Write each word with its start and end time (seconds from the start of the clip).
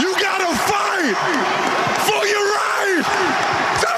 You 0.00 0.14
gotta 0.18 0.56
fight 0.56 1.14
for 2.06 2.26
your 2.26 2.46
right 2.48 3.04
to 3.82 3.88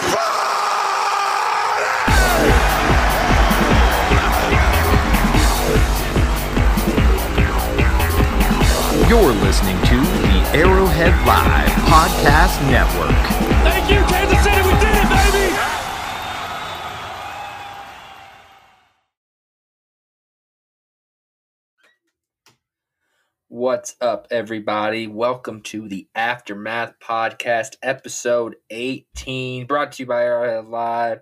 You're 9.08 9.34
listening 9.34 9.76
to 9.82 10.00
the 10.00 10.42
Arrowhead 10.52 11.14
Live 11.24 11.70
Podcast 11.86 12.60
Network. 12.68 13.33
What's 23.64 23.96
up, 23.98 24.26
everybody? 24.30 25.06
Welcome 25.06 25.62
to 25.62 25.88
the 25.88 26.06
Aftermath 26.14 27.00
Podcast, 27.00 27.76
episode 27.82 28.56
18, 28.68 29.66
brought 29.66 29.92
to 29.92 30.02
you 30.02 30.06
by 30.06 30.22
Arrowhead 30.22 30.66
Live. 30.66 31.20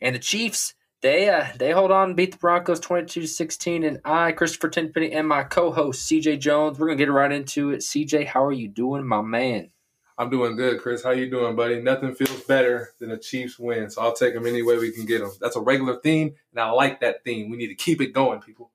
And 0.00 0.14
the 0.14 0.20
Chiefs, 0.20 0.72
they 1.02 1.28
uh, 1.28 1.48
they 1.58 1.72
hold 1.72 1.90
on 1.90 2.08
and 2.08 2.16
beat 2.16 2.32
the 2.32 2.38
Broncos 2.38 2.80
22 2.80 3.26
16. 3.26 3.84
And 3.84 4.00
I, 4.06 4.32
Christopher 4.32 4.70
Tenpenny, 4.70 5.12
and 5.12 5.28
my 5.28 5.42
co 5.42 5.70
host, 5.70 6.10
CJ 6.10 6.40
Jones, 6.40 6.78
we're 6.78 6.86
going 6.86 6.96
to 6.96 7.04
get 7.04 7.12
right 7.12 7.30
into 7.30 7.72
it. 7.72 7.80
CJ, 7.80 8.24
how 8.24 8.42
are 8.42 8.52
you 8.52 8.66
doing, 8.66 9.06
my 9.06 9.20
man? 9.20 9.68
I'm 10.16 10.30
doing 10.30 10.56
good, 10.56 10.80
Chris. 10.80 11.02
How 11.02 11.10
you 11.10 11.28
doing, 11.28 11.56
buddy? 11.56 11.82
Nothing 11.82 12.14
feels 12.14 12.40
better 12.44 12.94
than 13.00 13.10
a 13.10 13.18
Chiefs 13.18 13.58
win, 13.58 13.90
so 13.90 14.00
I'll 14.00 14.14
take 14.14 14.32
them 14.32 14.46
any 14.46 14.62
way 14.62 14.78
we 14.78 14.92
can 14.92 15.04
get 15.04 15.20
them. 15.20 15.32
That's 15.42 15.56
a 15.56 15.60
regular 15.60 16.00
theme, 16.00 16.36
and 16.52 16.60
I 16.60 16.70
like 16.70 17.02
that 17.02 17.22
theme. 17.22 17.50
We 17.50 17.58
need 17.58 17.68
to 17.68 17.74
keep 17.74 18.00
it 18.00 18.14
going, 18.14 18.40
people. 18.40 18.70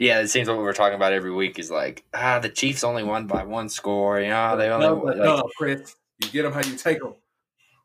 Yeah, 0.00 0.20
it 0.20 0.28
seems 0.28 0.48
what 0.48 0.56
we're 0.56 0.72
talking 0.72 0.96
about 0.96 1.12
every 1.12 1.30
week 1.30 1.58
is 1.58 1.70
like, 1.70 2.06
ah, 2.14 2.38
the 2.38 2.48
Chiefs 2.48 2.84
only 2.84 3.02
won 3.02 3.26
by 3.26 3.44
one 3.44 3.68
score. 3.68 4.18
You 4.18 4.30
know, 4.30 4.56
they 4.56 4.70
only 4.70 4.86
no, 4.86 4.94
won, 4.94 5.18
no, 5.18 5.36
like, 5.36 5.44
Chris. 5.58 5.94
You 6.24 6.30
get 6.30 6.42
them 6.44 6.54
how 6.54 6.62
you 6.62 6.74
take 6.74 7.00
them. 7.00 7.16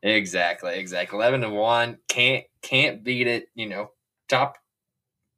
Exactly, 0.02 0.78
exactly. 0.78 1.18
Eleven 1.18 1.42
to 1.42 1.50
one, 1.50 1.98
can't 2.08 2.44
can't 2.62 3.04
beat 3.04 3.26
it. 3.26 3.48
You 3.54 3.68
know, 3.68 3.90
top, 4.30 4.56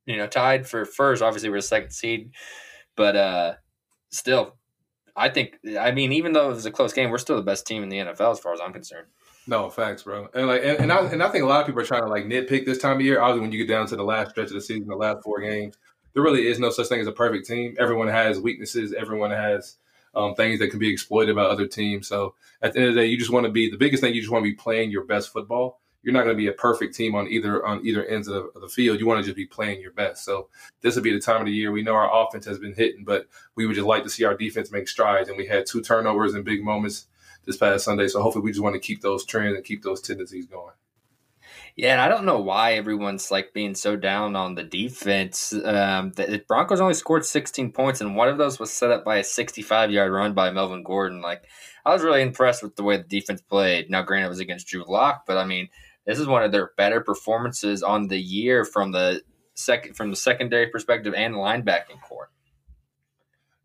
you 0.07 0.17
know, 0.17 0.29
tied 0.29 0.69
for 0.69 0.85
first. 0.85 1.21
Obviously, 1.21 1.51
we're 1.51 1.57
a 1.57 1.63
second 1.63 1.91
seed, 1.91 2.31
but 2.95 3.17
uh 3.17 3.55
still, 4.11 4.55
I 5.17 5.31
think. 5.31 5.59
I 5.81 5.91
mean, 5.91 6.13
even 6.13 6.33
though 6.33 6.51
it 6.51 6.55
was 6.55 6.67
a 6.67 6.71
close 6.71 6.93
game, 6.93 7.11
we're 7.11 7.19
still 7.19 7.37
the 7.37 7.43
best 7.43 7.67
team 7.67 7.83
in 7.83 7.89
the 7.89 7.99
NFL 7.99 8.31
as 8.31 8.39
far 8.39 8.53
as 8.55 8.61
I'm 8.61 8.73
concerned. 8.73 9.09
No 9.49 9.69
facts, 9.69 10.05
bro. 10.05 10.29
And 10.33 10.47
like, 10.47 10.63
and, 10.63 10.79
and 10.79 10.93
I 10.93 11.01
and 11.07 11.25
I 11.25 11.29
think 11.31 11.43
a 11.43 11.49
lot 11.49 11.61
of 11.61 11.67
people 11.67 11.83
are 11.83 11.87
trying 11.87 12.03
to 12.03 12.09
like 12.09 12.27
nitpick 12.27 12.67
this 12.67 12.79
time 12.79 12.99
of 12.99 13.01
year. 13.01 13.21
Obviously, 13.21 13.41
when 13.41 13.51
you 13.51 13.59
get 13.59 13.73
down 13.73 13.89
to 13.89 13.97
the 13.97 14.05
last 14.05 14.31
stretch 14.31 14.47
of 14.47 14.53
the 14.53 14.61
season, 14.61 14.87
the 14.87 14.95
last 14.95 15.25
four 15.25 15.41
games, 15.41 15.77
there 16.13 16.23
really 16.23 16.47
is 16.47 16.59
no 16.59 16.71
such 16.71 16.89
thing 16.89 17.01
as 17.01 17.07
a 17.07 17.13
perfect 17.13 17.47
team. 17.47 17.77
Everyone 17.79 18.09
has 18.09 18.41
weaknesses. 18.41 18.93
Everyone 18.93 19.31
has 19.31 19.77
um, 20.15 20.35
things 20.35 20.59
that 20.59 20.71
can 20.71 20.79
be 20.79 20.91
exploited 20.91 21.37
by 21.37 21.43
other 21.43 21.67
teams. 21.67 22.09
So 22.09 22.35
at 22.63 22.73
the 22.73 22.81
end 22.81 22.89
of 22.89 22.95
the 22.95 23.01
day, 23.03 23.07
you 23.07 23.19
just 23.19 23.31
want 23.31 23.47
to 23.47 23.53
be 23.53 23.71
the 23.71 23.77
biggest 23.77 24.03
thing. 24.03 24.15
You 24.15 24.21
just 24.21 24.33
want 24.33 24.45
to 24.45 24.51
be 24.51 24.57
playing 24.57 24.91
your 24.91 25.05
best 25.05 25.33
football. 25.33 25.81
You're 26.03 26.15
not 26.15 26.25
going 26.25 26.37
to 26.37 26.43
be 26.43 26.47
a 26.47 26.53
perfect 26.53 26.95
team 26.95 27.15
on 27.15 27.29
either 27.29 27.65
on 27.67 27.85
either 27.85 28.05
ends 28.05 28.29
of 28.29 28.35
the, 28.35 28.41
of 28.55 28.61
the 28.63 28.69
field. 28.69 29.01
You 29.01 29.07
want 29.07 29.21
to 29.21 29.25
just 29.25 29.37
be 29.37 29.47
playing 29.47 29.81
your 29.81 29.93
best. 29.93 30.25
So 30.25 30.49
this 30.81 30.95
would 30.95 31.05
be 31.05 31.13
the 31.13 31.21
time 31.21 31.41
of 31.41 31.47
the 31.47 31.53
year. 31.53 31.73
We 31.73 31.83
know 31.83 31.95
our 31.95 32.27
offense 32.27 32.47
has 32.47 32.59
been 32.59 32.75
hitting, 32.75 33.05
but 33.05 33.27
we 33.57 33.67
would 33.67 33.75
just 33.75 33.87
like 33.87 34.05
to 34.05 34.11
see 34.11 34.25
our 34.25 34.37
defense 34.37 34.71
make 34.71 34.89
strides. 34.89 35.29
And 35.29 35.37
we 35.37 35.47
had 35.47 35.67
two 35.67 35.83
turnovers 35.83 36.35
in 36.35 36.45
big 36.45 36.63
moments 36.63 37.07
this 37.45 37.57
past 37.57 37.85
Sunday. 37.85 38.09
So 38.09 38.23
hopefully, 38.23 38.45
we 38.45 38.53
just 38.53 38.63
want 38.63 38.75
to 38.75 38.81
keep 38.81 39.03
those 39.03 39.25
trends 39.25 39.57
and 39.57 39.65
keep 39.65 39.83
those 39.83 40.01
tendencies 40.01 40.47
going. 40.47 40.73
Yeah, 41.79 41.93
and 41.93 42.01
I 42.01 42.09
don't 42.09 42.25
know 42.25 42.41
why 42.41 42.73
everyone's 42.73 43.31
like 43.31 43.53
being 43.55 43.77
so 43.77 43.95
down 43.95 44.35
on 44.35 44.57
the 44.57 44.65
defense. 44.65 45.53
Um, 45.53 46.11
the 46.11 46.43
Broncos 46.49 46.81
only 46.81 46.95
scored 46.95 47.25
16 47.25 47.71
points, 47.71 48.01
and 48.01 48.17
one 48.17 48.27
of 48.27 48.37
those 48.37 48.59
was 48.59 48.73
set 48.73 48.91
up 48.91 49.05
by 49.05 49.19
a 49.19 49.25
65 49.25 49.93
yard 49.93 50.11
run 50.11 50.35
by 50.35 50.51
Melvin 50.51 50.83
Gordon. 50.83 51.21
Like, 51.21 51.45
I 51.87 51.93
was 51.93 52.03
really 52.03 52.23
impressed 52.23 52.65
with 52.65 52.75
the 52.75 52.83
way 52.83 52.97
the 52.97 53.05
defense 53.05 53.41
played. 53.43 53.91
Now, 53.91 54.03
granted, 54.03 54.27
it 54.27 54.31
was 54.31 54.41
against 54.41 54.67
Drew 54.67 54.85
Lock, 54.89 55.23
but 55.25 55.39
I 55.39 55.45
mean, 55.45 55.69
this 56.05 56.19
is 56.19 56.27
one 56.27 56.43
of 56.43 56.51
their 56.51 56.73
better 56.77 57.01
performances 57.01 57.85
on 57.85 58.09
the 58.09 58.19
year 58.19 58.65
from 58.65 58.91
the 58.91 59.23
second 59.55 59.95
from 59.95 60.11
the 60.11 60.17
secondary 60.17 60.67
perspective 60.71 61.15
and 61.15 61.35
the 61.35 61.39
linebacking 61.39 62.03
core. 62.03 62.33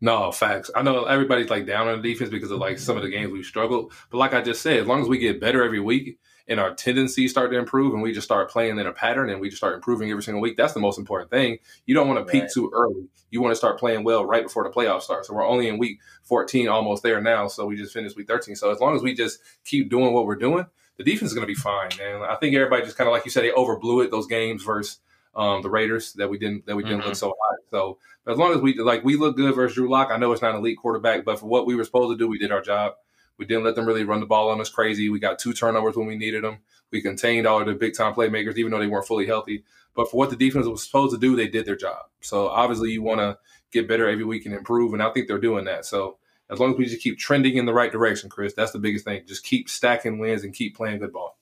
No, 0.00 0.30
facts. 0.30 0.70
I 0.76 0.82
know 0.82 1.06
everybody's 1.06 1.50
like 1.50 1.66
down 1.66 1.88
on 1.88 2.00
the 2.00 2.12
defense 2.12 2.30
because 2.30 2.52
of 2.52 2.60
like 2.60 2.78
some 2.78 2.96
of 2.96 3.02
the 3.02 3.10
games 3.10 3.32
we've 3.32 3.44
struggled. 3.44 3.92
But 4.08 4.18
like 4.18 4.34
I 4.34 4.40
just 4.40 4.62
said, 4.62 4.78
as 4.78 4.86
long 4.86 5.02
as 5.02 5.08
we 5.08 5.18
get 5.18 5.40
better 5.40 5.64
every 5.64 5.80
week 5.80 6.20
and 6.48 6.60
our 6.60 6.74
tendencies 6.74 7.30
start 7.30 7.50
to 7.50 7.58
improve 7.58 7.94
and 7.94 8.02
we 8.02 8.12
just 8.12 8.26
start 8.26 8.50
playing 8.50 8.78
in 8.78 8.86
a 8.86 8.92
pattern 8.92 9.30
and 9.30 9.40
we 9.40 9.48
just 9.48 9.58
start 9.58 9.74
improving 9.74 10.10
every 10.10 10.22
single 10.22 10.40
week, 10.42 10.56
that's 10.56 10.74
the 10.74 10.80
most 10.80 10.98
important 10.98 11.30
thing. 11.30 11.58
You 11.86 11.94
don't 11.94 12.06
want 12.06 12.24
to 12.26 12.30
peak 12.30 12.42
Right. 12.42 12.50
too 12.52 12.70
early. 12.74 13.08
You 13.30 13.40
want 13.40 13.52
to 13.52 13.56
start 13.56 13.78
playing 13.78 14.04
well 14.04 14.26
right 14.26 14.42
before 14.42 14.62
the 14.64 14.70
playoffs 14.70 15.02
start. 15.02 15.24
So 15.24 15.32
we're 15.34 15.46
only 15.46 15.68
in 15.68 15.78
week 15.78 16.00
14, 16.24 16.68
almost 16.68 17.02
there 17.02 17.20
now. 17.20 17.46
So 17.48 17.64
we 17.66 17.76
just 17.76 17.92
finished 17.94 18.16
week 18.16 18.28
13. 18.28 18.56
So 18.56 18.70
as 18.70 18.78
long 18.80 18.94
as 18.94 19.02
we 19.02 19.14
just 19.14 19.38
keep 19.64 19.88
doing 19.88 20.12
what 20.12 20.26
we're 20.26 20.36
doing, 20.36 20.66
the 20.98 21.04
defense 21.04 21.30
is 21.30 21.34
going 21.34 21.46
to 21.46 21.52
be 21.52 21.54
fine, 21.58 21.88
man. 21.98 22.22
I 22.22 22.36
think 22.36 22.54
everybody 22.54 22.82
just 22.84 22.96
kind 22.96 23.08
of 23.08 23.12
like 23.12 23.24
you 23.24 23.30
said, 23.30 23.42
they 23.42 23.50
overblew 23.50 24.04
it 24.04 24.10
those 24.10 24.26
games 24.26 24.62
versus 24.62 24.98
um, 25.34 25.62
the 25.62 25.70
Raiders 25.70 26.12
that 26.12 26.30
we 26.30 26.38
didn't 26.38 26.64
that 26.66 26.76
we 26.76 26.84
didn't 26.84 27.00
Mhm. 27.00 27.06
look 27.06 27.16
so 27.16 27.28
hot. 27.28 27.58
So 27.72 27.98
as 28.28 28.38
long 28.38 28.52
as 28.54 28.58
we 28.60 28.78
like 28.78 29.02
we 29.02 29.16
look 29.16 29.36
good 29.36 29.52
versus 29.54 29.74
Drew 29.74 29.90
Lock, 29.90 30.10
I 30.12 30.16
know 30.16 30.30
it's 30.30 30.42
not 30.42 30.52
an 30.52 30.58
elite 30.60 30.78
quarterback, 30.78 31.24
but 31.24 31.40
for 31.40 31.46
what 31.46 31.66
we 31.66 31.74
were 31.74 31.82
supposed 31.82 32.12
to 32.16 32.16
do, 32.22 32.28
we 32.28 32.38
did 32.38 32.52
our 32.52 32.60
job. 32.60 32.92
We 33.38 33.46
didn't 33.46 33.64
let 33.64 33.74
them 33.74 33.86
really 33.86 34.04
run 34.04 34.20
the 34.20 34.26
ball 34.26 34.50
on 34.50 34.60
us 34.60 34.68
crazy. 34.68 35.08
We 35.08 35.18
got 35.18 35.38
two 35.38 35.52
turnovers 35.52 35.96
when 35.96 36.06
we 36.06 36.16
needed 36.16 36.44
them. 36.44 36.58
We 36.90 37.02
contained 37.02 37.46
all 37.46 37.60
of 37.60 37.66
the 37.66 37.74
big 37.74 37.94
time 37.94 38.14
playmakers, 38.14 38.56
even 38.56 38.70
though 38.70 38.78
they 38.78 38.86
weren't 38.86 39.06
fully 39.06 39.26
healthy. 39.26 39.64
But 39.94 40.10
for 40.10 40.16
what 40.16 40.30
the 40.30 40.36
defense 40.36 40.66
was 40.66 40.84
supposed 40.84 41.14
to 41.14 41.20
do, 41.20 41.36
they 41.36 41.48
did 41.48 41.66
their 41.66 41.76
job. 41.76 42.06
So 42.20 42.48
obviously, 42.48 42.90
you 42.90 43.02
want 43.02 43.20
to 43.20 43.38
get 43.72 43.88
better 43.88 44.08
every 44.08 44.24
week 44.24 44.46
and 44.46 44.54
improve, 44.54 44.92
and 44.92 45.02
I 45.02 45.10
think 45.10 45.26
they're 45.26 45.38
doing 45.38 45.64
that. 45.64 45.84
So 45.84 46.18
as 46.50 46.60
long 46.60 46.72
as 46.72 46.78
we 46.78 46.84
just 46.84 47.02
keep 47.02 47.18
trending 47.18 47.56
in 47.56 47.66
the 47.66 47.74
right 47.74 47.90
direction, 47.90 48.28
Chris, 48.28 48.54
that's 48.54 48.72
the 48.72 48.78
biggest 48.78 49.04
thing. 49.04 49.22
Just 49.26 49.44
keep 49.44 49.68
stacking 49.68 50.18
wins 50.18 50.44
and 50.44 50.54
keep 50.54 50.76
playing 50.76 50.98
good 50.98 51.12
ball. 51.12 51.38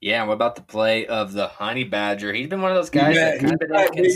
Yeah, 0.00 0.20
and 0.20 0.28
what 0.28 0.34
about 0.34 0.56
the 0.56 0.62
play 0.62 1.06
of 1.06 1.32
the 1.32 1.46
Honey 1.46 1.84
Badger? 1.84 2.32
He's 2.32 2.48
been 2.48 2.62
one 2.62 2.70
of 2.70 2.76
those 2.76 2.90
guys 2.90 3.16
Yeah, 3.16 3.32
that 3.32 3.40
kind 3.40 3.52
of 3.52 3.58
been 3.58 3.68
back, 3.70 3.92
baby. 3.92 4.08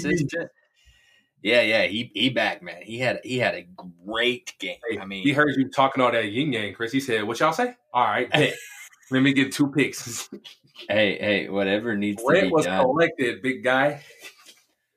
Yeah, 1.45 1.61
yeah, 1.61 1.83
he 1.85 2.11
he 2.15 2.31
back, 2.31 2.63
man. 2.63 2.83
He 2.83 2.99
had 2.99 3.21
he 3.23 3.39
had 3.39 3.55
a 3.55 3.67
great 4.07 4.55
game. 4.59 4.79
I 5.01 5.05
mean, 5.05 5.23
he 5.23 5.33
heard 5.33 5.55
you 5.57 5.69
talking 5.71 6.03
all 6.03 6.11
that 6.11 6.33
yin 6.33 6.53
yang, 6.53 6.73
Chris. 6.75 6.91
He 6.91 7.01
said, 7.01 7.23
"What 7.25 7.39
y'all 7.39 7.53
say? 7.53 7.77
All 7.93 8.05
right, 8.05 8.31
bet. 8.33 8.55
let 9.11 9.21
me 9.23 9.33
get 9.35 9.53
two 9.53 9.71
picks." 9.71 10.29
hey, 10.89 11.19
hey, 11.19 11.49
whatever 11.51 11.95
needs 11.97 12.23
to 12.23 12.29
Rent 12.29 12.47
be 12.47 12.51
was 12.51 12.65
done. 12.65 12.83
collected, 12.83 13.43
big 13.43 13.63
guy. 13.63 14.03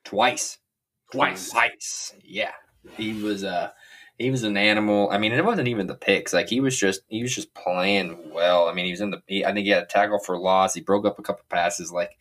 twice 0.04 0.58
Twice. 1.12 1.52
twice 1.52 2.14
yeah 2.24 2.52
he 2.98 3.14
was 3.22 3.44
uh 3.44 3.70
he 4.18 4.32
was 4.32 4.44
an 4.44 4.58
animal 4.58 5.10
i 5.12 5.18
mean 5.18 5.32
it 5.32 5.44
wasn't 5.46 5.68
even 5.68 5.88
the 5.88 5.96
picks 5.96 6.34
like 6.34 6.50
he 6.50 6.60
was 6.60 6.78
just 6.78 7.02
he 7.08 7.22
was 7.22 7.34
just 7.36 7.54
playing 7.54 8.18
well 8.34 8.68
i 8.68 8.74
mean 8.74 8.86
he 8.86 8.92
was 8.92 9.02
in 9.02 9.12
the 9.12 9.22
he, 9.28 9.46
i 9.46 9.54
think 9.54 9.66
he 9.66 9.72
had 9.72 9.84
a 9.84 9.86
tackle 9.86 10.20
for 10.20 10.38
loss 10.38 10.74
he 10.74 10.82
broke 10.82 11.06
up 11.06 11.20
a 11.20 11.22
couple 11.22 11.44
passes 11.50 11.92
like 11.92 12.12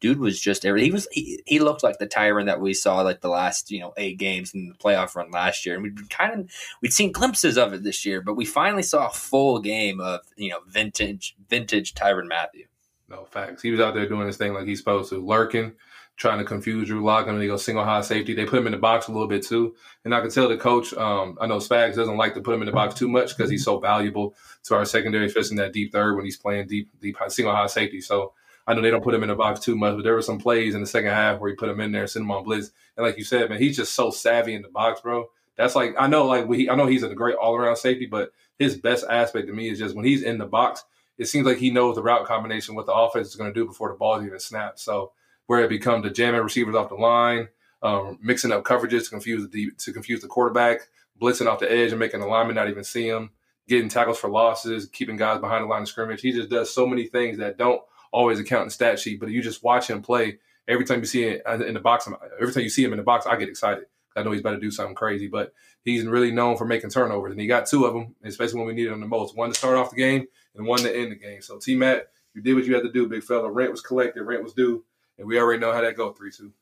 dude 0.00 0.18
was 0.18 0.40
just 0.40 0.64
every 0.64 0.84
he 0.84 0.90
was 0.90 1.08
he, 1.12 1.42
he 1.46 1.58
looked 1.58 1.82
like 1.82 1.98
the 1.98 2.06
Tyrann 2.06 2.46
that 2.46 2.60
we 2.60 2.74
saw 2.74 3.00
like 3.00 3.20
the 3.20 3.28
last 3.28 3.70
you 3.70 3.80
know 3.80 3.92
eight 3.96 4.18
games 4.18 4.54
in 4.54 4.68
the 4.68 4.74
playoff 4.74 5.14
run 5.14 5.30
last 5.30 5.64
year 5.64 5.74
and 5.74 5.82
we'd 5.82 6.10
kind 6.10 6.40
of 6.40 6.50
we'd 6.82 6.92
seen 6.92 7.12
glimpses 7.12 7.56
of 7.56 7.72
it 7.72 7.82
this 7.82 8.04
year 8.04 8.20
but 8.20 8.34
we 8.34 8.44
finally 8.44 8.82
saw 8.82 9.06
a 9.06 9.12
full 9.12 9.60
game 9.60 10.00
of 10.00 10.20
you 10.36 10.50
know 10.50 10.58
vintage 10.68 11.34
vintage 11.48 11.94
Tyrann 11.94 12.28
Mathieu 12.28 12.66
No 13.08 13.24
facts. 13.24 13.62
He 13.62 13.70
was 13.70 13.80
out 13.80 13.94
there 13.94 14.08
doing 14.08 14.26
his 14.26 14.36
thing 14.36 14.52
like 14.54 14.66
he's 14.66 14.78
supposed 14.78 15.10
to, 15.10 15.24
lurking, 15.24 15.72
trying 16.16 16.38
to 16.38 16.44
confuse 16.44 16.88
Drew 16.88 17.04
Lock, 17.04 17.26
and 17.26 17.36
then 17.36 17.42
he 17.42 17.48
goes 17.48 17.64
single 17.64 17.84
high 17.84 18.00
safety. 18.00 18.34
They 18.34 18.46
put 18.46 18.58
him 18.58 18.66
in 18.66 18.72
the 18.72 18.78
box 18.78 19.08
a 19.08 19.12
little 19.12 19.28
bit 19.28 19.46
too, 19.46 19.74
and 20.04 20.14
I 20.14 20.20
can 20.20 20.30
tell 20.30 20.48
the 20.48 20.56
coach. 20.56 20.92
Um, 20.94 21.38
I 21.40 21.46
know 21.46 21.58
Spags 21.58 21.94
doesn't 21.94 22.16
like 22.16 22.34
to 22.34 22.40
put 22.40 22.54
him 22.54 22.62
in 22.62 22.66
the 22.66 22.72
box 22.72 22.94
too 22.94 23.08
much 23.08 23.36
because 23.36 23.50
he's 23.50 23.64
so 23.64 23.78
valuable 23.78 24.34
to 24.64 24.74
our 24.74 24.84
secondary, 24.84 25.26
especially 25.26 25.52
in 25.52 25.56
that 25.56 25.72
deep 25.72 25.92
third 25.92 26.16
when 26.16 26.24
he's 26.24 26.36
playing 26.36 26.66
deep, 26.66 26.88
deep 27.00 27.16
single 27.28 27.54
high 27.54 27.66
safety. 27.66 28.00
So 28.00 28.32
I 28.66 28.74
know 28.74 28.80
they 28.80 28.90
don't 28.90 29.04
put 29.04 29.14
him 29.14 29.22
in 29.22 29.28
the 29.28 29.34
box 29.34 29.60
too 29.60 29.76
much, 29.76 29.94
but 29.94 30.02
there 30.02 30.14
were 30.14 30.22
some 30.22 30.38
plays 30.38 30.74
in 30.74 30.80
the 30.80 30.86
second 30.86 31.10
half 31.10 31.38
where 31.38 31.50
he 31.50 31.56
put 31.56 31.68
him 31.68 31.80
in 31.80 31.92
there, 31.92 32.06
sent 32.06 32.24
him 32.24 32.30
on 32.30 32.44
blitz, 32.44 32.72
and 32.96 33.06
like 33.06 33.16
you 33.16 33.24
said, 33.24 33.48
man, 33.48 33.60
he's 33.60 33.76
just 33.76 33.94
so 33.94 34.10
savvy 34.10 34.54
in 34.54 34.62
the 34.62 34.68
box, 34.68 35.00
bro. 35.00 35.26
That's 35.56 35.74
like 35.74 35.94
I 35.98 36.06
know, 36.06 36.26
like 36.26 36.46
we, 36.46 36.68
I 36.68 36.74
know 36.74 36.86
he's 36.86 37.02
a 37.02 37.14
great 37.14 37.36
all 37.36 37.54
around 37.54 37.76
safety, 37.76 38.06
but 38.06 38.32
his 38.58 38.76
best 38.76 39.04
aspect 39.08 39.46
to 39.46 39.52
me 39.52 39.68
is 39.68 39.78
just 39.78 39.94
when 39.94 40.04
he's 40.04 40.22
in 40.22 40.38
the 40.38 40.46
box, 40.46 40.84
it 41.18 41.26
seems 41.26 41.46
like 41.46 41.58
he 41.58 41.70
knows 41.70 41.94
the 41.94 42.02
route 42.02 42.26
combination, 42.26 42.74
what 42.74 42.86
the 42.86 42.92
offense 42.92 43.28
is 43.28 43.36
going 43.36 43.52
to 43.52 43.58
do 43.58 43.66
before 43.66 43.88
the 43.88 43.94
ball 43.94 44.22
even 44.22 44.38
snaps. 44.38 44.82
So 44.82 45.12
where 45.46 45.64
it 45.64 45.70
becomes 45.70 46.02
the 46.02 46.10
jamming 46.10 46.42
receivers 46.42 46.74
off 46.74 46.88
the 46.88 46.96
line, 46.96 47.48
um, 47.82 48.18
mixing 48.20 48.52
up 48.52 48.64
coverages 48.64 49.04
to 49.04 49.10
confuse 49.10 49.48
the 49.48 49.70
to 49.78 49.92
confuse 49.92 50.20
the 50.20 50.28
quarterback, 50.28 50.80
blitzing 51.20 51.46
off 51.46 51.60
the 51.60 51.70
edge 51.70 51.90
and 51.90 52.00
making 52.00 52.20
the 52.20 52.26
lineman 52.26 52.56
not 52.56 52.68
even 52.68 52.84
see 52.84 53.08
him, 53.08 53.30
getting 53.68 53.88
tackles 53.88 54.18
for 54.18 54.28
losses, 54.28 54.86
keeping 54.86 55.16
guys 55.16 55.40
behind 55.40 55.64
the 55.64 55.68
line 55.68 55.82
of 55.82 55.88
scrimmage. 55.88 56.20
He 56.20 56.32
just 56.32 56.50
does 56.50 56.72
so 56.72 56.86
many 56.86 57.06
things 57.06 57.38
that 57.38 57.58
don't 57.58 57.80
always 58.12 58.38
account 58.38 58.62
in 58.62 58.68
the 58.68 58.72
stat 58.72 58.98
sheet, 58.98 59.20
but 59.20 59.30
you 59.30 59.42
just 59.42 59.62
watch 59.62 59.88
him 59.88 60.02
play. 60.02 60.38
Every 60.68 60.84
time 60.84 61.00
you 61.00 61.06
see 61.06 61.22
him 61.28 61.40
uh, 61.46 61.58
in 61.64 61.74
the 61.74 61.80
box, 61.80 62.08
every 62.40 62.52
time 62.52 62.62
you 62.62 62.68
see 62.68 62.84
him 62.84 62.92
in 62.92 62.98
the 62.98 63.04
box, 63.04 63.26
I 63.26 63.36
get 63.36 63.48
excited. 63.48 63.84
I 64.16 64.22
know 64.22 64.32
he's 64.32 64.40
about 64.40 64.52
to 64.52 64.60
do 64.60 64.70
something 64.70 64.94
crazy, 64.94 65.28
but 65.28 65.52
he's 65.84 66.04
really 66.04 66.32
known 66.32 66.56
for 66.56 66.64
making 66.64 66.90
turnovers, 66.90 67.32
and 67.32 67.40
he 67.40 67.46
got 67.46 67.66
two 67.66 67.84
of 67.84 67.94
them, 67.94 68.14
especially 68.24 68.58
when 68.58 68.66
we 68.66 68.74
needed 68.74 68.92
them 68.92 69.00
the 69.00 69.06
most. 69.06 69.36
One 69.36 69.50
to 69.50 69.54
start 69.54 69.76
off 69.76 69.90
the 69.90 69.96
game 69.96 70.26
and 70.54 70.66
one 70.66 70.80
to 70.80 70.94
end 70.94 71.12
the 71.12 71.16
game. 71.16 71.42
So 71.42 71.58
T 71.58 71.74
Matt, 71.74 72.08
you 72.34 72.42
did 72.42 72.54
what 72.54 72.64
you 72.64 72.74
had 72.74 72.82
to 72.82 72.92
do, 72.92 73.06
big 73.08 73.22
fella. 73.22 73.50
Rent 73.50 73.70
was 73.70 73.82
collected, 73.82 74.22
rent 74.22 74.42
was 74.42 74.54
due, 74.54 74.84
and 75.18 75.26
we 75.26 75.38
already 75.38 75.60
know 75.60 75.72
how 75.72 75.82
that 75.82 75.96
go 75.96 76.12
three 76.12 76.30
two. 76.30 76.52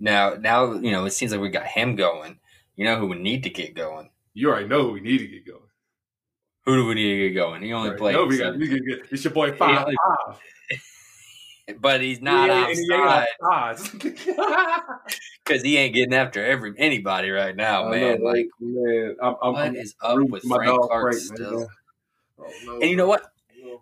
Now, 0.00 0.34
now 0.34 0.72
you 0.72 0.90
know 0.90 1.04
it 1.04 1.12
seems 1.12 1.32
like 1.32 1.40
we 1.40 1.50
got 1.50 1.66
him 1.66 1.96
going. 1.96 2.40
You 2.74 2.86
know 2.86 2.98
who 2.98 3.06
we 3.06 3.18
need 3.18 3.44
to 3.44 3.50
get 3.50 3.74
going? 3.74 4.10
You 4.34 4.48
already 4.48 4.66
know 4.66 4.82
who 4.82 4.92
we 4.92 5.00
need 5.00 5.18
to 5.18 5.26
get 5.26 5.46
going. 5.46 5.60
Who 6.64 6.76
do 6.76 6.86
we 6.86 6.94
need 6.94 7.10
to 7.18 7.28
get 7.28 7.34
going? 7.34 7.62
He 7.62 7.72
only 7.72 7.90
Right. 7.90 7.98
played, 7.98 8.12
No, 8.14 8.24
we 8.26 8.38
got, 8.38 8.56
we 8.56 8.68
can 8.68 8.84
get, 8.86 9.00
it's 9.10 9.24
your 9.24 9.32
boy 9.32 9.52
five 9.56 9.84
only- 9.84 9.96
but 11.80 12.00
he's 12.00 12.20
not 12.20 12.68
he 12.74 12.92
outside 12.92 13.78
because 15.44 15.62
he 15.62 15.76
ain't 15.76 15.94
getting 15.94 16.12
after 16.14 16.44
every 16.44 16.74
anybody 16.76 17.30
right 17.30 17.54
now, 17.54 17.88
man. 17.88 18.20
know, 18.20 18.26
like, 18.26 18.46
man, 18.60 19.16
I'm, 19.22 19.36
I'm, 19.42 19.52
what 19.52 19.66
I'm 19.66 19.76
is 19.76 19.94
up 20.02 20.18
with 20.28 20.42
Frank 20.42 20.66
dog 20.66 20.88
Clark 20.88 21.02
Frank, 21.04 21.18
still? 21.20 21.68
Oh, 22.38 22.52
no. 22.64 22.78
And 22.80 22.90
you 22.90 22.96
know 22.96 23.06
what? 23.06 23.22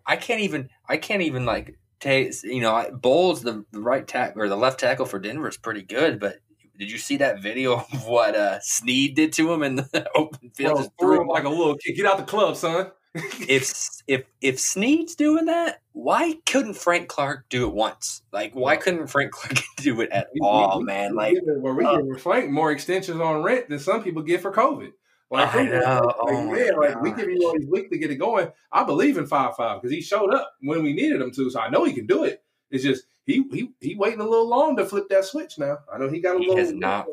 I 0.07 0.17
can't 0.17 0.41
even. 0.41 0.69
I 0.89 0.99
can't 0.99 1.23
even 1.23 1.47
like 1.47 1.79
take. 2.01 2.33
You 2.45 2.61
know, 2.61 2.91
Bolles, 2.93 3.43
the 3.43 3.65
right 3.73 4.07
tackle 4.07 4.43
or 4.43 4.49
the 4.49 4.57
left 4.57 4.81
tackle 4.81 5.07
for 5.07 5.19
Denver 5.19 5.49
is 5.49 5.57
pretty 5.57 5.83
good. 5.83 6.21
But 6.21 6.37
did 6.81 6.91
you 6.91 6.99
see 6.99 7.19
that 7.19 7.41
video 7.41 7.75
of 7.93 8.07
what 8.07 8.35
uh, 8.35 8.59
Sneed 8.61 9.15
did 9.15 9.33
to 9.35 9.53
him 9.53 9.63
in 9.63 9.77
the 9.77 10.11
open 10.17 10.51
field? 10.51 10.73
Bro, 10.75 10.83
Just 10.83 10.91
threw 10.99 11.21
him 11.21 11.29
like 11.29 11.45
a 11.45 11.49
little 11.49 11.77
kid. 11.77 11.93
Get 11.95 12.07
out 12.07 12.17
the 12.17 12.25
club, 12.25 12.57
son. 12.57 12.91
if 13.15 13.73
if 14.07 14.23
if 14.41 14.59
Sneed's 14.61 15.15
doing 15.17 15.47
that, 15.47 15.81
why 15.93 16.35
couldn't 16.47 16.75
Frank 16.75 17.09
Clark 17.09 17.47
do 17.49 17.67
it 17.67 17.75
once? 17.75 18.23
Like, 18.33 18.55
why 18.55 18.77
couldn't 18.77 19.09
Frank 19.09 19.33
Clark 19.33 19.59
do 19.77 20.01
it 20.01 20.11
at 20.11 20.29
We- 20.33 20.41
all, 20.43 20.79
we- 20.79 20.85
man? 20.85 21.11
we 21.13 21.17
Like, 21.17 21.39
where 21.45 21.75
we 21.75 21.85
uh, 21.85 21.97
giving 21.97 22.17
Frank 22.19 22.51
more 22.51 22.71
extensions 22.71 23.21
on 23.21 23.43
rent 23.43 23.69
than 23.69 23.79
some 23.81 24.03
people 24.05 24.23
get 24.23 24.41
for 24.41 24.53
COVID. 24.53 24.93
Like, 25.33 25.55
I 25.55 25.63
know. 25.65 25.79
like, 25.81 26.15
Oh 26.21 26.51
man, 26.51 26.77
like 26.77 27.01
we 27.03 27.13
give 27.13 27.29
you 27.29 27.47
all 27.47 27.57
these 27.59 27.69
weeks 27.69 27.91
to 27.91 27.99
get 27.99 28.11
it 28.11 28.17
going. 28.17 28.49
I 28.73 28.85
believe 28.85 29.17
in 29.19 29.27
five 29.27 29.55
five 29.57 29.81
because 29.83 29.93
he 29.95 30.01
showed 30.03 30.33
up 30.33 30.53
when 30.61 30.83
we 30.85 30.93
needed 30.93 31.21
him 31.21 31.31
to, 31.33 31.51
so 31.51 31.61
I 31.61 31.69
know 31.69 31.85
he 31.85 31.93
can 31.93 32.07
do 32.07 32.25
it. 32.25 32.43
It's 32.71 32.85
just 32.85 33.05
he 33.27 33.45
he 33.53 33.71
he 33.81 33.95
waiting 33.95 34.21
a 34.21 34.25
little 34.25 34.49
long 34.49 34.77
to 34.77 34.87
flip 34.87 35.09
that 35.11 35.25
switch 35.25 35.59
now. 35.59 35.79
I 35.93 35.99
know 35.99 36.09
he 36.09 36.21
got 36.21 36.37
a 36.37 36.39
He 36.39 36.49
little. 36.49 36.65
has 36.65 36.73
not. 36.73 37.07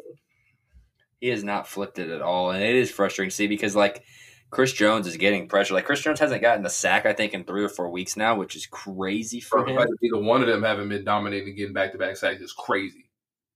he 1.20 1.30
has 1.30 1.44
not 1.44 1.68
flipped 1.68 2.00
it 2.00 2.10
at 2.10 2.22
all, 2.22 2.52
and 2.52 2.64
it 2.64 2.76
is 2.76 2.92
frustrating 2.92 3.30
to 3.30 3.36
see 3.36 3.48
because 3.48 3.76
like 3.76 4.04
Chris 4.50 4.72
Jones 4.72 5.08
is 5.08 5.18
getting 5.18 5.48
pressure. 5.50 5.74
Like 5.74 5.86
Chris 5.86 6.02
Jones 6.02 6.20
hasn't 6.20 6.42
gotten 6.42 6.66
a 6.66 6.70
sack, 6.70 7.06
I 7.06 7.14
think, 7.14 7.34
in 7.34 7.44
three 7.44 7.64
or 7.64 7.70
four 7.70 7.90
weeks 7.90 8.16
now, 8.16 8.36
which 8.36 8.56
is 8.56 8.66
crazy 8.68 9.40
for 9.42 9.66
For 9.66 9.68
him. 9.68 9.88
either 10.02 10.18
one 10.20 10.42
of 10.42 10.48
them 10.48 10.64
haven't 10.64 10.90
been 10.90 11.04
dominating 11.04 11.56
getting 11.56 11.74
back 11.74 11.92
to 11.92 11.98
back 11.98 12.16
sacks 12.18 12.42
is 12.42 12.54
crazy. 12.54 13.07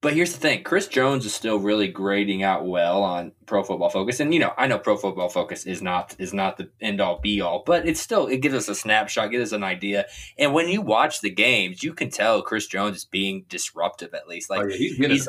But 0.01 0.13
here's 0.13 0.33
the 0.33 0.39
thing: 0.39 0.63
Chris 0.63 0.88
Jones 0.88 1.27
is 1.27 1.33
still 1.33 1.59
really 1.59 1.88
grading 1.88 2.42
out 2.42 2.65
well 2.65 3.03
on 3.03 3.33
Pro 3.45 3.63
Football 3.63 3.92
Focus, 3.92 4.19
and 4.19 4.33
you 4.33 4.39
know, 4.39 4.51
I 4.57 4.65
know 4.65 4.80
Pro 4.80 4.98
Football 4.98 5.30
Focus 5.30 5.68
is 5.68 5.83
not 5.83 6.15
is 6.18 6.33
not 6.33 6.57
the 6.57 6.71
end 6.81 7.00
all 7.00 7.19
be 7.19 7.39
all, 7.39 7.62
but 7.68 7.88
it's 7.88 8.01
still 8.01 8.25
it 8.25 8.42
gives 8.42 8.56
us 8.56 8.68
a 8.68 8.74
snapshot, 8.74 9.30
gives 9.30 9.51
us 9.51 9.56
an 9.56 9.63
idea. 9.63 10.07
And 10.39 10.56
when 10.56 10.69
you 10.69 10.81
watch 10.81 11.21
the 11.21 11.30
games, 11.30 11.83
you 11.83 11.94
can 11.94 12.09
tell 12.09 12.42
Chris 12.42 12.65
Jones 12.65 12.98
is 12.98 13.06
being 13.06 13.45
disruptive 13.48 14.15
at 14.15 14.27
least. 14.27 14.50
Like 14.50 14.62
oh, 14.62 14.68
yeah, 14.69 14.77
he's 14.77 14.98
he's- 14.98 15.27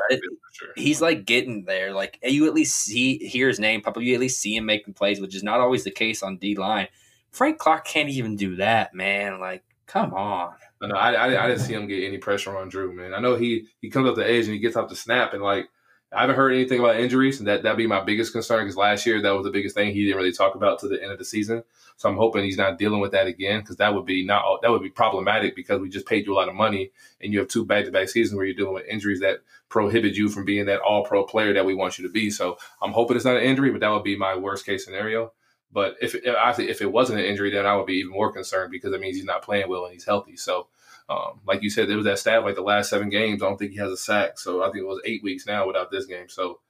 sure. 0.52 0.69
he's 0.75 1.02
like 1.02 1.26
getting 1.26 1.64
there. 1.66 1.92
Like 1.92 2.18
you 2.22 2.46
at 2.46 2.54
least 2.54 2.76
see 2.76 3.18
hear 3.18 3.48
his 3.48 3.60
name 3.60 3.82
pop 3.82 3.98
up. 3.98 4.02
You 4.02 4.14
at 4.14 4.20
least 4.20 4.40
see 4.40 4.56
him 4.56 4.64
making 4.64 4.94
plays, 4.94 5.20
which 5.20 5.36
is 5.36 5.42
not 5.42 5.60
always 5.60 5.84
the 5.84 5.90
case 5.90 6.22
on 6.22 6.38
D 6.38 6.56
line. 6.56 6.88
Frank 7.30 7.58
Clark 7.58 7.86
can't 7.86 8.08
even 8.08 8.36
do 8.36 8.56
that, 8.56 8.94
man. 8.94 9.38
Like, 9.38 9.64
come 9.86 10.14
on. 10.14 10.54
I, 10.90 11.14
I, 11.14 11.44
I 11.44 11.49
didn't 11.49 11.61
see 11.61 11.75
him 11.75 11.87
get 11.87 12.02
any 12.02 12.19
pressure 12.19 12.56
on 12.56 12.69
Drew, 12.69 12.93
man. 12.93 13.14
I 13.14 13.20
know 13.20 13.37
he 13.37 13.67
he 13.81 13.90
comes 13.90 14.08
up 14.08 14.17
the 14.17 14.29
edge 14.29 14.46
and 14.46 14.55
he 14.55 14.58
gets 14.58 14.76
off 14.76 14.88
the 14.88 14.96
snap, 14.96 15.32
and 15.32 15.43
like 15.43 15.69
I 16.14 16.23
haven't 16.23 16.37
heard 16.37 16.52
anything 16.52 16.81
about 16.81 16.96
injuries, 16.96 17.38
and 17.38 17.49
that 17.49 17.62
that'd 17.62 17.79
be 17.79 17.87
my 17.87 18.02
biggest 18.02 18.32
concern 18.32 18.64
because 18.64 18.76
last 18.76 19.06
year 19.06 19.23
that 19.23 19.31
was 19.31 19.44
the 19.44 19.50
biggest 19.50 19.75
thing 19.75 19.94
he 19.94 20.05
didn't 20.05 20.19
really 20.19 20.32
talk 20.32 20.55
about 20.55 20.81
to 20.81 20.88
the 20.88 21.00
end 21.00 21.12
of 21.12 21.19
the 21.19 21.25
season. 21.25 21.62
So 21.96 22.08
I'm 22.08 22.17
hoping 22.17 22.44
he's 22.44 22.58
not 22.58 22.79
dealing 22.79 23.00
with 23.00 23.12
that 23.12 23.26
again 23.26 23.61
because 23.61 23.76
that 23.76 23.94
would 23.94 24.05
be 24.05 24.25
not 24.25 24.61
that 24.62 24.70
would 24.70 24.82
be 24.82 24.90
problematic 24.90 25.55
because 25.55 25.81
we 25.81 25.88
just 25.88 26.06
paid 26.06 26.26
you 26.26 26.34
a 26.34 26.37
lot 26.37 26.49
of 26.49 26.55
money 26.55 26.90
and 27.20 27.32
you 27.32 27.38
have 27.38 27.49
two 27.49 27.64
back 27.64 27.85
to 27.85 27.93
back 27.93 28.08
seasons 28.08 28.37
where 28.37 28.44
you're 28.44 28.56
dealing 28.56 28.75
with 28.75 28.87
injuries 28.87 29.20
that 29.20 29.40
prohibit 29.69 30.14
you 30.14 30.28
from 30.28 30.44
being 30.44 30.67
that 30.67 30.81
all 30.81 31.05
pro 31.05 31.25
player 31.25 31.55
that 31.55 31.64
we 31.64 31.75
want 31.75 31.99
you 31.99 32.06
to 32.06 32.12
be. 32.12 32.28
So 32.31 32.58
I'm 32.82 32.93
hoping 32.93 33.17
it's 33.17 33.25
not 33.25 33.37
an 33.37 33.44
injury, 33.44 33.70
but 33.70 33.81
that 33.81 33.90
would 33.90 34.05
be 34.05 34.17
my 34.17 34.37
worst 34.37 34.67
case 34.67 34.85
scenario. 34.85 35.32
But 35.72 35.96
if 36.00 36.14
if, 36.14 36.34
obviously 36.36 36.70
if 36.70 36.82
it 36.82 36.92
wasn't 36.92 37.20
an 37.20 37.24
injury, 37.24 37.50
then 37.50 37.66
I 37.66 37.76
would 37.76 37.86
be 37.86 37.94
even 37.94 38.12
more 38.12 38.32
concerned 38.32 38.70
because 38.70 38.92
it 38.92 39.00
means 39.00 39.16
he's 39.16 39.24
not 39.24 39.42
playing 39.42 39.69
well 39.69 39.84
and 39.84 39.92
he's 39.92 40.04
healthy. 40.04 40.36
So 40.36 40.69
um, 41.08 41.40
like 41.46 41.62
you 41.62 41.70
said, 41.70 41.88
there 41.88 41.96
was 41.96 42.06
that 42.06 42.19
stat 42.19 42.44
like 42.44 42.54
the 42.54 42.62
last 42.62 42.90
seven 42.90 43.08
games. 43.08 43.42
I 43.42 43.46
don't 43.46 43.58
think 43.58 43.72
he 43.72 43.78
has 43.78 43.90
a 43.90 43.96
sack. 43.96 44.38
So 44.38 44.62
I 44.62 44.66
think 44.66 44.78
it 44.78 44.86
was 44.86 45.00
eight 45.04 45.22
weeks 45.22 45.46
now 45.46 45.66
without 45.66 45.90
this 45.90 46.06
game. 46.06 46.28
So 46.28 46.60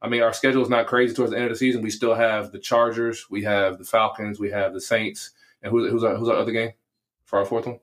I 0.00 0.08
mean, 0.08 0.22
our 0.22 0.32
schedule 0.32 0.62
is 0.62 0.68
not 0.68 0.86
crazy 0.88 1.14
towards 1.14 1.30
the 1.30 1.36
end 1.36 1.46
of 1.46 1.52
the 1.52 1.58
season. 1.58 1.82
We 1.82 1.90
still 1.90 2.14
have 2.14 2.50
the 2.50 2.58
Chargers, 2.58 3.26
we 3.30 3.44
have 3.44 3.78
the 3.78 3.84
Falcons, 3.84 4.40
we 4.40 4.50
have 4.50 4.72
the 4.72 4.80
Saints, 4.80 5.30
and 5.62 5.70
who's 5.70 5.90
who's 5.90 6.02
our, 6.02 6.16
who's 6.16 6.28
our 6.28 6.36
other 6.36 6.50
game 6.50 6.72
for 7.24 7.38
our 7.38 7.44
fourth 7.44 7.66
one? 7.66 7.78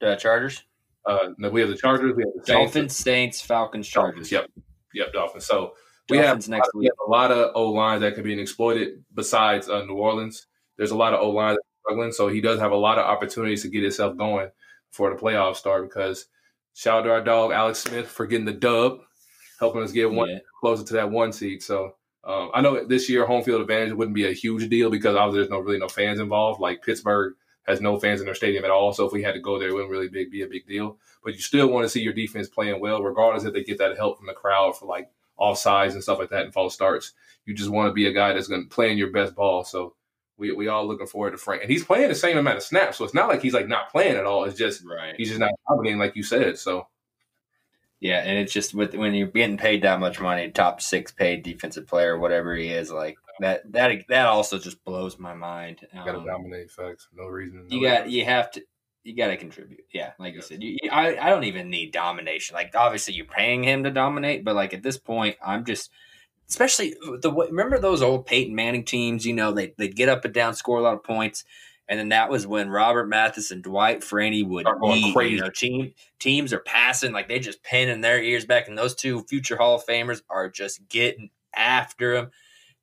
Uh, 0.00 0.14
Chargers, 0.14 0.62
Uh, 1.04 1.30
no, 1.38 1.50
we 1.50 1.60
have 1.60 1.70
the 1.70 1.76
Chargers, 1.76 2.14
we 2.14 2.22
have 2.22 2.32
the 2.34 2.44
Saints, 2.46 2.72
Dolphins, 2.72 2.96
Saints, 2.96 3.40
Falcons, 3.40 3.90
Dolphins. 3.90 4.30
Chargers. 4.30 4.32
Yep, 4.32 4.64
yep, 4.94 5.12
Dolphins. 5.12 5.46
So 5.46 5.74
we 6.10 6.18
have, 6.18 6.48
next 6.48 6.70
we 6.74 6.80
week. 6.80 6.90
have 6.90 7.06
a 7.06 7.10
lot 7.10 7.30
of 7.30 7.52
O 7.54 7.70
lines 7.70 8.00
that 8.02 8.14
could 8.14 8.24
be 8.24 8.38
exploited 8.40 9.04
besides 9.14 9.68
uh, 9.68 9.84
New 9.84 9.94
Orleans. 9.94 10.46
There's 10.76 10.90
a 10.90 10.96
lot 10.96 11.14
of 11.14 11.20
O 11.20 11.30
lines 11.30 11.58
struggling, 11.84 12.12
so 12.12 12.28
he 12.28 12.40
does 12.40 12.60
have 12.60 12.72
a 12.72 12.76
lot 12.76 12.98
of 12.98 13.04
opportunities 13.06 13.62
to 13.62 13.68
get 13.68 13.82
himself 13.82 14.16
going 14.16 14.50
for 14.90 15.10
the 15.14 15.20
playoff 15.20 15.56
start. 15.56 15.88
Because 15.88 16.26
shout 16.74 17.00
out 17.00 17.02
to 17.04 17.10
our 17.10 17.22
dog 17.24 17.52
Alex 17.52 17.80
Smith 17.80 18.06
for 18.08 18.26
getting 18.26 18.46
the 18.46 18.52
dub, 18.52 19.00
helping 19.60 19.82
us 19.82 19.92
get 19.92 20.10
one 20.10 20.28
Yeah. 20.30 20.38
closer 20.60 20.84
to 20.84 20.94
that 20.94 21.10
one 21.10 21.32
seed. 21.32 21.62
So 21.62 21.96
um, 22.24 22.50
I 22.54 22.60
know 22.60 22.84
this 22.84 23.08
year 23.08 23.26
home 23.26 23.42
field 23.42 23.60
advantage 23.60 23.92
wouldn't 23.94 24.14
be 24.14 24.26
a 24.26 24.32
huge 24.32 24.68
deal 24.68 24.90
because 24.90 25.16
obviously 25.16 25.40
there's 25.40 25.50
no 25.50 25.60
really 25.60 25.78
no 25.78 25.88
fans 25.88 26.20
involved. 26.20 26.60
Like 26.60 26.82
Pittsburgh 26.82 27.34
has 27.66 27.80
no 27.80 27.98
fans 27.98 28.20
in 28.20 28.26
their 28.26 28.34
stadium 28.34 28.64
at 28.64 28.70
all, 28.70 28.92
so 28.92 29.04
if 29.06 29.12
we 29.12 29.22
had 29.22 29.34
to 29.34 29.40
go 29.40 29.58
there, 29.58 29.68
it 29.68 29.72
wouldn't 29.74 29.90
really 29.90 30.08
big, 30.08 30.30
be 30.30 30.42
a 30.42 30.46
big 30.48 30.66
deal. 30.66 30.98
But 31.22 31.34
you 31.34 31.40
still 31.40 31.68
want 31.68 31.84
to 31.84 31.88
see 31.90 32.00
your 32.00 32.12
defense 32.14 32.48
playing 32.48 32.80
well, 32.80 33.02
regardless 33.02 33.44
if 33.44 33.52
they 33.52 33.62
get 33.62 33.78
that 33.78 33.96
help 33.96 34.16
from 34.18 34.26
the 34.26 34.32
crowd 34.32 34.78
for 34.78 34.86
like 34.86 35.10
offsides 35.38 35.92
and 35.92 36.02
stuff 36.02 36.18
like 36.18 36.30
that 36.30 36.44
and 36.44 36.52
false 36.52 36.74
starts. 36.74 37.12
You 37.46 37.54
just 37.54 37.70
want 37.70 37.88
to 37.88 37.92
be 37.94 38.06
a 38.06 38.12
guy 38.12 38.32
that's 38.32 38.48
going 38.48 38.62
to 38.64 38.68
play 38.68 38.90
in 38.92 38.98
your 38.98 39.10
best 39.10 39.34
ball. 39.34 39.64
So 39.64 39.94
we 40.36 40.52
we 40.52 40.68
all 40.68 40.86
looking 40.86 41.06
forward 41.06 41.30
to 41.32 41.38
Frank, 41.38 41.62
and 41.62 41.70
he's 41.70 41.84
playing 41.84 42.08
the 42.08 42.14
same 42.14 42.36
amount 42.38 42.58
of 42.58 42.62
snaps, 42.62 42.98
so 42.98 43.04
it's 43.04 43.14
not 43.14 43.28
like 43.28 43.42
he's 43.42 43.54
like 43.54 43.68
not 43.68 43.90
playing 43.90 44.16
at 44.16 44.24
all. 44.26 44.44
It's 44.44 44.58
just 44.58 44.84
Right. 44.84 45.14
he's 45.16 45.28
just 45.28 45.40
not 45.40 45.50
dominating 45.68 45.98
like 45.98 46.14
you 46.16 46.22
said. 46.22 46.58
So 46.58 46.86
Yeah, 48.00 48.18
and 48.20 48.38
it's 48.38 48.52
just 48.52 48.74
with 48.74 48.94
when 48.94 49.14
you're 49.14 49.26
getting 49.26 49.56
paid 49.56 49.82
that 49.82 49.98
much 49.98 50.20
money, 50.20 50.50
top 50.50 50.80
six 50.80 51.10
paid 51.10 51.42
defensive 51.42 51.86
player, 51.88 52.16
whatever 52.18 52.54
he 52.54 52.68
is, 52.68 52.92
like 52.92 53.18
that. 53.40 53.70
That 53.72 54.06
that 54.08 54.26
also 54.26 54.58
just 54.58 54.84
blows 54.84 55.18
my 55.18 55.34
mind. 55.34 55.80
you 55.92 55.98
got 56.04 56.12
to 56.12 56.18
Um, 56.18 56.26
dominate 56.26 56.70
facts, 56.70 57.08
no 57.12 57.24
reason. 57.26 57.66
you 57.68 57.82
got 57.82 58.04
reason. 58.04 58.10
you 58.18 58.24
have 58.24 58.50
to 58.52 58.62
you 59.08 59.16
got 59.16 59.28
to 59.28 59.36
contribute. 59.36 59.84
Yeah, 59.92 60.12
like 60.18 60.34
you 60.34 60.42
said, 60.42 60.62
you, 60.62 60.76
you- 60.82 60.90
I 60.90 61.16
I 61.26 61.30
don't 61.30 61.44
even 61.44 61.70
need 61.70 61.92
domination. 61.92 62.54
Like 62.54 62.74
obviously 62.74 63.14
you're 63.14 63.26
paying 63.26 63.62
him 63.64 63.84
to 63.84 63.90
dominate, 63.90 64.44
but 64.44 64.54
like 64.54 64.74
at 64.74 64.82
this 64.82 64.98
point, 64.98 65.36
I'm 65.44 65.64
just. 65.64 65.90
Especially 66.50 66.94
the 67.20 67.30
remember 67.30 67.78
those 67.78 68.00
old 68.00 68.24
Peyton 68.24 68.54
Manning 68.54 68.82
teams. 68.84 69.26
You 69.26 69.34
know 69.34 69.52
they 69.52 69.74
they'd 69.76 69.94
get 69.94 70.08
up 70.08 70.24
and 70.24 70.32
down, 70.32 70.54
score 70.54 70.78
a 70.78 70.82
lot 70.82 70.94
of 70.94 71.04
points, 71.04 71.44
and 71.90 71.98
then 72.00 72.08
that 72.08 72.30
was 72.30 72.46
when 72.46 72.70
Robert 72.70 73.06
Mathis 73.06 73.50
and 73.50 73.62
Dwight 73.62 74.00
Freeney 74.00 74.46
would 74.48 74.62
Start 74.62 74.80
going 74.80 74.98
eat. 74.98 75.14
crazy. 75.14 75.34
You 75.34 75.40
know, 75.42 75.50
team 75.50 75.92
teams 76.18 76.54
are 76.54 76.60
passing 76.60 77.12
like 77.12 77.28
they 77.28 77.38
just 77.38 77.62
pinning 77.62 78.00
their 78.00 78.22
ears 78.22 78.46
back, 78.46 78.66
and 78.66 78.78
those 78.78 78.94
two 78.94 79.24
future 79.24 79.58
Hall 79.58 79.74
of 79.74 79.84
Famers 79.84 80.22
are 80.30 80.48
just 80.48 80.88
getting 80.88 81.28
after 81.54 82.14
him. 82.14 82.30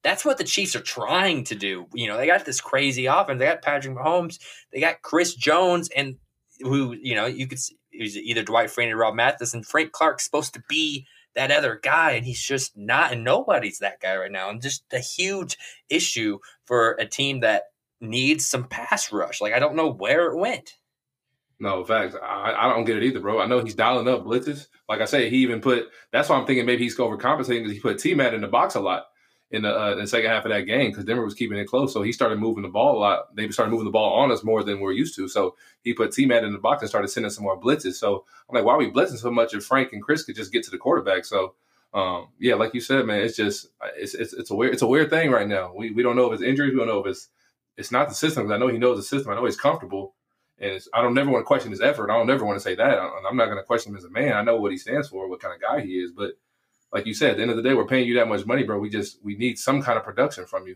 That's 0.05 0.23
what 0.23 0.37
the 0.37 0.43
Chiefs 0.43 0.75
are 0.75 0.81
trying 0.81 1.45
to 1.45 1.55
do. 1.55 1.87
You 1.91 2.07
know, 2.07 2.15
they 2.15 2.27
got 2.27 2.45
this 2.45 2.61
crazy 2.61 3.07
offense. 3.07 3.39
They 3.39 3.45
got 3.45 3.63
Patrick 3.63 3.97
Mahomes. 3.97 4.37
They 4.71 4.79
got 4.79 5.01
Chris 5.01 5.33
Jones, 5.33 5.89
and 5.95 6.17
who 6.59 6.93
you 6.93 7.15
know 7.15 7.25
you 7.25 7.47
could 7.47 7.57
see 7.57 7.75
either 7.91 8.43
Dwight 8.43 8.69
Freeney 8.69 8.91
or 8.91 8.97
Rob 8.97 9.15
Mathis, 9.15 9.55
and 9.55 9.65
Frank 9.65 9.93
Clark's 9.93 10.23
supposed 10.23 10.53
to 10.53 10.63
be 10.69 11.07
that 11.33 11.49
other 11.49 11.79
guy, 11.81 12.11
and 12.11 12.23
he's 12.23 12.39
just 12.39 12.77
not, 12.77 13.13
and 13.13 13.23
nobody's 13.23 13.79
that 13.79 13.99
guy 13.99 14.15
right 14.15 14.31
now. 14.31 14.51
And 14.51 14.61
just 14.61 14.83
a 14.93 14.99
huge 14.99 15.57
issue 15.89 16.37
for 16.65 16.91
a 16.99 17.07
team 17.07 17.39
that 17.39 17.63
needs 17.99 18.45
some 18.45 18.65
pass 18.67 19.11
rush. 19.11 19.41
Like 19.41 19.53
I 19.53 19.59
don't 19.59 19.75
know 19.75 19.91
where 19.91 20.27
it 20.27 20.37
went. 20.37 20.75
No, 21.59 21.83
facts. 21.83 22.15
I, 22.21 22.53
I 22.55 22.69
don't 22.69 22.85
get 22.85 22.97
it 22.97 23.03
either, 23.03 23.21
bro. 23.21 23.41
I 23.41 23.47
know 23.47 23.63
he's 23.63 23.73
dialing 23.73 24.07
up 24.07 24.23
blitzes. 24.23 24.67
Like 24.87 25.01
I 25.01 25.05
say, 25.05 25.31
he 25.31 25.37
even 25.37 25.61
put. 25.61 25.87
That's 26.11 26.29
why 26.29 26.37
I'm 26.37 26.45
thinking 26.45 26.67
maybe 26.67 26.83
he's 26.83 26.95
overcompensating 26.95 27.63
because 27.63 27.71
he 27.71 27.79
put 27.79 27.97
T 27.97 28.13
Matt 28.13 28.35
in 28.35 28.41
the 28.41 28.47
box 28.47 28.75
a 28.75 28.79
lot 28.79 29.05
in 29.51 29.61
the, 29.61 29.79
uh, 29.79 29.91
in 29.93 29.99
the 29.99 30.07
second 30.07 30.29
half 30.31 30.45
of 30.45 30.51
that 30.51 30.61
game 30.61 30.91
because 30.91 31.05
Denver 31.05 31.23
was 31.23 31.33
keeping 31.35 31.57
it 31.57 31.65
close. 31.67 31.93
So 31.93 32.01
he 32.01 32.11
started 32.11 32.39
moving 32.39 32.63
the 32.63 32.69
ball 32.69 32.97
a 32.97 32.99
lot. 32.99 33.35
They 33.35 33.49
started 33.49 33.71
moving 33.71 33.85
the 33.85 33.91
ball 33.91 34.13
on 34.13 34.31
us 34.31 34.43
more 34.43 34.63
than 34.63 34.79
we're 34.79 34.91
used 34.91 35.15
to. 35.15 35.27
So 35.27 35.55
he 35.83 35.93
put 35.93 36.11
T 36.11 36.25
Matt 36.25 36.43
in 36.43 36.51
the 36.53 36.59
box 36.59 36.81
and 36.81 36.89
started 36.89 37.09
sending 37.09 37.29
some 37.29 37.43
more 37.43 37.59
blitzes. 37.59 37.93
So 37.95 38.25
I'm 38.49 38.55
like, 38.55 38.65
why 38.65 38.73
are 38.73 38.79
we 38.79 38.91
blitzing 38.91 39.17
so 39.19 39.31
much 39.31 39.53
if 39.53 39.63
Frank 39.63 39.93
and 39.93 40.01
Chris 40.01 40.23
could 40.23 40.35
just 40.35 40.51
get 40.51 40.63
to 40.63 40.71
the 40.71 40.77
quarterback? 40.77 41.25
So. 41.25 41.55
Um, 41.93 42.27
yeah, 42.39 42.55
like 42.55 42.73
you 42.73 42.81
said, 42.81 43.05
man, 43.05 43.21
it's 43.21 43.37
just 43.37 43.67
it's, 43.95 44.15
it's 44.15 44.33
it's 44.33 44.51
a 44.51 44.55
weird 44.55 44.73
it's 44.73 44.81
a 44.81 44.87
weird 44.87 45.09
thing 45.09 45.31
right 45.31 45.47
now. 45.47 45.71
We 45.73 45.91
we 45.91 46.03
don't 46.03 46.17
know 46.17 46.25
if 46.29 46.33
it's 46.33 46.43
injuries, 46.43 46.73
we 46.73 46.79
don't 46.79 46.89
know 46.89 46.99
if 46.99 47.05
it's 47.07 47.29
it's 47.77 47.89
not 47.89 48.09
the 48.09 48.15
system. 48.15 48.51
I 48.51 48.57
know 48.57 48.67
he 48.67 48.77
knows 48.77 48.97
the 48.97 49.03
system. 49.03 49.31
I 49.31 49.35
know 49.35 49.45
he's 49.45 49.55
comfortable, 49.55 50.13
and 50.59 50.81
I 50.93 51.01
don't 51.01 51.13
never 51.13 51.29
want 51.31 51.43
to 51.43 51.47
question 51.47 51.71
his 51.71 51.79
effort. 51.79 52.11
I 52.11 52.17
don't 52.17 52.27
never 52.27 52.43
want 52.43 52.57
to 52.57 52.63
say 52.63 52.75
that. 52.75 52.99
I- 52.99 53.21
I'm 53.29 53.37
not 53.37 53.45
going 53.45 53.59
to 53.59 53.63
question 53.63 53.93
him 53.93 53.97
as 53.97 54.03
a 54.03 54.09
man. 54.09 54.33
I 54.33 54.41
know 54.43 54.57
what 54.57 54.73
he 54.73 54.77
stands 54.77 55.07
for, 55.07 55.29
what 55.29 55.39
kind 55.39 55.55
of 55.55 55.61
guy 55.61 55.79
he 55.85 55.93
is. 55.99 56.11
But 56.11 56.31
like 56.95 57.05
you 57.05 57.13
said, 57.13 57.31
at 57.31 57.35
the 57.37 57.41
end 57.43 57.51
of 57.51 57.57
the 57.57 57.63
day, 57.63 57.75
we're 57.75 57.85
paying 57.85 58.07
you 58.07 58.15
that 58.15 58.27
much 58.27 58.45
money, 58.47 58.63
bro. 58.63 58.79
We 58.79 58.89
just 58.89 59.23
we 59.23 59.35
need 59.35 59.59
some 59.59 59.81
kind 59.83 59.97
of 59.99 60.03
production 60.03 60.45
from 60.47 60.65
you. 60.65 60.75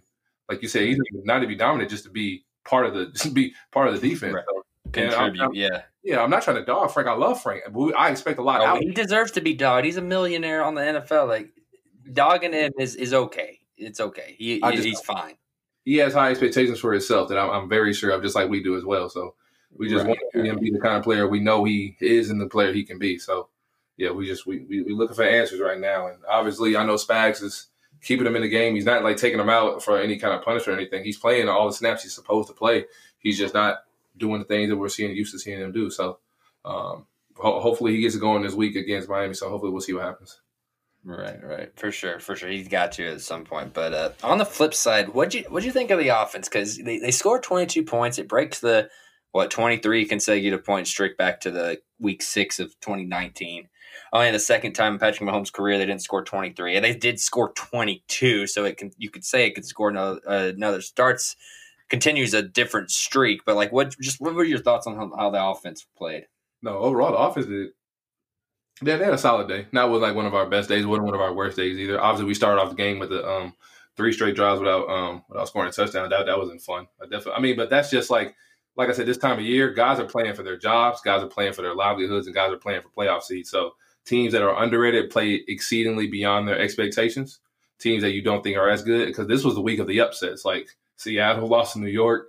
Like 0.49 0.61
you 0.61 0.67
said, 0.67 0.83
he's 0.83 0.99
not 1.23 1.39
to 1.39 1.47
be 1.47 1.55
dominant, 1.55 1.89
just 1.89 2.03
to 2.03 2.09
be 2.11 2.45
part 2.65 2.85
of 2.85 2.93
the 2.93 3.05
just 3.15 3.33
be 3.33 3.53
part 3.71 3.88
of 3.88 3.99
the 3.99 4.07
defense. 4.09 4.35
Right. 4.35 4.43
So, 4.47 4.63
And 5.01 5.13
I'm- 5.15 5.31
Contribute, 5.33 5.55
yeah. 5.55 5.81
yeah, 6.03 6.21
I'm 6.21 6.29
not 6.29 6.43
trying 6.43 6.57
to 6.57 6.65
dog 6.65 6.91
Frank. 6.91 7.07
I 7.07 7.13
love 7.13 7.41
Frank, 7.41 7.63
I 7.97 8.09
expect 8.11 8.38
a 8.39 8.43
lot 8.43 8.61
Oh, 8.61 8.65
out. 8.65 8.79
he 8.81 8.91
deserves 8.91 9.31
to 9.31 9.41
be 9.41 9.53
dogged. 9.53 9.85
He's 9.85 9.97
a 9.97 10.01
millionaire 10.01 10.63
on 10.63 10.75
the 10.75 10.81
NFL. 10.81 11.27
Like 11.27 11.49
dogging 12.11 12.53
him 12.53 12.73
is 12.79 12.95
is 12.95 13.13
okay. 13.13 13.59
it's 13.77 13.99
okay. 14.01 14.35
He- 14.38 14.59
just- 14.59 14.83
he's 14.83 14.99
fine. 15.01 15.35
he 15.85 15.95
has 15.97 16.13
high 16.13 16.31
expectations 16.31 16.79
for 16.79 16.91
himself 16.91 17.29
that 17.29 17.38
I'm, 17.38 17.49
I'm 17.49 17.69
very 17.69 17.93
sure 17.93 18.09
of, 18.11 18.21
just 18.21 18.35
like 18.35 18.49
we 18.49 18.61
do 18.61 18.75
as 18.77 18.83
well. 18.83 19.09
So 19.09 19.35
we 19.77 19.88
just 19.88 20.05
Right. 20.05 20.17
want 20.33 20.45
him 20.47 20.55
to 20.55 20.61
be 20.61 20.71
the 20.71 20.79
kind 20.79 20.97
of 20.97 21.03
player 21.03 21.27
we 21.27 21.39
know 21.39 21.63
he 21.63 21.95
is 22.01 22.29
and 22.31 22.41
the 22.41 22.49
player 22.49 22.73
he 22.73 22.83
can 22.83 22.97
be. 22.99 23.17
So 23.19 23.49
yeah, 24.00 24.12
we 24.12 24.25
just 24.25 24.48
we 24.48 24.60
we 24.62 24.82
we 24.82 24.94
looking 24.94 25.15
for 25.15 25.24
answers 25.24 25.60
right 25.60 25.77
now, 25.77 26.08
and 26.08 26.20
obviously 26.27 26.77
I 26.77 26.86
know 26.86 26.96
Spags 26.96 27.44
is 27.44 27.68
keeping 28.01 28.25
him 28.25 28.38
in 28.38 28.41
the 28.41 28.48
game. 28.48 28.74
He's 28.74 28.86
not 28.86 29.03
like 29.03 29.18
taking 29.18 29.41
him 29.41 29.50
out 29.50 29.84
for 29.84 30.00
any 30.00 30.18
kind 30.18 30.34
of 30.34 30.41
punishment 30.41 30.77
or 30.77 30.82
anything. 30.82 31.03
He's 31.03 31.18
playing 31.18 31.50
all 31.50 31.68
the 31.68 31.74
snaps 31.74 32.03
he's 32.03 32.15
supposed 32.15 32.48
to 32.48 32.53
play. 32.53 32.86
He's 33.20 33.38
just 33.38 33.53
not 33.53 33.79
doing 34.18 34.39
the 34.39 34.46
things 34.46 34.70
that 34.70 34.77
we're 34.77 34.88
seeing 34.88 35.13
used 35.15 35.34
to 35.34 35.39
seeing 35.39 35.60
him 35.60 35.74
do. 35.74 35.89
So 35.89 36.20
um, 36.63 37.08
ho- 37.36 37.60
hopefully 37.60 37.94
he 37.94 38.01
gets 38.01 38.15
it 38.15 38.20
going 38.20 38.41
this 38.41 38.53
week 38.53 38.77
against 38.77 39.10
Miami. 39.10 39.34
So 39.34 39.50
hopefully 39.50 39.74
we'll 39.74 39.82
see 39.82 39.94
what 39.94 40.06
happens. 40.06 40.39
Right, 41.03 41.44
right, 41.44 41.72
for 41.77 41.91
sure, 41.91 42.20
for 42.20 42.38
sure. 42.38 42.50
He's 42.50 42.70
got 42.70 42.94
to 42.94 43.08
at 43.12 43.22
some 43.22 43.44
point. 43.44 43.74
But 43.74 43.94
uh, 43.94 44.12
on 44.24 44.38
the 44.38 44.46
flip 44.46 44.74
side, 44.74 45.10
what 45.10 45.34
you 45.34 45.44
what 45.50 45.63
you 45.63 45.72
think 45.74 45.91
of 45.91 46.00
the 46.00 46.10
offense? 46.10 46.48
Because 46.48 46.77
they 46.77 47.00
they 47.00 47.12
scored 47.12 47.44
twenty 47.44 47.65
two 47.65 47.84
points. 47.84 48.18
It 48.18 48.29
breaks 48.29 48.60
the 48.60 48.89
what 49.34 49.51
twenty 49.51 49.77
three 49.77 50.06
consecutive 50.06 50.63
point 50.63 50.88
streak 50.88 51.18
back 51.18 51.41
to 51.41 51.51
the 51.51 51.82
week 52.00 52.22
six 52.22 52.60
of 52.60 52.79
twenty 52.79 53.06
nineteen. 53.06 53.68
Only 54.12 54.32
the 54.32 54.39
second 54.39 54.74
time 54.74 54.94
in 54.94 55.00
Patrick 55.00 55.30
Mahomes' 55.30 55.54
career 55.54 55.78
they 55.78 55.86
didn't 55.86 56.01
score 56.01 56.24
twenty 56.24 56.51
three, 56.51 56.75
and 56.75 56.84
they 56.84 56.96
did 56.96 57.20
score 57.20 57.51
twenty 57.54 58.04
two. 58.08 58.48
So 58.48 58.66
it 58.66 58.78
can 58.78 58.92
you 58.98 59.10
could 59.10 59.24
say 59.24 59.46
it 59.46 59.56
could 59.56 59.66
score 59.66 59.89
another 59.89 60.20
uh, 60.28 60.51
another 60.56 60.82
starts 60.82 61.36
continues 61.89 62.34
a 62.34 62.42
different 62.42 62.92
streak. 62.92 63.42
But 63.46 63.56
like, 63.56 63.72
what 63.72 63.96
just 64.00 64.22
what 64.22 64.36
were 64.36 64.44
your 64.44 64.60
thoughts 64.60 64.88
on 64.88 64.96
how, 64.96 65.12
how 65.16 65.30
the 65.30 65.44
offense 65.44 65.86
played? 65.98 66.25
No, 66.62 66.78
overall 66.78 67.12
the 67.12 67.18
offense 67.18 67.48
did. 67.48 67.70
They, 68.82 68.96
they 68.96 69.04
had 69.04 69.13
a 69.13 69.18
solid 69.18 69.48
day. 69.48 69.68
Not 69.72 69.92
with 69.92 70.01
like 70.01 70.16
one 70.16 70.25
of 70.25 70.34
our 70.34 70.46
best 70.46 70.70
days. 70.70 70.86
wasn't 70.86 71.06
one 71.06 71.16
of 71.16 71.22
our 71.22 71.34
worst 71.34 71.58
days 71.58 71.78
either. 71.78 72.00
Obviously, 72.00 72.28
we 72.28 72.34
started 72.34 72.62
off 72.62 72.70
the 72.70 72.75
game 72.75 73.00
with 73.00 73.10
the 73.10 73.28
um, 73.28 73.54
three 73.98 74.13
straight 74.13 74.36
drives 74.36 74.60
without 74.60 74.89
um, 74.89 75.24
without 75.30 75.48
scoring 75.48 75.70
a 75.70 75.72
touchdown. 75.72 76.10
That 76.10 76.25
that 76.28 76.38
wasn't 76.38 76.62
fun. 76.62 76.88
I 77.01 77.06
definitely. 77.06 77.34
I 77.34 77.39
mean, 77.42 77.58
but 77.58 77.70
that's 77.70 77.89
just 77.89 78.10
like 78.10 78.36
like 78.78 78.89
I 78.89 78.94
said. 78.94 79.06
This 79.06 79.18
time 79.18 79.39
of 79.39 79.46
year, 79.46 79.74
guys 79.74 80.00
are 80.00 80.06
playing 80.06 80.36
for 80.36 80.44
their 80.44 80.58
jobs. 80.58 81.01
Guys 81.01 81.24
are 81.24 81.28
playing 81.28 81.54
for 81.54 81.62
their 81.62 81.75
livelihoods, 81.75 82.28
and 82.28 82.36
guys 82.36 82.51
are 82.51 82.58
playing 82.58 82.82
for 82.82 82.89
playoff 82.89 83.24
seeds. 83.24 83.50
So 83.50 83.74
teams 84.06 84.34
that 84.34 84.41
are 84.41 84.62
underrated 84.62 85.10
play 85.10 85.44
exceedingly 85.48 86.08
beyond 86.08 86.48
their 86.48 86.60
expectations. 86.60 87.39
Teams 87.79 88.01
that 88.03 88.12
you 88.12 88.22
don't 88.22 88.44
think 88.44 88.58
are 88.58 88.70
as 88.70 88.84
good 88.84 89.08
because 89.08 89.27
this 89.27 89.44
was 89.44 89.56
the 89.56 89.62
week 89.62 89.79
of 89.79 89.88
the 89.88 90.01
upsets. 90.01 90.44
Like 90.44 90.70
Seattle 90.98 91.48
lost 91.50 91.74
to 91.74 91.79
New 91.79 91.88
York. 91.88 92.27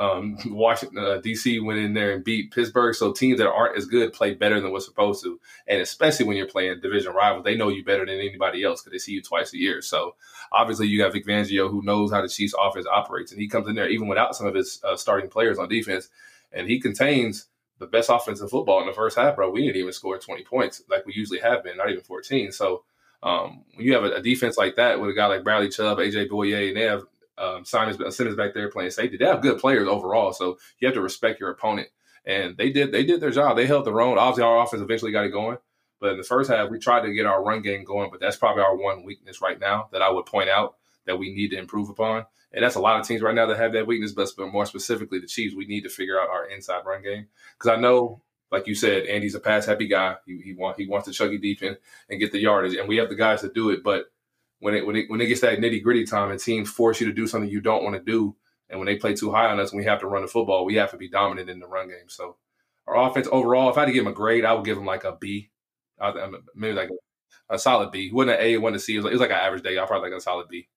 Um, 0.00 0.38
Washington, 0.46 0.98
uh, 0.98 1.20
DC 1.20 1.62
went 1.64 1.80
in 1.80 1.92
there 1.92 2.12
and 2.12 2.24
beat 2.24 2.52
Pittsburgh. 2.52 2.94
So 2.94 3.12
teams 3.12 3.38
that 3.38 3.50
aren't 3.50 3.76
as 3.76 3.86
good 3.86 4.12
play 4.12 4.34
better 4.34 4.60
than 4.60 4.70
what's 4.70 4.86
supposed 4.86 5.22
to, 5.24 5.40
and 5.66 5.80
especially 5.80 6.26
when 6.26 6.36
you're 6.36 6.46
playing 6.46 6.80
division 6.80 7.12
rivals, 7.12 7.44
they 7.44 7.56
know 7.56 7.68
you 7.68 7.84
better 7.84 8.06
than 8.06 8.18
anybody 8.18 8.62
else 8.62 8.80
because 8.80 8.92
they 8.92 8.98
see 8.98 9.12
you 9.12 9.22
twice 9.22 9.52
a 9.52 9.58
year. 9.58 9.82
So 9.82 10.14
obviously, 10.52 10.86
you 10.86 10.98
got 10.98 11.12
Vic 11.12 11.26
Fangio 11.26 11.68
who 11.70 11.82
knows 11.82 12.12
how 12.12 12.22
the 12.22 12.28
Chiefs' 12.28 12.54
offense 12.58 12.86
operates, 12.90 13.32
and 13.32 13.40
he 13.40 13.48
comes 13.48 13.68
in 13.68 13.74
there 13.74 13.88
even 13.88 14.08
without 14.08 14.36
some 14.36 14.46
of 14.46 14.54
his 14.54 14.80
uh, 14.84 14.96
starting 14.96 15.28
players 15.28 15.58
on 15.58 15.68
defense, 15.68 16.08
and 16.52 16.68
he 16.68 16.80
contains 16.80 17.48
the 17.78 17.86
best 17.86 18.08
offense 18.08 18.22
offensive 18.22 18.50
football 18.50 18.80
in 18.80 18.86
the 18.86 18.92
first 18.92 19.16
half, 19.16 19.36
bro. 19.36 19.50
We 19.50 19.62
didn't 19.62 19.76
even 19.76 19.92
score 19.92 20.18
20 20.18 20.44
points 20.44 20.82
like 20.88 21.06
we 21.06 21.14
usually 21.14 21.40
have 21.40 21.62
been, 21.62 21.76
not 21.76 21.90
even 21.90 22.02
14. 22.02 22.52
So 22.52 22.84
um, 23.22 23.64
when 23.74 23.86
you 23.86 23.94
have 23.94 24.04
a, 24.04 24.16
a 24.16 24.22
defense 24.22 24.56
like 24.56 24.76
that 24.76 25.00
with 25.00 25.10
a 25.10 25.14
guy 25.14 25.26
like 25.26 25.44
Bradley 25.44 25.68
Chubb, 25.68 25.98
AJ 25.98 26.28
Bouye, 26.28 26.68
and 26.68 26.76
they 26.76 26.82
have 26.82 27.04
um, 27.36 27.64
Simmons, 27.64 28.16
Simmons 28.16 28.36
back 28.36 28.54
there 28.54 28.70
playing 28.70 28.90
safety. 28.90 29.16
They 29.16 29.26
have 29.26 29.42
good 29.42 29.58
players 29.58 29.88
overall, 29.88 30.32
so 30.32 30.58
you 30.78 30.86
have 30.86 30.94
to 30.94 31.00
respect 31.00 31.40
your 31.40 31.50
opponent. 31.50 31.88
And 32.26 32.56
they 32.56 32.70
did 32.70 32.92
they 32.92 33.04
did 33.04 33.20
their 33.20 33.30
job. 33.30 33.56
They 33.56 33.66
held 33.66 33.86
their 33.86 34.00
own. 34.00 34.18
Obviously, 34.18 34.44
our 34.44 34.62
offense 34.62 34.82
eventually 34.82 35.12
got 35.12 35.24
it 35.24 35.30
going. 35.30 35.56
But 36.00 36.12
in 36.12 36.18
the 36.18 36.24
first 36.24 36.50
half, 36.50 36.70
we 36.70 36.78
tried 36.78 37.02
to 37.02 37.12
get 37.12 37.26
our 37.26 37.42
run 37.42 37.62
game 37.62 37.84
going, 37.84 38.10
but 38.10 38.20
that's 38.20 38.36
probably 38.36 38.62
our 38.62 38.76
one 38.76 39.02
weakness 39.02 39.40
right 39.40 39.58
now 39.58 39.88
that 39.92 40.02
I 40.02 40.10
would 40.10 40.26
point 40.26 40.48
out 40.48 40.76
that 41.06 41.18
we 41.18 41.34
need 41.34 41.50
to 41.50 41.58
improve 41.58 41.88
upon. 41.88 42.26
And 42.52 42.64
that's 42.64 42.76
a 42.76 42.80
lot 42.80 42.98
of 42.98 43.06
teams 43.06 43.20
right 43.20 43.34
now 43.34 43.46
that 43.46 43.58
have 43.58 43.72
that 43.74 43.86
weakness, 43.86 44.12
but 44.12 44.52
more 44.52 44.64
specifically 44.64 45.18
the 45.18 45.26
Chiefs, 45.26 45.54
we 45.54 45.66
need 45.66 45.82
to 45.82 45.90
figure 45.90 46.18
out 46.20 46.30
our 46.30 46.46
inside 46.46 46.86
run 46.86 47.02
game. 47.02 47.26
Because 47.58 47.76
I 47.76 47.80
know, 47.80 48.22
like 48.50 48.66
you 48.66 48.74
said, 48.74 49.04
Andy's 49.06 49.34
a 49.34 49.40
pass 49.40 49.66
happy 49.66 49.86
guy. 49.86 50.16
He, 50.24 50.40
he, 50.42 50.54
want, 50.54 50.78
he 50.78 50.86
wants 50.86 51.06
to 51.06 51.12
chuck 51.12 51.30
it 51.30 51.42
deep 51.42 51.62
in 51.62 51.76
and 52.08 52.18
get 52.18 52.32
the 52.32 52.40
yardage, 52.40 52.74
and 52.74 52.88
we 52.88 52.96
have 52.96 53.10
the 53.10 53.14
guys 53.14 53.42
to 53.42 53.50
do 53.50 53.70
it. 53.70 53.84
But 53.84 54.06
when 54.60 54.74
it 54.74 54.86
when 54.86 54.96
it 54.96 55.08
when 55.08 55.20
it 55.20 55.26
gets 55.26 55.42
that 55.42 55.58
nitty 55.58 55.82
gritty 55.82 56.04
time 56.04 56.30
and 56.30 56.40
teams 56.40 56.70
force 56.70 57.00
you 57.00 57.06
to 57.06 57.12
do 57.12 57.26
something 57.26 57.50
you 57.50 57.60
don't 57.60 57.84
want 57.84 57.96
to 57.96 58.02
do, 58.02 58.34
and 58.70 58.80
when 58.80 58.86
they 58.86 58.96
play 58.96 59.14
too 59.14 59.30
high 59.30 59.46
on 59.46 59.60
us 59.60 59.70
and 59.70 59.78
we 59.78 59.84
have 59.84 60.00
to 60.00 60.06
run 60.06 60.22
the 60.22 60.28
football, 60.28 60.64
we 60.64 60.76
have 60.76 60.90
to 60.90 60.96
be 60.96 61.08
dominant 61.08 61.50
in 61.50 61.60
the 61.60 61.66
run 61.66 61.88
game. 61.88 62.08
So 62.08 62.36
our 62.86 63.08
offense 63.08 63.28
overall, 63.30 63.70
if 63.70 63.76
I 63.76 63.80
had 63.80 63.86
to 63.86 63.92
give 63.92 64.04
them 64.04 64.12
a 64.12 64.16
grade, 64.16 64.44
I 64.44 64.54
would 64.54 64.64
give 64.64 64.76
them 64.76 64.86
like 64.86 65.04
a 65.04 65.12
B, 65.12 65.50
maybe 66.54 66.74
like 66.74 66.90
a, 67.50 67.54
a 67.54 67.58
solid 67.58 67.92
B. 67.92 68.06
It 68.06 68.14
wasn't 68.14 68.36
an 68.36 68.42
A, 68.44 68.54
it 68.54 68.62
wasn't 68.62 68.76
a 68.76 68.80
C. 68.80 68.94
It 68.94 68.98
was 68.98 69.04
like, 69.04 69.12
it 69.12 69.14
was 69.14 69.20
like 69.20 69.30
an 69.30 69.36
average 69.36 69.62
day. 69.62 69.78
I 69.78 69.86
probably 69.86 70.10
like 70.10 70.18
a 70.18 70.22
solid 70.22 70.48
B. 70.48 70.68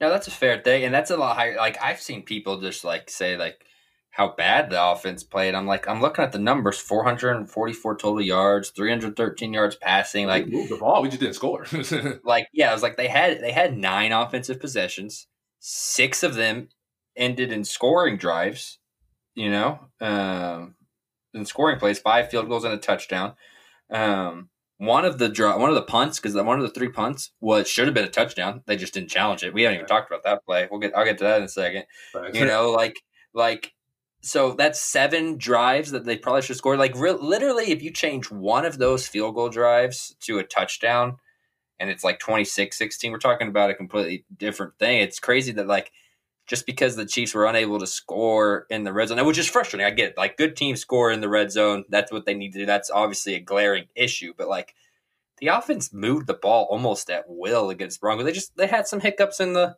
No, 0.00 0.10
that's 0.10 0.28
a 0.28 0.32
fair 0.32 0.60
thing, 0.60 0.84
and 0.84 0.94
that's 0.94 1.10
a 1.10 1.16
lot 1.16 1.36
higher. 1.36 1.56
Like 1.56 1.80
I've 1.82 2.00
seen 2.00 2.22
people 2.22 2.60
just 2.60 2.84
like 2.84 3.08
say 3.08 3.36
like 3.36 3.64
how 4.10 4.34
bad 4.36 4.70
the 4.70 4.82
offense 4.82 5.22
played. 5.22 5.54
I'm 5.54 5.66
like 5.66 5.88
I'm 5.88 6.00
looking 6.00 6.24
at 6.24 6.32
the 6.32 6.38
numbers: 6.38 6.78
444 6.78 7.96
total 7.96 8.20
yards, 8.20 8.70
313 8.70 9.52
yards 9.52 9.76
passing. 9.76 10.26
Like 10.26 10.46
we 10.46 10.52
moved 10.52 10.70
the 10.70 10.76
ball, 10.76 11.02
we 11.02 11.08
just 11.08 11.20
didn't 11.20 11.34
score. 11.34 11.66
like 12.24 12.48
yeah, 12.52 12.70
it 12.70 12.74
was 12.74 12.82
like 12.82 12.96
they 12.96 13.08
had 13.08 13.40
they 13.40 13.52
had 13.52 13.76
nine 13.76 14.12
offensive 14.12 14.60
possessions. 14.60 15.26
Six 15.60 16.22
of 16.22 16.34
them 16.34 16.68
ended 17.16 17.52
in 17.52 17.64
scoring 17.64 18.16
drives. 18.16 18.78
You 19.34 19.50
know, 19.50 19.80
um, 20.00 20.76
in 21.34 21.44
scoring 21.44 21.78
plays, 21.78 21.98
five 21.98 22.30
field 22.30 22.48
goals 22.48 22.64
and 22.64 22.74
a 22.74 22.78
touchdown. 22.78 23.34
Um, 23.90 24.48
one 24.78 25.04
of 25.04 25.18
the 25.18 25.28
draw, 25.28 25.56
one 25.58 25.68
of 25.68 25.76
the 25.76 25.82
punts, 25.82 26.18
because 26.18 26.34
one 26.34 26.58
of 26.58 26.64
the 26.66 26.72
three 26.72 26.88
punts 26.88 27.30
was 27.40 27.68
should 27.68 27.86
have 27.86 27.94
been 27.94 28.04
a 28.04 28.10
touchdown. 28.10 28.62
They 28.66 28.76
just 28.76 28.94
didn't 28.94 29.10
challenge 29.10 29.42
it. 29.44 29.54
We 29.54 29.62
haven't 29.62 29.76
even 29.76 29.86
talked 29.86 30.10
about 30.10 30.24
that 30.24 30.44
play. 30.44 30.68
We'll 30.70 30.80
get, 30.80 30.96
I'll 30.96 31.04
get 31.04 31.18
to 31.18 31.24
that 31.24 31.38
in 31.38 31.44
a 31.44 31.48
second. 31.48 31.84
You 32.34 32.46
know, 32.46 32.70
like, 32.70 32.96
like, 33.32 33.72
so 34.22 34.52
that's 34.52 34.80
seven 34.80 35.36
drives 35.36 35.90
that 35.90 36.04
they 36.04 36.16
probably 36.16 36.42
should 36.42 36.56
score. 36.56 36.76
Like, 36.76 36.96
re- 36.96 37.12
literally, 37.12 37.70
if 37.70 37.82
you 37.82 37.90
change 37.90 38.30
one 38.30 38.64
of 38.64 38.78
those 38.78 39.06
field 39.06 39.34
goal 39.34 39.48
drives 39.48 40.16
to 40.20 40.38
a 40.38 40.44
touchdown, 40.44 41.18
and 41.78 41.90
it's 41.90 42.04
like 42.04 42.18
26-16, 42.20 43.10
we're 43.10 43.18
talking 43.18 43.48
about 43.48 43.70
a 43.70 43.74
completely 43.74 44.24
different 44.36 44.78
thing. 44.78 45.00
It's 45.00 45.18
crazy 45.18 45.52
that 45.52 45.66
like 45.66 45.92
just 46.46 46.66
because 46.66 46.96
the 46.96 47.06
Chiefs 47.06 47.34
were 47.34 47.46
unable 47.46 47.78
to 47.78 47.86
score 47.86 48.66
in 48.68 48.84
the 48.84 48.92
red 48.92 49.08
zone, 49.08 49.24
which 49.24 49.38
is 49.38 49.48
frustrating. 49.48 49.86
I 49.86 49.90
get 49.90 50.10
it. 50.10 50.18
Like 50.18 50.36
good 50.36 50.56
teams 50.56 50.80
score 50.80 51.10
in 51.10 51.20
the 51.20 51.28
red 51.28 51.50
zone. 51.50 51.84
That's 51.88 52.12
what 52.12 52.26
they 52.26 52.34
need 52.34 52.52
to 52.52 52.60
do. 52.60 52.66
That's 52.66 52.90
obviously 52.90 53.34
a 53.34 53.40
glaring 53.40 53.86
issue. 53.94 54.34
But 54.36 54.48
like 54.48 54.74
the 55.38 55.48
offense 55.48 55.92
moved 55.92 56.26
the 56.26 56.34
ball 56.34 56.66
almost 56.70 57.10
at 57.10 57.24
will 57.26 57.70
against 57.70 58.00
Broncos. 58.00 58.26
They 58.26 58.32
just 58.32 58.56
they 58.56 58.66
had 58.66 58.86
some 58.86 59.00
hiccups 59.00 59.40
in 59.40 59.54
the 59.54 59.76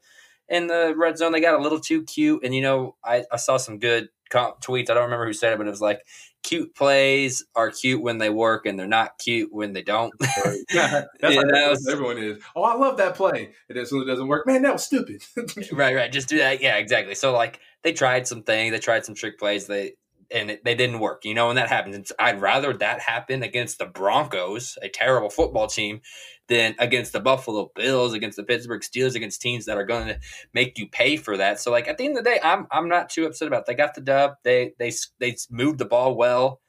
in 0.49 0.67
the 0.67 0.95
red 0.97 1.19
zone. 1.19 1.33
They 1.33 1.41
got 1.41 1.59
a 1.59 1.63
little 1.63 1.81
too 1.81 2.03
cute. 2.03 2.45
And 2.45 2.55
you 2.55 2.63
know, 2.63 2.97
I, 3.05 3.25
I 3.31 3.37
saw 3.37 3.57
some 3.57 3.79
good 3.79 4.09
tweets. 4.33 4.91
I 4.91 4.95
don't 4.95 5.05
remember 5.05 5.27
who 5.27 5.33
said 5.33 5.53
it, 5.53 5.59
but 5.59 5.67
it 5.67 5.71
was 5.71 5.81
like 5.81 6.05
cute 6.47 6.77
plays 6.77 7.45
are 7.57 7.73
cute 7.73 8.01
when 8.01 8.19
they 8.19 8.31
work 8.31 8.67
and 8.67 8.79
they're 8.79 8.87
not 8.87 9.19
cute 9.19 9.53
when 9.53 9.73
they 9.73 9.83
don't. 9.83 10.15
That's 10.73 11.09
Yeah, 11.21 11.41
like 11.41 11.79
everyone 11.91 12.19
is. 12.19 12.43
Oh, 12.55 12.63
I 12.63 12.75
love 12.75 12.97
that 12.99 13.17
play. 13.17 13.53
And 13.69 13.77
then 13.77 13.83
as 13.83 13.91
soon 13.91 14.03
as 14.03 14.07
it 14.07 14.11
doesn't 14.11 14.29
work, 14.29 14.47
man, 14.47 14.63
that 14.63 14.73
was 14.73 14.85
stupid. 14.85 15.23
right, 15.73 15.95
right. 15.95 16.13
Just 16.13 16.29
do 16.29 16.39
that. 16.39 16.63
Yeah, 16.63 16.77
exactly. 16.77 17.17
So 17.17 17.33
like 17.33 17.59
they 17.83 17.93
tried 17.93 18.29
some 18.29 18.45
things, 18.45 18.73
they 18.73 18.79
tried 18.79 19.05
some 19.05 19.17
trick 19.17 19.39
plays, 19.39 19.67
they 19.67 19.95
and 20.31 20.53
it, 20.53 20.65
they 20.65 20.77
didn't 20.77 21.01
work. 21.01 21.25
You 21.25 21.35
know, 21.35 21.49
when 21.49 21.57
that 21.57 21.69
happens, 21.69 22.13
I'd 22.19 22.41
rather 22.41 22.73
that 22.75 23.01
happen 23.01 23.43
against 23.43 23.79
the 23.79 23.87
Broncos, 23.87 24.79
a 24.83 24.89
terrible 24.89 25.31
football 25.31 25.67
team, 25.67 26.01
than 26.49 26.75
against 26.79 27.13
the 27.13 27.21
Buffalo 27.21 27.71
Bills, 27.75 28.13
against 28.13 28.37
the 28.37 28.45
Pittsburgh 28.45 28.81
Steelers, 28.81 29.15
against 29.15 29.43
teams 29.43 29.65
that 29.65 29.77
are 29.77 29.85
going 29.85 30.07
to 30.07 30.19
make 30.53 30.79
you 30.79 30.89
pay 30.89 31.17
for 31.17 31.37
that. 31.37 31.61
So 31.61 31.71
like 31.71 31.89
at 31.89 31.99
the 31.99 32.05
end 32.05 32.17
of 32.17 32.25
the 32.25 32.31
day, 32.31 32.41
I'm 32.43 32.67
I'm 32.71 32.89
not 32.89 33.11
too 33.11 33.27
upset 33.27 33.49
about. 33.49 33.61
It. 33.61 33.67
They 33.67 33.75
got 33.75 33.95
the 33.95 34.01
dub. 34.01 34.35
They 34.43 34.75
they 34.79 34.93
they 35.19 35.37
moved 35.51 35.79
the 35.79 35.85
ball 35.85 36.15
well, 36.15 36.61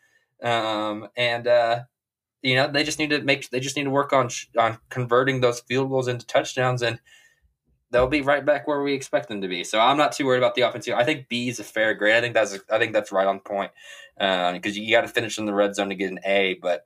um, 0.41 1.07
and 1.15 1.47
uh, 1.47 1.83
you 2.41 2.55
know 2.55 2.67
they 2.67 2.83
just 2.83 2.99
need 2.99 3.11
to 3.11 3.21
make 3.21 3.49
they 3.49 3.59
just 3.59 3.75
need 3.75 3.85
to 3.85 3.89
work 3.89 4.13
on 4.13 4.29
on 4.57 4.77
converting 4.89 5.41
those 5.41 5.59
field 5.61 5.89
goals 5.89 6.07
into 6.07 6.25
touchdowns 6.25 6.81
and 6.81 6.99
they'll 7.91 8.07
be 8.07 8.21
right 8.21 8.45
back 8.45 8.67
where 8.67 8.81
we 8.81 8.93
expect 8.93 9.29
them 9.29 9.41
to 9.41 9.47
be. 9.47 9.63
So 9.63 9.79
I'm 9.79 9.97
not 9.97 10.11
too 10.11 10.25
worried 10.25 10.39
about 10.39 10.55
the 10.55 10.61
offense. 10.61 10.87
I 10.89 11.03
think 11.03 11.29
B 11.29 11.47
is 11.47 11.59
a 11.59 11.63
fair 11.63 11.93
grade. 11.93 12.15
I 12.15 12.21
think 12.21 12.33
that's 12.33 12.57
I 12.69 12.79
think 12.79 12.93
that's 12.93 13.11
right 13.11 13.27
on 13.27 13.39
point 13.39 13.71
because 14.17 14.77
you 14.77 14.91
got 14.91 15.01
to 15.01 15.07
finish 15.07 15.37
in 15.37 15.45
the 15.45 15.53
red 15.53 15.75
zone 15.75 15.89
to 15.89 15.95
get 15.95 16.11
an 16.11 16.19
A. 16.25 16.57
But 16.61 16.85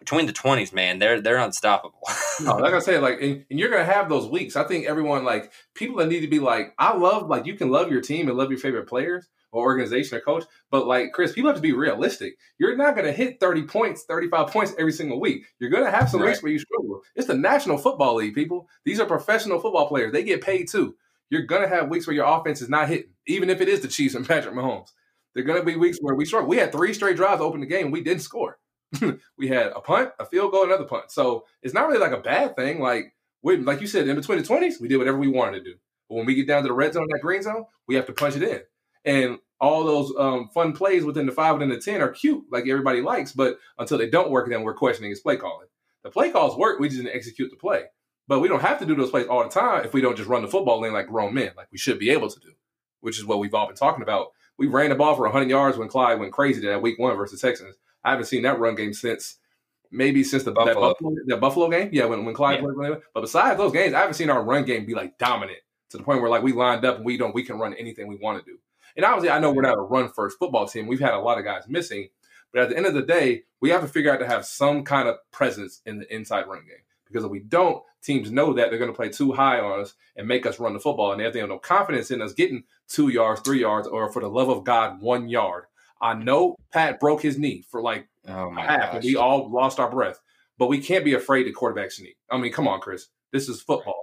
between 0.00 0.26
the 0.26 0.32
twenties, 0.32 0.72
man, 0.72 0.98
they're 0.98 1.20
they're 1.20 1.36
unstoppable. 1.36 2.00
No, 2.40 2.56
like 2.56 2.74
I 2.74 2.78
said, 2.80 3.02
like, 3.02 3.20
and, 3.20 3.44
and 3.48 3.58
you're 3.60 3.70
gonna 3.70 3.84
have 3.84 4.08
those 4.08 4.28
weeks. 4.28 4.56
I 4.56 4.64
think 4.64 4.86
everyone, 4.86 5.24
like, 5.24 5.52
people 5.74 5.98
that 5.98 6.08
need 6.08 6.20
to 6.20 6.28
be 6.28 6.40
like, 6.40 6.74
I 6.78 6.96
love, 6.96 7.28
like, 7.28 7.46
you 7.46 7.54
can 7.54 7.70
love 7.70 7.92
your 7.92 8.00
team 8.00 8.28
and 8.28 8.36
love 8.36 8.50
your 8.50 8.58
favorite 8.58 8.88
players 8.88 9.28
or 9.52 9.62
organization 9.62 10.16
or 10.16 10.20
coach, 10.20 10.44
but 10.70 10.86
like, 10.86 11.12
Chris, 11.12 11.32
people 11.32 11.50
have 11.50 11.56
to 11.56 11.62
be 11.62 11.72
realistic. 11.72 12.34
You're 12.58 12.76
not 12.76 12.96
gonna 12.96 13.12
hit 13.12 13.40
30 13.40 13.64
points, 13.64 14.04
35 14.04 14.48
points 14.48 14.74
every 14.78 14.92
single 14.92 15.20
week. 15.20 15.44
You're 15.58 15.70
gonna 15.70 15.90
have 15.90 16.08
some 16.08 16.22
weeks 16.22 16.42
where 16.42 16.52
you 16.52 16.58
struggle. 16.58 17.02
It's 17.14 17.26
the 17.26 17.34
National 17.34 17.78
Football 17.78 18.16
League, 18.16 18.34
people. 18.34 18.68
These 18.84 19.00
are 19.00 19.06
professional 19.06 19.60
football 19.60 19.88
players. 19.88 20.12
They 20.12 20.22
get 20.22 20.40
paid 20.40 20.68
too. 20.68 20.96
You're 21.30 21.42
gonna 21.42 21.68
have 21.68 21.88
weeks 21.88 22.06
where 22.06 22.16
your 22.16 22.26
offense 22.26 22.62
is 22.62 22.68
not 22.68 22.88
hitting, 22.88 23.10
even 23.26 23.50
if 23.50 23.60
it 23.60 23.68
is 23.68 23.80
the 23.80 23.88
Chiefs 23.88 24.14
and 24.14 24.26
Patrick 24.28 24.54
Mahomes. 24.54 24.88
There 25.34 25.44
are 25.44 25.46
gonna 25.46 25.64
be 25.64 25.76
weeks 25.76 25.98
where 26.00 26.14
we 26.14 26.24
struggle. 26.24 26.48
We 26.48 26.56
had 26.56 26.72
three 26.72 26.94
straight 26.94 27.16
drives 27.16 27.42
open 27.42 27.60
the 27.60 27.66
game. 27.66 27.90
We 27.90 28.02
didn't 28.02 28.22
score. 28.22 28.58
we 29.38 29.48
had 29.48 29.68
a 29.68 29.80
punt, 29.80 30.10
a 30.18 30.24
field 30.24 30.52
goal, 30.52 30.64
another 30.64 30.84
punt. 30.84 31.10
So 31.10 31.46
it's 31.62 31.74
not 31.74 31.88
really 31.88 32.00
like 32.00 32.12
a 32.12 32.20
bad 32.20 32.56
thing. 32.56 32.80
Like 32.80 33.14
We, 33.42 33.56
like 33.58 33.80
you 33.80 33.86
said, 33.86 34.08
in 34.08 34.16
between 34.16 34.38
the 34.38 34.44
twenties, 34.44 34.80
we 34.80 34.88
did 34.88 34.98
whatever 34.98 35.18
we 35.18 35.28
wanted 35.28 35.58
to 35.58 35.72
do. 35.72 35.76
But 36.08 36.16
when 36.16 36.26
we 36.26 36.34
get 36.34 36.48
down 36.48 36.62
to 36.62 36.68
the 36.68 36.74
red 36.74 36.92
zone, 36.92 37.06
that 37.10 37.20
green 37.20 37.42
zone, 37.42 37.66
we 37.86 37.94
have 37.94 38.06
to 38.06 38.12
punch 38.12 38.36
it 38.36 38.42
in. 38.42 38.60
And 39.04 39.38
all 39.60 39.84
those 39.84 40.12
um, 40.18 40.48
fun 40.52 40.72
plays 40.72 41.04
within 41.04 41.26
the 41.26 41.32
five 41.32 41.60
and 41.60 41.70
the 41.70 41.78
ten 41.78 42.00
are 42.00 42.08
cute, 42.08 42.44
like 42.50 42.66
everybody 42.66 43.00
likes. 43.00 43.32
But 43.32 43.58
until 43.78 43.98
they 43.98 44.10
don't 44.10 44.30
work, 44.30 44.48
then 44.48 44.62
we're 44.62 44.74
questioning 44.74 45.10
his 45.10 45.20
play 45.20 45.36
calling. 45.36 45.68
The 46.02 46.10
play 46.10 46.30
calls 46.30 46.56
work. 46.56 46.80
We 46.80 46.88
just 46.88 47.00
didn't 47.00 47.14
execute 47.14 47.50
the 47.50 47.56
play. 47.56 47.84
But 48.26 48.40
we 48.40 48.48
don't 48.48 48.62
have 48.62 48.78
to 48.78 48.86
do 48.86 48.94
those 48.94 49.10
plays 49.10 49.26
all 49.26 49.42
the 49.42 49.50
time 49.50 49.84
if 49.84 49.92
we 49.92 50.00
don't 50.00 50.16
just 50.16 50.28
run 50.28 50.42
the 50.42 50.48
football 50.48 50.84
in 50.84 50.92
like 50.92 51.08
grown 51.08 51.34
men, 51.34 51.50
like 51.56 51.66
we 51.72 51.78
should 51.78 51.98
be 51.98 52.10
able 52.10 52.30
to 52.30 52.40
do, 52.40 52.52
which 53.00 53.18
is 53.18 53.26
what 53.26 53.38
we've 53.38 53.54
all 53.54 53.66
been 53.66 53.76
talking 53.76 54.02
about. 54.02 54.28
We 54.56 54.66
ran 54.66 54.90
the 54.90 54.94
ball 54.94 55.16
for 55.16 55.22
100 55.22 55.50
yards 55.50 55.76
when 55.76 55.88
Clyde 55.88 56.20
went 56.20 56.32
crazy 56.32 56.60
that 56.66 56.82
week 56.82 56.98
one 56.98 57.16
versus 57.16 57.40
Texans. 57.40 57.76
I 58.04 58.10
haven't 58.10 58.26
seen 58.26 58.42
that 58.42 58.58
run 58.58 58.74
game 58.74 58.92
since 58.92 59.36
maybe 59.90 60.22
since 60.24 60.44
the 60.44 60.52
Buffalo, 60.52 60.88
that 60.88 60.94
Buffalo, 60.94 61.14
that 61.26 61.40
Buffalo 61.40 61.68
game. 61.68 61.90
Yeah, 61.92 62.06
when, 62.06 62.24
when 62.24 62.34
Clyde 62.34 62.60
yeah. 62.62 62.68
played. 62.74 62.98
But 63.14 63.20
besides 63.20 63.58
those 63.58 63.72
games, 63.72 63.94
I 63.94 64.00
haven't 64.00 64.14
seen 64.14 64.30
our 64.30 64.42
run 64.42 64.64
game 64.64 64.86
be 64.86 64.94
like 64.94 65.18
dominant 65.18 65.58
to 65.90 65.96
the 65.96 66.02
point 66.02 66.20
where 66.20 66.30
like 66.30 66.42
we 66.42 66.52
lined 66.52 66.84
up 66.84 66.96
and 66.96 67.04
we 67.04 67.16
don't 67.16 67.34
we 67.34 67.42
can 67.42 67.58
run 67.58 67.74
anything 67.74 68.06
we 68.06 68.16
want 68.16 68.44
to 68.44 68.50
do. 68.50 68.58
And 68.96 69.04
obviously, 69.04 69.30
I 69.30 69.38
know 69.38 69.52
we're 69.52 69.62
not 69.62 69.78
a 69.78 69.82
run 69.82 70.08
first 70.08 70.38
football 70.38 70.66
team. 70.66 70.86
We've 70.86 71.00
had 71.00 71.14
a 71.14 71.20
lot 71.20 71.38
of 71.38 71.44
guys 71.44 71.68
missing, 71.68 72.08
but 72.52 72.62
at 72.62 72.68
the 72.70 72.76
end 72.76 72.86
of 72.86 72.94
the 72.94 73.02
day, 73.02 73.44
we 73.60 73.70
have 73.70 73.82
to 73.82 73.88
figure 73.88 74.12
out 74.12 74.18
to 74.18 74.26
have 74.26 74.44
some 74.44 74.84
kind 74.84 75.08
of 75.08 75.16
presence 75.30 75.80
in 75.86 75.98
the 75.98 76.14
inside 76.14 76.46
run 76.46 76.60
game. 76.60 76.82
Because 77.06 77.24
if 77.24 77.30
we 77.30 77.40
don't, 77.40 77.82
teams 78.02 78.30
know 78.30 78.52
that 78.52 78.70
they're 78.70 78.78
going 78.78 78.90
to 78.90 78.96
play 78.96 79.08
too 79.08 79.32
high 79.32 79.60
on 79.60 79.80
us 79.80 79.94
and 80.16 80.28
make 80.28 80.46
us 80.46 80.60
run 80.60 80.74
the 80.74 80.80
football. 80.80 81.12
And 81.12 81.20
if 81.20 81.32
they 81.32 81.40
have 81.40 81.48
no 81.48 81.58
confidence 81.58 82.10
in 82.10 82.22
us 82.22 82.32
getting 82.32 82.64
two 82.88 83.08
yards, 83.08 83.40
three 83.40 83.60
yards, 83.60 83.88
or 83.88 84.12
for 84.12 84.20
the 84.22 84.28
love 84.28 84.48
of 84.48 84.64
God, 84.64 85.00
one 85.00 85.28
yard. 85.28 85.64
I 86.00 86.14
know 86.14 86.56
Pat 86.72 87.00
broke 87.00 87.22
his 87.22 87.38
knee 87.38 87.64
for 87.70 87.82
like 87.82 88.08
oh 88.28 88.50
half, 88.52 88.94
and 88.94 89.04
we 89.04 89.16
all 89.16 89.50
lost 89.50 89.78
our 89.78 89.90
breath. 89.90 90.20
But 90.58 90.68
we 90.68 90.78
can't 90.78 91.04
be 91.04 91.14
afraid 91.14 91.44
to 91.44 91.52
quarterback 91.52 91.90
sneak. 91.90 92.16
I 92.30 92.36
mean, 92.36 92.52
come 92.52 92.68
on, 92.68 92.80
Chris. 92.80 93.08
This 93.32 93.48
is 93.48 93.62
football. 93.62 94.02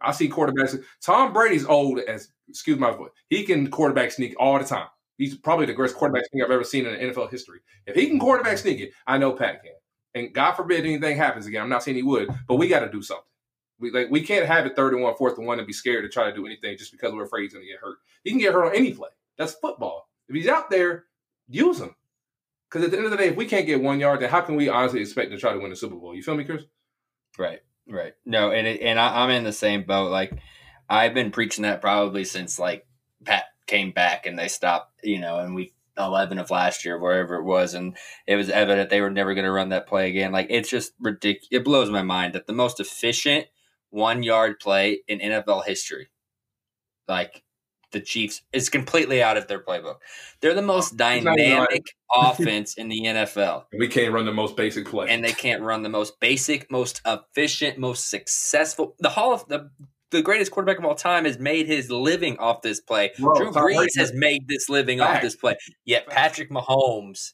I 0.00 0.12
see 0.12 0.28
quarterbacks. 0.28 0.82
Tom 1.02 1.32
Brady's 1.32 1.66
old 1.66 1.98
as 2.00 2.28
excuse 2.48 2.78
my 2.78 2.90
voice. 2.90 3.10
He 3.28 3.44
can 3.44 3.70
quarterback 3.70 4.10
sneak 4.12 4.34
all 4.38 4.58
the 4.58 4.64
time. 4.64 4.86
He's 5.16 5.36
probably 5.36 5.66
the 5.66 5.72
greatest 5.72 5.96
quarterback 5.96 6.26
sneak 6.30 6.44
I've 6.44 6.50
ever 6.50 6.64
seen 6.64 6.86
in 6.86 7.10
NFL 7.10 7.30
history. 7.30 7.60
If 7.86 7.96
he 7.96 8.06
can 8.06 8.20
quarterback 8.20 8.58
sneak 8.58 8.80
it, 8.80 8.92
I 9.06 9.18
know 9.18 9.32
Pat 9.32 9.62
can. 9.62 9.72
And 10.14 10.32
God 10.32 10.52
forbid 10.52 10.84
anything 10.84 11.16
happens 11.16 11.46
again. 11.46 11.62
I'm 11.62 11.68
not 11.68 11.82
saying 11.82 11.96
he 11.96 12.02
would, 12.02 12.30
but 12.46 12.56
we 12.56 12.68
got 12.68 12.80
to 12.80 12.90
do 12.90 13.02
something. 13.02 13.24
We 13.80 13.90
like 13.90 14.08
we 14.10 14.22
can't 14.22 14.46
have 14.46 14.66
it 14.66 14.76
third 14.76 14.94
and 14.94 15.02
one, 15.02 15.16
fourth 15.16 15.38
and 15.38 15.46
one, 15.46 15.58
and 15.58 15.66
be 15.66 15.72
scared 15.72 16.04
to 16.04 16.08
try 16.08 16.28
to 16.28 16.34
do 16.34 16.46
anything 16.46 16.76
just 16.78 16.92
because 16.92 17.12
we're 17.12 17.24
afraid 17.24 17.42
he's 17.42 17.52
going 17.52 17.64
to 17.64 17.70
get 17.70 17.80
hurt. 17.80 17.98
He 18.24 18.30
can 18.30 18.38
get 18.38 18.52
hurt 18.52 18.66
on 18.66 18.74
any 18.74 18.92
play. 18.92 19.10
That's 19.36 19.54
football. 19.54 20.08
If 20.28 20.34
he's 20.34 20.48
out 20.48 20.70
there, 20.70 21.04
use 21.48 21.80
him. 21.80 21.94
Because 22.68 22.84
at 22.84 22.90
the 22.90 22.98
end 22.98 23.06
of 23.06 23.12
the 23.12 23.16
day, 23.16 23.28
if 23.28 23.36
we 23.36 23.46
can't 23.46 23.66
get 23.66 23.80
one 23.80 23.98
yard, 23.98 24.20
then 24.20 24.28
how 24.28 24.42
can 24.42 24.56
we 24.56 24.68
honestly 24.68 25.00
expect 25.00 25.30
to 25.30 25.38
try 25.38 25.52
to 25.52 25.58
win 25.58 25.70
the 25.70 25.76
Super 25.76 25.96
Bowl? 25.96 26.14
You 26.14 26.22
feel 26.22 26.36
me, 26.36 26.44
Chris? 26.44 26.64
Right, 27.38 27.60
right. 27.88 28.12
No, 28.26 28.50
and 28.50 28.66
it, 28.66 28.82
and 28.82 29.00
I, 29.00 29.22
I'm 29.22 29.30
in 29.30 29.44
the 29.44 29.52
same 29.52 29.84
boat. 29.84 30.10
Like 30.10 30.38
I've 30.88 31.14
been 31.14 31.30
preaching 31.30 31.62
that 31.62 31.80
probably 31.80 32.24
since 32.24 32.58
like 32.58 32.86
Pat 33.24 33.44
came 33.66 33.92
back 33.92 34.26
and 34.26 34.38
they 34.38 34.48
stopped, 34.48 34.92
you 35.02 35.18
know, 35.18 35.38
and 35.38 35.54
we 35.54 35.72
11 35.98 36.38
of 36.38 36.50
last 36.50 36.84
year, 36.84 36.98
wherever 36.98 37.36
it 37.36 37.44
was, 37.44 37.74
and 37.74 37.96
it 38.26 38.36
was 38.36 38.50
evident 38.50 38.90
they 38.90 39.00
were 39.00 39.10
never 39.10 39.34
going 39.34 39.44
to 39.44 39.50
run 39.50 39.70
that 39.70 39.86
play 39.86 40.08
again. 40.08 40.32
Like 40.32 40.46
it's 40.50 40.70
just 40.70 40.92
ridiculous. 41.00 41.48
It 41.50 41.64
blows 41.64 41.90
my 41.90 42.02
mind 42.02 42.34
that 42.34 42.46
the 42.46 42.52
most 42.52 42.80
efficient 42.80 43.46
one 43.90 44.22
yard 44.22 44.60
play 44.60 45.00
in 45.08 45.20
NFL 45.20 45.64
history, 45.64 46.08
like 47.06 47.42
the 47.92 48.00
Chiefs, 48.00 48.42
is 48.52 48.68
completely 48.68 49.22
out 49.22 49.36
of 49.36 49.48
their 49.48 49.60
playbook. 49.60 49.96
They're 50.40 50.54
the 50.54 50.62
most 50.62 50.96
dynamic 50.96 51.94
offense 52.14 52.74
in 52.74 52.88
the 52.88 53.00
NFL. 53.00 53.64
We 53.76 53.88
can't 53.88 54.12
run 54.12 54.26
the 54.26 54.32
most 54.32 54.56
basic 54.56 54.86
play, 54.86 55.08
and 55.08 55.24
they 55.24 55.32
can't 55.32 55.62
run 55.62 55.82
the 55.82 55.88
most 55.88 56.20
basic, 56.20 56.70
most 56.70 57.00
efficient, 57.06 57.78
most 57.78 58.10
successful. 58.10 58.94
The 58.98 59.10
Hall 59.10 59.32
of 59.32 59.46
the 59.48 59.70
the 60.10 60.22
greatest 60.22 60.50
quarterback 60.50 60.78
of 60.78 60.84
all 60.84 60.94
time 60.94 61.24
has 61.26 61.38
made 61.38 61.66
his 61.66 61.90
living 61.90 62.38
off 62.38 62.62
this 62.62 62.80
play. 62.80 63.10
Bro, 63.18 63.34
Drew 63.34 63.50
Brees 63.52 63.96
has 63.96 64.12
made 64.14 64.48
this 64.48 64.68
living 64.68 64.98
Fact. 64.98 65.16
off 65.16 65.22
this 65.22 65.36
play. 65.36 65.56
Yet 65.84 66.08
Patrick 66.08 66.50
Mahomes 66.50 67.32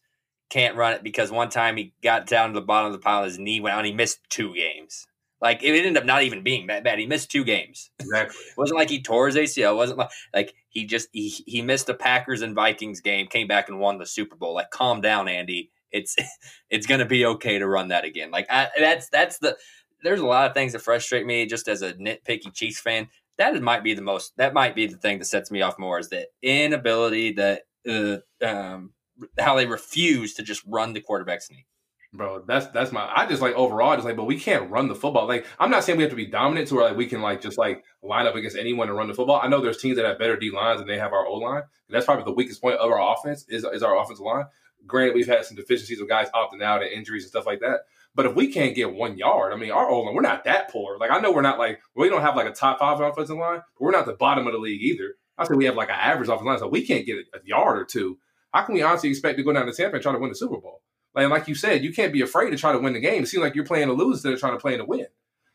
can't 0.51 0.77
run 0.77 0.93
it 0.93 1.03
because 1.03 1.31
one 1.31 1.51
time 1.51 1.77
he 1.77 1.93
got 2.03 2.27
down 2.27 2.49
to 2.49 2.55
the 2.55 2.67
bottom 2.67 2.87
of 2.87 2.93
the 2.93 2.99
pile, 2.99 3.25
his 3.25 3.39
knee 3.39 3.61
went 3.61 3.75
out, 3.75 3.79
and 3.81 3.87
he 3.87 3.93
missed 3.93 4.21
two 4.29 4.55
games. 4.55 5.07
Like 5.45 5.63
it 5.63 5.77
ended 5.77 5.99
up 5.99 6.07
not 6.07 6.23
even 6.23 6.43
being 6.43 6.69
that 6.69 6.85
bad. 6.85 6.99
He 6.99 7.07
missed 7.07 7.31
two 7.31 7.45
games. 7.45 7.91
Exactly. 8.01 8.35
it 8.35 8.55
wasn't 8.57 8.79
like 8.79 8.89
he 8.89 9.03
tore 9.03 9.27
his 9.27 9.37
ACL. 9.37 9.73
It 9.73 9.77
wasn't 9.77 9.99
like 9.99 10.11
like 10.33 10.55
he 10.71 10.87
just 10.87 11.11
he, 11.13 11.29
he 11.29 11.61
missed 11.61 11.87
the 11.87 11.93
Packers 11.93 12.41
and 12.41 12.55
Vikings 12.55 13.03
game, 13.03 13.27
came 13.27 13.47
back 13.47 13.69
and 13.69 13.79
won 13.79 13.99
the 13.99 14.07
Super 14.07 14.37
Bowl. 14.37 14.55
Like 14.55 14.71
calm 14.71 15.03
down, 15.03 15.29
Andy. 15.29 15.71
It's 15.93 16.17
it's 16.71 16.87
gonna 16.87 17.05
be 17.05 17.27
okay 17.27 17.59
to 17.59 17.69
run 17.69 17.89
that 17.89 18.07
again. 18.07 18.31
Like 18.31 18.47
I, 18.49 18.71
that's 18.79 19.11
that's 19.11 19.37
the 19.37 19.55
there's 20.03 20.21
a 20.21 20.27
lot 20.27 20.49
of 20.49 20.55
things 20.55 20.73
that 20.73 20.79
frustrate 20.79 21.27
me 21.27 21.45
just 21.45 21.69
as 21.69 21.83
a 21.83 21.93
nitpicky 21.93 22.51
Chiefs 22.55 22.81
fan. 22.81 23.09
That 23.37 23.61
might 23.61 23.85
be 23.85 23.93
the 23.93 24.01
most. 24.01 24.33
That 24.39 24.55
might 24.55 24.75
be 24.75 24.87
the 24.87 24.97
thing 24.97 25.19
that 25.19 25.27
sets 25.27 25.51
me 25.51 25.61
off 25.61 25.79
more 25.79 25.99
is 25.99 26.09
the 26.09 26.27
inability 26.43 27.33
that 27.33 27.65
uh, 27.87 28.17
um, 28.43 28.95
how 29.39 29.57
they 29.57 29.67
refuse 29.67 30.33
to 30.35 30.43
just 30.43 30.63
run 30.67 30.95
the 30.95 31.03
quarterback 31.03 31.43
sneak. 31.43 31.67
Bro, 32.15 32.45
that's 32.47 32.69
that's 32.69 32.93
my. 32.93 33.11
I 33.13 33.27
just 33.27 33.43
like 33.43 33.57
overall, 33.57 33.97
just 33.97 34.07
like, 34.07 34.15
but 34.15 34.27
we 34.27 34.39
can't 34.39 34.71
run 34.71 34.87
the 34.87 34.95
football. 34.95 35.27
Like, 35.27 35.45
I'm 35.59 35.69
not 35.69 35.83
saying 35.83 35.99
we 35.99 36.05
have 36.05 36.13
to 36.13 36.17
be 36.17 36.27
dominant 36.27 36.69
to 36.69 36.77
where 36.77 36.85
like 36.85 36.97
we 36.97 37.07
can 37.07 37.21
like 37.21 37.41
just 37.41 37.59
like 37.59 37.83
line 38.05 38.29
up 38.29 38.37
against 38.37 38.57
anyone 38.57 38.89
and 38.89 38.97
run 38.97 39.09
the 39.09 39.15
football. 39.15 39.41
I 39.43 39.49
know 39.49 39.61
there's 39.61 39.79
teams 39.79 39.97
that 39.97 40.05
have 40.05 40.21
better 40.21 40.37
D 40.37 40.53
lines 40.53 40.79
than 40.79 40.87
they 40.87 40.97
have 40.97 41.13
our 41.13 41.27
O 41.27 41.35
line. 41.35 41.63
That's 41.89 42.07
probably 42.07 42.25
the 42.25 42.33
weakest 42.33 42.63
point 42.63 42.77
of 42.77 42.89
our 42.89 43.15
offense 43.15 43.45
is 43.49 43.65
is 43.65 43.83
our 43.83 44.01
offensive 44.01 44.25
line. 44.25 44.45
Granted, 44.87 45.17
we've 45.17 45.27
had 45.27 45.45
some 45.45 45.57
deficiencies 45.57 46.01
of 46.01 46.09
guys 46.09 46.29
opting 46.33 46.63
out 46.63 46.83
and 46.83 46.93
injuries 46.93 47.25
and 47.25 47.31
stuff 47.31 47.47
like 47.47 47.59
that. 47.61 47.81
But 48.15 48.27
if 48.27 48.37
we 48.37 48.53
can't 48.53 48.77
get 48.77 48.95
one 48.95 49.19
yard, 49.19 49.53
I 49.53 49.57
mean, 49.57 49.73
our 49.73 49.91
O 49.91 50.03
line, 50.03 50.15
we're 50.15 50.23
not 50.23 50.45
that 50.45 50.71
poor. 50.71 50.97
Like 50.99 51.11
I 51.11 51.19
know 51.19 51.33
we're 51.33 51.43
not 51.43 51.59
like 51.59 51.81
we 51.97 52.09
don't 52.09 52.23
have 52.23 52.37
like 52.37 52.47
a 52.47 52.53
top 52.53 52.79
five 52.79 53.01
offensive 53.01 53.37
line, 53.37 53.59
but 53.59 53.81
we're 53.81 53.91
not 53.91 54.07
the 54.07 54.15
bottom 54.15 54.47
of 54.47 54.53
the 54.53 54.61
league 54.61 54.83
either. 54.83 55.17
I 55.37 55.47
say 55.47 55.55
we 55.55 55.65
have 55.65 55.75
like 55.75 55.89
an 55.89 55.97
average 55.99 56.29
offensive 56.29 56.47
line, 56.47 56.59
so 56.61 56.69
we 56.69 56.87
can't 56.87 57.07
get 57.07 57.17
a 57.35 57.39
yard 57.45 57.77
or 57.77 57.85
two. 57.85 58.19
How 58.53 58.63
can 58.63 58.77
we 58.77 58.83
honestly 58.83 59.11
expect 59.11 59.37
to 59.39 59.43
go 59.43 59.53
down 59.53 59.67
to 59.67 59.73
Tampa 59.73 59.97
and 59.97 60.03
try 60.05 60.13
to 60.13 60.19
win 60.21 60.29
the 60.29 60.37
Super 60.37 60.59
Bowl? 60.59 60.81
Like, 61.15 61.29
like 61.29 61.49
you 61.49 61.55
said, 61.55 61.85
you 61.85 61.93
can't 61.93 62.13
be 62.13 62.23
afraid 62.23 62.51
to 62.51 62.57
try 62.57 62.73
to 62.73 62.79
win 62.79 62.93
the 62.93 63.01
game. 63.01 63.23
It 63.23 63.27
seems 63.27 63.43
like 63.43 63.55
you're 63.55 63.65
playing 63.65 63.89
to 63.89 63.95
lose 63.95 64.17
instead 64.17 64.33
of 64.33 64.41
trying 64.41 64.55
to 64.55 64.61
play 64.61 64.77
to 64.77 64.85
win. 64.85 65.07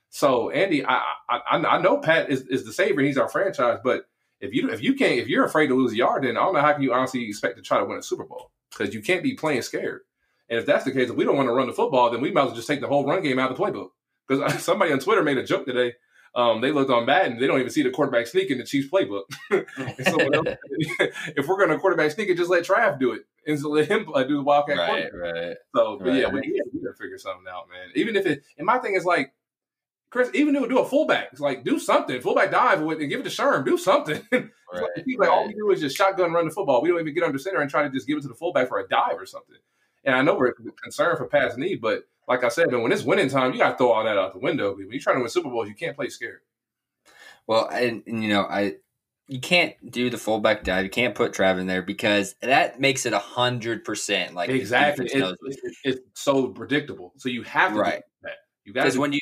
So, 0.09 0.49
Andy, 0.49 0.85
I, 0.85 1.01
I 1.29 1.39
I 1.57 1.81
know 1.81 1.97
Pat 1.97 2.29
is, 2.29 2.41
is 2.43 2.65
the 2.65 2.73
savior 2.73 2.99
and 2.99 3.07
he's 3.07 3.17
our 3.17 3.29
franchise, 3.29 3.79
but 3.83 4.05
if 4.39 4.53
you 4.53 4.69
if 4.69 4.81
you 4.81 4.93
can't 4.95 5.19
if 5.19 5.27
you're 5.27 5.45
afraid 5.45 5.67
to 5.67 5.75
lose 5.75 5.91
a 5.93 5.97
yard, 5.97 6.23
then 6.23 6.37
I 6.37 6.41
don't 6.41 6.53
know 6.53 6.61
how 6.61 6.73
can 6.73 6.81
you 6.81 6.93
honestly 6.93 7.27
expect 7.27 7.57
to 7.57 7.61
try 7.61 7.77
to 7.77 7.85
win 7.85 7.99
a 7.99 8.03
Super 8.03 8.23
Bowl 8.23 8.51
because 8.71 8.93
you 8.93 9.01
can't 9.01 9.21
be 9.23 9.35
playing 9.35 9.61
scared. 9.61 10.01
And 10.49 10.57
if 10.57 10.65
that's 10.65 10.85
the 10.85 10.91
case, 10.91 11.09
if 11.09 11.15
we 11.15 11.25
don't 11.25 11.37
want 11.37 11.47
to 11.47 11.53
run 11.53 11.67
the 11.67 11.73
football, 11.73 12.09
then 12.09 12.21
we 12.21 12.31
might 12.31 12.41
as 12.41 12.47
well 12.47 12.55
just 12.55 12.67
take 12.67 12.81
the 12.81 12.87
whole 12.87 13.05
run 13.05 13.21
game 13.21 13.37
out 13.37 13.51
of 13.51 13.57
the 13.57 13.63
playbook. 13.63 13.89
Because 14.27 14.63
somebody 14.63 14.91
on 14.91 14.99
Twitter 14.99 15.23
made 15.23 15.37
a 15.37 15.43
joke 15.45 15.65
today. 15.65 15.93
Um, 16.35 16.61
they 16.61 16.71
looked 16.71 16.91
on 16.91 17.07
Madden, 17.07 17.39
they 17.39 17.47
don't 17.47 17.59
even 17.59 17.71
see 17.71 17.81
the 17.81 17.89
quarterback 17.89 18.27
sneak 18.27 18.51
in 18.51 18.59
the 18.59 18.63
Chiefs 18.63 18.87
playbook. 18.89 19.23
if 19.49 21.47
we're 21.47 21.57
going 21.57 21.69
to 21.69 21.79
quarterback 21.79 22.11
sneak 22.11 22.29
it, 22.29 22.37
just 22.37 22.51
let 22.51 22.63
Trav 22.63 22.99
do 22.99 23.13
it 23.13 23.23
and 23.47 23.59
so 23.59 23.69
let 23.69 23.87
him 23.87 24.07
uh, 24.13 24.23
do 24.23 24.37
the 24.37 24.43
Wildcat. 24.43 24.77
Right, 24.77 25.09
right. 25.13 25.57
So, 25.75 25.97
but 25.97 26.07
right. 26.07 26.15
yeah, 26.15 26.29
we, 26.29 26.41
we 26.41 26.81
got 26.81 26.91
to 26.91 26.97
figure 26.99 27.17
something 27.17 27.45
out, 27.49 27.69
man. 27.69 27.89
Even 27.95 28.15
if 28.15 28.25
it, 28.25 28.43
and 28.57 28.65
my 28.65 28.79
thing 28.79 28.95
is 28.95 29.05
like, 29.05 29.33
Chris, 30.09 30.29
even 30.33 30.53
do 30.53 30.67
do 30.67 30.79
a 30.79 30.85
fullback. 30.85 31.29
It's 31.31 31.41
like 31.41 31.63
do 31.63 31.77
something. 31.77 32.19
Fullback 32.21 32.51
dive 32.51 32.81
with 32.81 32.99
and 32.99 33.09
give 33.09 33.19
it 33.19 33.23
to 33.23 33.29
Sherm. 33.29 33.63
Do 33.63 33.77
something. 33.77 34.21
right, 34.31 34.51
like, 34.73 35.05
like 35.19 35.29
all 35.29 35.47
we 35.47 35.53
do 35.53 35.69
is 35.71 35.81
just 35.81 35.95
shotgun 35.95 36.33
run 36.33 36.45
the 36.45 36.51
football. 36.51 36.81
We 36.81 36.89
don't 36.89 36.99
even 36.99 37.13
get 37.13 37.23
under 37.23 37.37
center 37.37 37.61
and 37.61 37.69
try 37.69 37.83
to 37.83 37.89
just 37.91 38.07
give 38.07 38.17
it 38.17 38.21
to 38.21 38.27
the 38.27 38.33
fullback 38.33 38.69
for 38.69 38.79
a 38.79 38.87
dive 38.87 39.17
or 39.17 39.27
something. 39.27 39.57
And 40.03 40.15
I 40.15 40.21
know 40.21 40.35
we're 40.35 40.53
concerned 40.81 41.17
for 41.17 41.25
pass 41.25 41.57
need, 41.57 41.81
but 41.81 42.05
like 42.27 42.43
I 42.43 42.49
said, 42.49 42.71
man, 42.71 42.81
when 42.81 42.91
it's 42.91 43.03
winning 43.03 43.29
time, 43.29 43.51
you 43.51 43.59
got 43.59 43.71
to 43.71 43.77
throw 43.77 43.91
all 43.91 44.03
that 44.03 44.17
out 44.17 44.33
the 44.33 44.39
window. 44.39 44.75
When 44.75 44.89
you're 44.89 44.99
trying 44.99 45.17
to 45.17 45.21
win 45.21 45.29
Super 45.29 45.49
Bowls, 45.49 45.67
you 45.67 45.75
can't 45.75 45.95
play 45.95 46.09
scared. 46.09 46.41
Well, 47.45 47.67
and, 47.67 48.03
and 48.07 48.23
you 48.23 48.29
know, 48.29 48.43
I 48.43 48.75
you 49.29 49.39
can't 49.39 49.75
do 49.91 50.09
the 50.09 50.17
fullback 50.17 50.63
dive. 50.63 50.83
You 50.83 50.89
can't 50.89 51.13
put 51.13 51.33
Trav 51.33 51.59
in 51.59 51.67
there 51.67 51.83
because 51.83 52.35
that 52.41 52.79
makes 52.79 53.05
it 53.05 53.13
a 53.13 53.19
hundred 53.19 53.85
percent 53.85 54.33
like 54.33 54.49
exactly. 54.49 55.05
It, 55.05 55.37
it, 55.41 55.75
it's 55.83 55.99
so 56.15 56.47
predictable. 56.47 57.13
So 57.17 57.29
you 57.29 57.43
have 57.43 57.73
to 57.73 57.79
right. 57.79 58.03
that. 58.23 58.37
You 58.65 58.73
got 58.73 58.83
because 58.83 58.97
when 58.97 59.13
you 59.13 59.19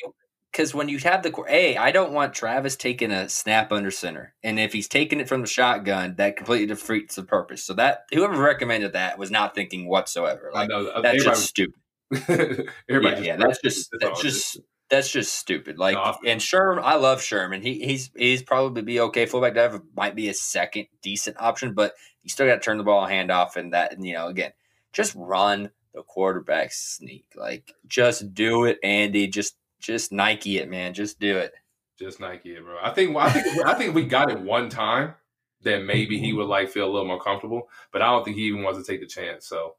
because 0.50 0.74
when 0.74 0.88
you 0.88 0.98
have 1.00 1.22
the 1.22 1.44
a, 1.46 1.76
I 1.76 1.92
don't 1.92 2.12
want 2.12 2.32
Travis 2.32 2.74
taking 2.74 3.10
a 3.10 3.28
snap 3.28 3.70
under 3.70 3.90
center, 3.90 4.34
and 4.42 4.58
if 4.58 4.72
he's 4.72 4.88
taking 4.88 5.20
it 5.20 5.28
from 5.28 5.42
the 5.42 5.46
shotgun, 5.46 6.14
that 6.16 6.38
completely 6.38 6.66
defeats 6.66 7.16
the 7.16 7.22
purpose. 7.22 7.62
So 7.62 7.74
that 7.74 8.06
whoever 8.10 8.40
recommended 8.42 8.94
that 8.94 9.18
was 9.18 9.30
not 9.30 9.54
thinking 9.54 9.88
whatsoever. 9.88 10.50
Like 10.54 10.70
know, 10.70 11.02
that's 11.02 11.22
just 11.22 11.44
stupid. 11.44 11.74
yeah, 12.88 13.18
yeah 13.18 13.36
that's 13.36 13.60
just 13.60 13.90
that's 14.00 14.22
just 14.22 14.58
that's 14.90 15.10
just 15.10 15.34
stupid. 15.34 15.78
Like 15.78 15.96
and 16.26 16.40
Sherman, 16.40 16.82
I 16.84 16.96
love 16.96 17.22
Sherman. 17.22 17.62
He 17.62 17.84
he's 17.84 18.10
he's 18.16 18.42
probably 18.42 18.82
be 18.82 19.00
okay. 19.00 19.26
Fullback 19.26 19.54
dive 19.54 19.80
might 19.96 20.14
be 20.14 20.28
a 20.28 20.34
second 20.34 20.86
decent 21.02 21.36
option, 21.40 21.74
but 21.74 21.92
you 22.22 22.30
still 22.30 22.46
got 22.46 22.54
to 22.54 22.60
turn 22.60 22.78
the 22.78 22.84
ball 22.84 23.06
handoff 23.06 23.56
and 23.56 23.72
that. 23.72 23.92
And 23.92 24.06
you 24.06 24.14
know, 24.14 24.28
again, 24.28 24.52
just 24.92 25.14
run 25.14 25.70
the 25.94 26.02
quarterback 26.02 26.72
sneak. 26.72 27.26
Like 27.36 27.74
just 27.86 28.34
do 28.34 28.64
it, 28.64 28.78
Andy. 28.82 29.28
Just 29.28 29.56
just 29.78 30.12
Nike 30.12 30.58
it, 30.58 30.68
man. 30.70 30.94
Just 30.94 31.20
do 31.20 31.36
it. 31.36 31.52
Just 31.98 32.20
Nike 32.20 32.50
it, 32.50 32.64
bro. 32.64 32.78
I 32.82 32.90
think 32.90 33.16
I 33.16 33.30
think 33.30 33.66
I 33.66 33.74
think 33.74 33.94
we 33.94 34.04
got 34.04 34.30
it 34.30 34.40
one 34.40 34.68
time. 34.68 35.14
Then 35.60 35.86
maybe 35.86 36.18
he 36.18 36.32
would 36.32 36.46
like 36.46 36.70
feel 36.70 36.86
a 36.86 36.92
little 36.92 37.08
more 37.08 37.20
comfortable, 37.20 37.68
but 37.92 38.00
I 38.00 38.06
don't 38.06 38.24
think 38.24 38.36
he 38.36 38.44
even 38.44 38.62
wants 38.62 38.78
to 38.78 38.90
take 38.90 39.00
the 39.00 39.06
chance. 39.06 39.46
So 39.46 39.74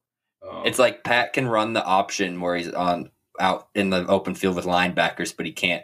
um, 0.47 0.63
it's 0.65 0.77
like 0.77 1.03
Pat 1.03 1.33
can 1.33 1.47
run 1.47 1.73
the 1.73 1.83
option 1.83 2.41
where 2.41 2.55
he's 2.55 2.69
on 2.69 3.11
out 3.39 3.69
in 3.75 3.89
the 3.89 4.05
open 4.07 4.35
field 4.35 4.55
with 4.55 4.65
linebackers, 4.65 5.35
but 5.35 5.45
he 5.45 5.51
can't 5.51 5.83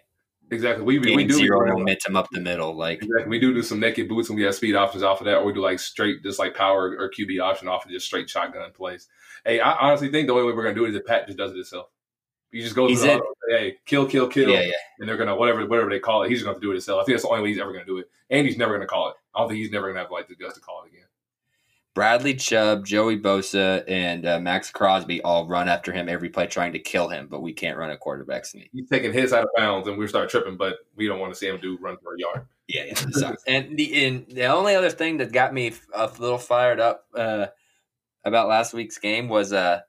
Exactly. 0.52 0.84
We 0.84 1.00
we, 1.00 1.16
we 1.16 1.26
do 1.26 1.34
zero 1.34 1.64
we, 1.64 1.72
uh, 1.72 1.74
momentum 1.74 2.16
up 2.16 2.28
the 2.32 2.40
middle. 2.40 2.76
Like 2.76 3.02
exactly. 3.02 3.28
we 3.28 3.40
do 3.40 3.54
do 3.54 3.64
some 3.64 3.80
naked 3.80 4.08
boots 4.08 4.30
and 4.30 4.38
we 4.38 4.44
have 4.44 4.54
speed 4.54 4.76
options 4.76 5.04
off 5.04 5.20
of 5.20 5.26
that, 5.26 5.38
or 5.38 5.46
we 5.46 5.54
do 5.54 5.62
like 5.62 5.80
straight 5.80 6.22
just 6.22 6.38
like 6.38 6.54
power 6.54 6.96
or 6.98 7.10
QB 7.10 7.42
option 7.42 7.68
off 7.68 7.86
of 7.86 7.92
just 7.92 8.06
straight 8.06 8.30
shotgun 8.30 8.72
plays. 8.72 9.08
Hey, 9.44 9.60
I 9.60 9.74
honestly 9.76 10.10
think 10.10 10.28
the 10.28 10.34
only 10.34 10.46
way 10.46 10.54
we're 10.54 10.64
gonna 10.64 10.76
do 10.76 10.86
it 10.86 10.90
is 10.90 10.96
if 10.96 11.06
Pat 11.06 11.26
just 11.26 11.38
does 11.38 11.52
it 11.52 11.56
himself. 11.56 11.88
He 12.52 12.62
just 12.62 12.76
goes 12.76 12.90
He's 12.90 13.02
to 13.02 13.08
the 13.08 13.14
auto, 13.16 13.34
hey, 13.50 13.78
kill, 13.86 14.06
kill, 14.06 14.28
kill, 14.28 14.50
yeah, 14.50 14.62
yeah. 14.62 14.72
and 15.00 15.10
they're 15.10 15.18
gonna 15.18 15.36
whatever 15.36 15.66
whatever 15.66 15.90
they 15.90 16.00
call 16.00 16.24
it. 16.24 16.30
He's 16.30 16.42
gonna 16.42 16.54
have 16.54 16.62
to 16.62 16.66
do 16.66 16.72
it 16.72 16.76
himself. 16.76 17.02
I 17.02 17.06
think 17.06 17.16
that's 17.16 17.24
the 17.24 17.30
only 17.30 17.42
way 17.42 17.50
he's 17.50 17.60
ever 17.60 17.74
gonna 17.74 17.86
do 17.86 17.98
it. 17.98 18.10
And 18.30 18.46
he's 18.46 18.58
never 18.58 18.74
gonna 18.74 18.86
call 18.86 19.10
it. 19.10 19.16
I 19.34 19.40
don't 19.40 19.50
think 19.50 19.58
he's 19.58 19.72
never 19.72 19.88
gonna 19.88 20.00
have 20.00 20.12
like 20.12 20.28
the 20.28 20.36
guts 20.36 20.56
to 20.56 20.62
call 20.62 20.84
it 20.84 20.90
again. 20.90 21.05
Bradley 21.96 22.36
Chubb, 22.36 22.86
Joey 22.86 23.18
Bosa, 23.18 23.84
and 23.88 24.26
uh, 24.26 24.38
Maxx 24.40 24.70
Crosby 24.70 25.22
all 25.22 25.48
run 25.48 25.70
after 25.70 25.94
him 25.94 26.10
every 26.10 26.28
play, 26.30 26.46
trying 26.46 26.74
to 26.74 26.80
kill 26.80 27.08
him. 27.08 27.28
But 27.28 27.42
we 27.42 27.54
can't 27.54 27.78
run 27.78 27.90
a 27.90 27.98
quarterback 27.98 28.46
sneak. 28.46 28.70
He's 28.74 28.90
taking 28.90 29.14
hits 29.14 29.32
out 29.32 29.44
of 29.44 29.50
bounds, 29.56 29.88
and 29.88 29.98
we 29.98 30.06
start 30.08 30.30
tripping, 30.30 30.58
but 30.58 30.80
we 30.98 31.08
don't 31.08 31.20
want 31.20 31.34
to 31.34 31.40
see 31.40 31.48
him 31.48 31.58
do 31.62 31.78
run 31.80 31.96
for 32.04 32.16
a 32.16 32.20
yard. 32.20 32.46
Yeah, 32.68 32.84
yeah. 33.18 33.32
And 33.48 33.78
the 33.78 34.06
and 34.06 34.26
the 34.28 34.46
only 34.46 34.76
other 34.76 34.90
thing 34.90 35.18
that 35.18 35.32
got 35.32 35.54
me 35.54 35.74
a 35.94 36.12
little 36.20 36.38
fired 36.38 36.82
up 36.82 37.06
uh, 37.16 37.48
about 38.26 38.50
last 38.50 38.74
week's 38.74 38.98
game 38.98 39.30
was 39.30 39.54
uh, 39.54 39.82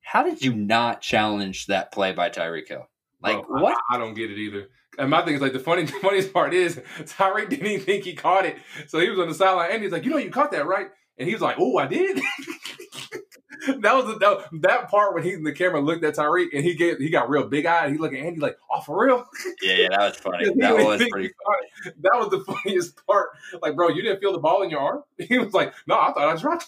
how 0.00 0.22
did 0.22 0.42
you 0.42 0.54
not 0.54 1.00
challenge 1.00 1.66
that 1.66 1.90
play 1.90 2.12
by 2.12 2.30
Tyreek 2.30 2.68
Hill? 2.68 2.88
Like 3.20 3.44
Bro, 3.46 3.58
I- 3.58 3.62
what? 3.62 3.78
I, 3.90 3.98
don't 3.98 4.14
get 4.14 4.30
it 4.30 4.38
either. 4.38 4.68
And 4.96 5.10
my 5.10 5.24
thing 5.24 5.34
is 5.34 5.40
like 5.40 5.54
the 5.54 5.58
funny, 5.58 5.82
the 5.86 5.92
funniest 5.92 6.32
part 6.32 6.54
is 6.54 6.80
Tyreek 7.00 7.48
didn't 7.48 7.66
even 7.66 7.84
think 7.84 8.04
he 8.04 8.14
caught 8.14 8.46
it, 8.46 8.58
so 8.86 9.00
he 9.00 9.10
was 9.10 9.18
on 9.18 9.26
the 9.26 9.34
sideline, 9.34 9.72
and 9.72 9.82
he's 9.82 9.90
like, 9.90 10.04
"You 10.04 10.10
know, 10.10 10.18
you 10.18 10.30
caught 10.30 10.52
that, 10.52 10.66
right?" 10.66 10.88
And 11.18 11.28
he 11.28 11.34
was 11.34 11.42
like, 11.42 11.56
"Oh, 11.58 11.78
I 11.78 11.86
did." 11.86 12.16
that 13.80 13.94
was 13.94 14.06
the, 14.06 14.18
that, 14.18 14.48
that 14.62 14.88
part 14.90 15.14
when 15.14 15.22
he 15.22 15.32
in 15.32 15.44
the 15.44 15.52
camera 15.52 15.80
looked 15.80 16.04
at 16.04 16.14
Tyreek, 16.16 16.48
and 16.54 16.64
he 16.64 16.74
get 16.74 16.98
he 17.00 17.10
got 17.10 17.28
real 17.28 17.46
big 17.46 17.66
eyed. 17.66 17.92
He 17.92 17.98
looked 17.98 18.14
at 18.14 18.20
Andy 18.24 18.40
like, 18.40 18.56
"Oh, 18.70 18.80
for 18.80 19.04
real." 19.06 19.24
Yeah, 19.62 19.74
yeah, 19.74 19.88
that 19.90 20.00
was 20.00 20.16
funny. 20.16 20.50
That 20.56 20.74
was 20.74 21.04
pretty. 21.10 21.30
funny. 21.44 21.94
That 22.00 22.12
was 22.14 22.30
the 22.30 22.40
funniest 22.64 23.06
part. 23.06 23.30
Like, 23.60 23.76
bro, 23.76 23.88
you 23.88 24.02
didn't 24.02 24.20
feel 24.20 24.32
the 24.32 24.38
ball 24.38 24.62
in 24.62 24.70
your 24.70 24.80
arm. 24.80 25.02
He 25.18 25.38
was 25.38 25.52
like, 25.52 25.74
"No, 25.86 25.94
I 25.96 26.12
thought 26.12 26.28
I 26.28 26.36
dropped." 26.40 26.66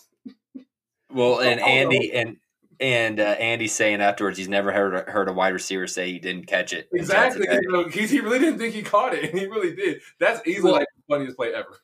Well, 1.13 1.41
and 1.41 1.61
Oh, 1.61 1.65
Andy 1.65 2.13
and 2.13 2.37
and 2.81 3.21
uh, 3.21 3.23
Andy 3.23 3.69
saying 3.69 4.01
afterwards 4.01 4.37
he's 4.37 4.49
never 4.49 4.73
heard 4.73 5.09
heard 5.09 5.29
a 5.29 5.33
wide 5.33 5.53
receiver 5.53 5.87
say 5.87 6.13
he 6.13 6.19
didn't 6.19 6.47
catch 6.47 6.73
it. 6.73 6.89
Exactly. 6.93 7.47
You 7.51 7.73
know, 7.73 7.89
he's, 7.89 8.11
he 8.11 8.21
really 8.21 8.41
didn't 8.41 8.59
think 8.59 8.75
he 8.75 8.83
caught 8.83 9.15
it, 9.15 9.31
and 9.31 9.39
he 9.39 9.47
really 9.47 9.75
did. 9.75 10.01
That's 10.21 10.47
easily 10.47 10.65
Well- 10.73 10.81
like 10.81 10.89
the 10.97 11.15
funniest 11.15 11.37
play 11.37 11.55
ever. 11.55 11.79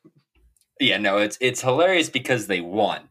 Yeah, 0.80 0.96
no, 0.98 1.18
it's 1.18 1.36
it's 1.40 1.60
hilarious 1.60 2.08
because 2.08 2.46
they 2.46 2.60
won. 2.60 3.08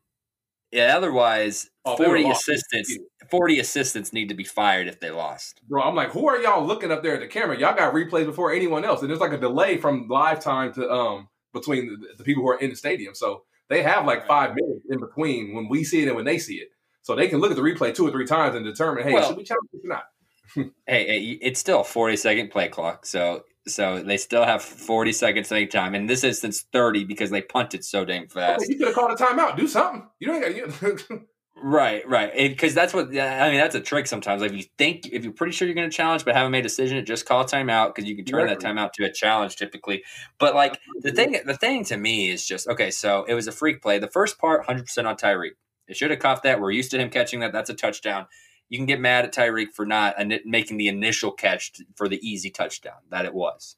Yeah, 0.72 0.98
otherwise, 0.98 1.70
Oh, 1.86 1.96
forty 1.98 2.30
assistants, 2.30 2.98
forty 3.30 3.60
assistants 3.60 4.12
need 4.14 4.30
to 4.30 4.36
be 4.36 4.44
fired 4.44 4.88
if 4.88 5.00
they 5.00 5.10
lost. 5.12 5.62
Bro, 5.68 5.84
I'm 5.84 5.96
like, 5.96 6.10
who 6.12 6.28
are 6.28 6.38
y'all 6.40 6.66
looking 6.66 6.92
up 6.92 7.02
there 7.02 7.14
at 7.16 7.22
the 7.22 7.28
camera? 7.28 7.58
Y'all 7.58 7.76
got 7.76 7.94
replays 7.94 8.26
before 8.26 8.54
anyone 8.54 8.84
else, 8.86 9.02
and 9.02 9.10
there's 9.10 9.20
like 9.20 9.34
a 9.34 9.38
delay 9.38 9.78
from 9.78 10.08
live 10.08 10.40
time 10.40 10.74
to 10.74 10.90
um 10.92 11.28
between 11.54 11.88
the, 11.88 12.08
the 12.18 12.24
people 12.24 12.44
who 12.44 12.50
are 12.50 12.60
in 12.60 12.70
the 12.70 12.76
stadium. 12.76 13.16
So 13.16 13.44
they 13.70 13.82
have 13.84 14.06
like 14.06 14.28
five 14.28 14.56
minutes 14.56 14.86
in 14.90 15.00
between 15.00 15.54
when 15.56 15.68
we 15.70 15.84
see 15.84 16.02
it 16.04 16.08
and 16.08 16.16
when 16.16 16.26
they 16.26 16.38
see 16.38 16.56
it, 16.56 16.70
so 17.02 17.16
they 17.16 17.28
can 17.28 17.40
look 17.40 17.52
at 17.52 17.58
the 17.58 17.64
replay 17.64 17.94
two 17.94 18.08
or 18.08 18.12
three 18.12 18.26
times 18.28 18.56
and 18.56 18.66
determine, 18.66 19.04
hey, 19.04 19.14
Well- 19.14 19.28
should 19.28 19.38
we 19.38 19.44
challenge 19.44 19.70
this 19.74 19.82
or 19.84 19.90
not? 19.90 20.04
Hey, 20.88 21.06
hey, 21.06 21.38
it's 21.42 21.60
still 21.60 21.82
a 21.82 21.84
forty 21.84 22.16
second 22.18 22.50
play 22.50 22.68
clock, 22.68 23.06
so 23.06 23.44
so 23.68 24.02
they 24.02 24.18
still 24.18 24.46
have 24.46 24.62
forty 24.62 25.12
seconds 25.12 25.50
to 25.50 25.56
make 25.56 25.72
time. 25.72 25.96
In 25.96 26.06
this 26.08 26.24
instance, 26.24 26.66
thirty 26.72 27.04
because 27.04 27.30
they 27.30 27.42
punted 27.42 27.84
so 27.84 28.06
dang 28.06 28.28
fast. 28.28 28.68
you 28.70 28.78
could 28.78 28.88
have 28.88 28.96
called 28.96 29.12
a 29.12 29.16
timeout. 29.16 29.58
Do 29.58 29.68
something. 29.68 30.08
You 30.20 30.28
don't 30.28 30.42
got 30.42 30.56
you. 30.56 31.28
Right, 31.62 32.08
right. 32.08 32.34
Because 32.34 32.74
that's 32.74 32.94
what 32.94 33.08
I 33.08 33.50
mean. 33.50 33.60
That's 33.60 33.76
a 33.76 33.82
trick 33.82 34.08
sometimes. 34.08 34.42
Like 34.42 34.52
if 34.52 34.58
you 34.58 34.64
think 34.78 35.10
if 35.12 35.24
you're 35.24 35.34
pretty 35.34 35.52
sure 35.52 35.68
you're 35.68 35.76
going 35.76 35.90
to 35.90 35.96
challenge, 35.96 36.24
but 36.26 36.36
haven't 36.36 36.52
made 36.52 36.60
a 36.60 36.64
decision, 36.64 37.04
just 37.06 37.26
call 37.26 37.44
timeout 37.44 37.94
because 37.94 38.10
you 38.10 38.16
can 38.16 38.26
turn 38.26 38.48
that 38.48 38.60
timeout 38.60 38.94
to 38.94 39.06
a 39.06 39.12
challenge 39.12 39.56
typically. 39.58 40.04
But 40.40 40.56
like 40.56 40.80
the 41.02 41.12
thing, 41.12 41.36
the 41.46 41.58
thing 41.58 41.84
to 41.86 41.98
me 41.98 42.30
is 42.30 42.46
just 42.46 42.68
okay. 42.68 42.92
So 42.92 43.26
it 43.26 43.34
was 43.34 43.48
a 43.48 43.52
freak 43.52 43.82
play. 43.82 44.00
The 44.00 44.08
first 44.10 44.40
part, 44.40 44.66
hundred 44.66 44.86
percent 44.86 45.08
on 45.08 45.18
Tyreek. 45.18 45.52
It 45.88 45.98
should 45.98 46.12
have 46.12 46.20
caught 46.20 46.44
that. 46.44 46.62
We're 46.62 46.72
used 46.72 46.92
to 46.92 47.00
him 47.00 47.10
catching 47.10 47.40
that. 47.42 47.52
That's 47.52 47.70
a 47.70 47.74
touchdown. 47.74 48.28
You 48.70 48.78
can 48.78 48.86
get 48.86 49.00
mad 49.00 49.26
at 49.26 49.34
Tyreek 49.34 49.74
for 49.74 49.86
not 49.86 50.16
making 50.46 50.78
the 50.78 50.88
initial 50.88 51.32
catch 51.32 51.82
for 51.96 52.08
the 52.08 52.20
easy 52.28 52.50
touchdown 52.50 53.00
that 53.10 53.26
it 53.26 53.34
was. 53.34 53.76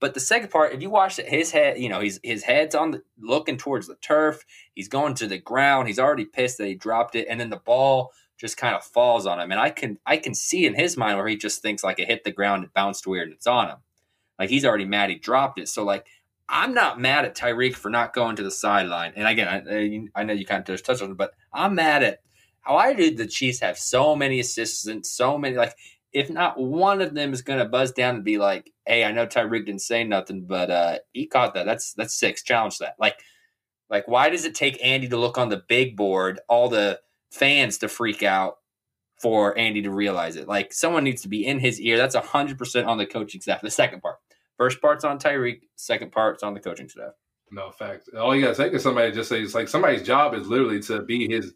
But 0.00 0.14
the 0.14 0.20
second 0.20 0.50
part, 0.50 0.72
if 0.72 0.80
you 0.80 0.88
watch 0.88 1.18
it, 1.18 1.28
his 1.28 1.50
head, 1.50 1.78
you 1.78 1.88
know, 1.88 2.00
he's 2.00 2.18
his 2.22 2.44
head's 2.44 2.74
on 2.74 2.92
the 2.92 3.02
looking 3.20 3.58
towards 3.58 3.86
the 3.86 3.96
turf. 3.96 4.44
He's 4.74 4.88
going 4.88 5.14
to 5.14 5.26
the 5.26 5.38
ground. 5.38 5.88
He's 5.88 5.98
already 5.98 6.24
pissed 6.24 6.56
that 6.58 6.68
he 6.68 6.74
dropped 6.74 7.14
it, 7.14 7.26
and 7.28 7.38
then 7.38 7.50
the 7.50 7.58
ball 7.58 8.12
just 8.38 8.56
kind 8.56 8.74
of 8.74 8.82
falls 8.82 9.26
on 9.26 9.38
him. 9.38 9.50
And 9.50 9.60
I 9.60 9.68
can 9.68 9.98
I 10.06 10.16
can 10.16 10.34
see 10.34 10.64
in 10.64 10.74
his 10.74 10.96
mind 10.96 11.18
where 11.18 11.28
he 11.28 11.36
just 11.36 11.60
thinks 11.60 11.84
like 11.84 11.98
it 11.98 12.08
hit 12.08 12.24
the 12.24 12.32
ground, 12.32 12.64
it 12.64 12.72
bounced 12.72 13.06
weird, 13.06 13.28
and 13.28 13.34
it's 13.34 13.46
on 13.46 13.68
him. 13.68 13.76
Like 14.38 14.48
he's 14.48 14.64
already 14.64 14.86
mad 14.86 15.10
he 15.10 15.16
dropped 15.16 15.58
it. 15.58 15.68
So 15.68 15.84
like 15.84 16.06
I'm 16.48 16.72
not 16.72 16.98
mad 16.98 17.26
at 17.26 17.36
Tyreek 17.36 17.74
for 17.74 17.90
not 17.90 18.14
going 18.14 18.36
to 18.36 18.42
the 18.42 18.50
sideline. 18.50 19.12
And 19.14 19.28
again, 19.28 20.08
I, 20.14 20.20
I 20.20 20.24
know 20.24 20.32
you 20.32 20.46
kind 20.46 20.66
of 20.68 20.82
touched 20.82 21.02
on 21.02 21.10
it, 21.12 21.16
but 21.16 21.32
I'm 21.52 21.74
mad 21.74 22.02
at 22.02 22.22
why 22.66 22.92
did 22.92 23.16
the 23.16 23.26
Chiefs 23.26 23.60
have 23.60 23.78
so 23.78 24.14
many 24.14 24.40
assistants, 24.40 25.10
so 25.10 25.38
many 25.38 25.56
like 25.56 25.74
if 26.12 26.28
not 26.30 26.58
one 26.58 27.00
of 27.00 27.14
them 27.14 27.32
is 27.32 27.42
going 27.42 27.58
to 27.58 27.64
buzz 27.64 27.92
down 27.92 28.16
and 28.16 28.24
be 28.24 28.38
like, 28.38 28.72
"Hey, 28.86 29.04
I 29.04 29.12
know 29.12 29.26
Tyreek 29.26 29.66
didn't 29.66 29.82
say 29.82 30.04
nothing, 30.04 30.44
but 30.44 30.70
uh, 30.70 30.98
he 31.12 31.26
caught 31.26 31.54
that. 31.54 31.66
That's 31.66 31.92
that's 31.94 32.14
six. 32.14 32.42
Challenge 32.42 32.78
that." 32.78 32.96
Like, 32.98 33.18
like 33.88 34.08
why 34.08 34.28
does 34.30 34.44
it 34.44 34.54
take 34.54 34.84
Andy 34.84 35.08
to 35.08 35.16
look 35.16 35.38
on 35.38 35.48
the 35.48 35.62
big 35.68 35.96
board, 35.96 36.40
all 36.48 36.68
the 36.68 37.00
fans 37.30 37.78
to 37.78 37.88
freak 37.88 38.22
out 38.22 38.56
for 39.20 39.56
Andy 39.56 39.82
to 39.82 39.90
realize 39.90 40.36
it? 40.36 40.48
Like, 40.48 40.72
someone 40.72 41.04
needs 41.04 41.22
to 41.22 41.28
be 41.28 41.46
in 41.46 41.60
his 41.60 41.80
ear. 41.80 41.96
That's 41.96 42.16
hundred 42.16 42.58
percent 42.58 42.86
on 42.86 42.98
the 42.98 43.06
coaching 43.06 43.40
staff. 43.40 43.60
The 43.60 43.70
second 43.70 44.00
part, 44.00 44.16
first 44.56 44.80
part's 44.80 45.04
on 45.04 45.18
Tyreek. 45.18 45.60
Second 45.76 46.10
part's 46.12 46.42
on 46.42 46.54
the 46.54 46.60
coaching 46.60 46.88
staff. 46.88 47.12
No 47.52 47.70
fact. 47.70 48.08
All 48.16 48.34
you 48.34 48.42
gotta 48.42 48.56
take 48.56 48.72
is 48.72 48.82
somebody 48.82 49.12
just 49.12 49.28
say 49.28 49.40
it's 49.42 49.54
like 49.54 49.68
somebody's 49.68 50.02
job 50.02 50.34
is 50.34 50.48
literally 50.48 50.80
to 50.82 51.02
be 51.02 51.28
his 51.28 51.54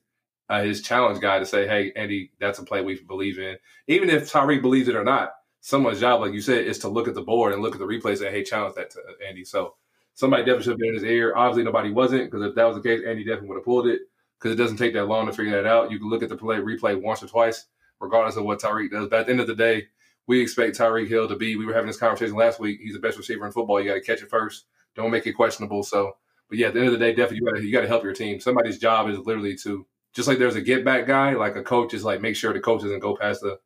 uh, 0.49 0.63
his 0.63 0.83
challenge 0.83 1.21
guy 1.21 1.39
to 1.39 1.47
say, 1.47 1.67
"Hey, 1.67 1.93
Andy, 1.97 2.33
that's 2.39 2.59
a 2.59 2.65
play 2.65 2.83
we 2.83 3.01
believe 3.01 3.39
in." 3.39 3.57
Even 3.87 4.11
if 4.11 4.31
Tyreek 4.31 4.63
believes 4.63 4.89
it 4.89 4.97
or 4.97 5.05
not, 5.05 5.33
someone's 5.61 6.01
job, 6.01 6.21
like 6.21 6.33
you 6.33 6.41
said, 6.41 6.67
is 6.67 6.79
to 6.81 6.89
look 6.89 7.09
at 7.09 7.15
the 7.15 7.23
board 7.23 7.53
and 7.53 7.63
look 7.63 7.75
at 7.75 7.79
the 7.79 7.87
replay 7.87 8.21
and 8.21 8.35
"Hey, 8.35 8.45
challenge 8.45 8.75
that 8.77 8.91
to 8.91 9.01
Andy." 9.27 9.45
So 9.45 9.75
somebody 10.15 10.43
definitely 10.43 10.65
should 10.65 10.71
have 10.73 10.79
been 10.79 10.89
in 10.91 10.95
his 10.95 11.05
ear. 11.05 11.35
Obviously, 11.35 11.65
nobody 11.65 11.91
wasn't 11.91 12.31
because 12.31 12.47
if 12.47 12.55
that 12.55 12.65
was 12.65 12.77
the 12.77 12.83
case, 12.83 13.03
Andy 13.07 13.25
definitely 13.25 13.49
would 13.49 13.59
have 13.59 13.65
pulled 13.65 13.87
it 13.87 14.03
because 14.39 14.53
it 14.53 14.63
doesn't 14.63 14.77
take 14.77 14.93
that 14.95 15.07
long 15.07 15.27
to 15.27 15.33
figure 15.33 15.53
that 15.53 15.67
out. 15.69 15.91
You 15.91 15.99
can 15.99 16.09
look 16.09 16.23
at 16.23 16.29
the 16.29 16.37
play 16.37 16.57
replay 16.57 17.01
once 17.01 17.23
or 17.23 17.27
twice, 17.27 17.67
regardless 18.01 18.37
of 18.37 18.45
what 18.45 18.61
Tyreek 18.61 18.91
does. 18.91 19.09
But 19.09 19.21
at 19.21 19.27
the 19.27 19.33
end 19.33 19.41
of 19.41 19.47
the 19.47 19.55
day, 19.55 19.87
we 20.27 20.41
expect 20.41 20.79
Tyreek 20.79 21.09
Hill 21.09 21.29
to 21.29 21.37
be. 21.37 21.57
We 21.57 21.67
were 21.67 21.75
having 21.75 21.87
this 21.89 21.97
conversation 21.97 22.37
last 22.37 22.61
week. 22.61 22.81
He's 22.83 22.95
the 22.95 23.01
best 23.01 23.19
receiver 23.19 23.47
in 23.47 23.53
football. 23.53 23.81
You 23.81 23.89
got 23.89 23.95
to 23.95 24.01
catch 24.01 24.23
it 24.23 24.31
first. 24.31 24.67
Don't 24.95 25.11
make 25.11 25.27
it 25.27 25.33
questionable. 25.33 25.83
So. 25.83 26.17
But 26.51 26.59
yeah, 26.59 26.67
at 26.67 26.75
the 26.75 26.81
end 26.81 26.89
of 26.89 26.93
the 26.93 26.99
day, 26.99 27.15
definitely 27.15 27.67
you 27.67 27.73
got 27.73 27.81
to 27.81 27.89
help 27.89 28.05
your 28.05 28.13
team. 28.13 28.39
Somebody's 28.39 28.79
job 28.79 29.09
is 29.09 29.19
literally 29.19 29.57
to 29.57 29.87
just 30.15 30.27
like 30.29 30.39
there's 30.39 30.55
a 30.57 30.61
get 30.63 30.85
back 30.85 31.07
guy, 31.07 31.35
like 31.35 31.57
a 31.57 31.63
coach 31.63 31.93
is 31.93 32.05
like 32.05 32.21
make 32.23 32.37
sure 32.37 32.53
the 32.53 32.61
coach 32.61 32.83
doesn't 32.83 33.01
go 33.01 33.17
past 33.17 33.43
the 33.43 33.59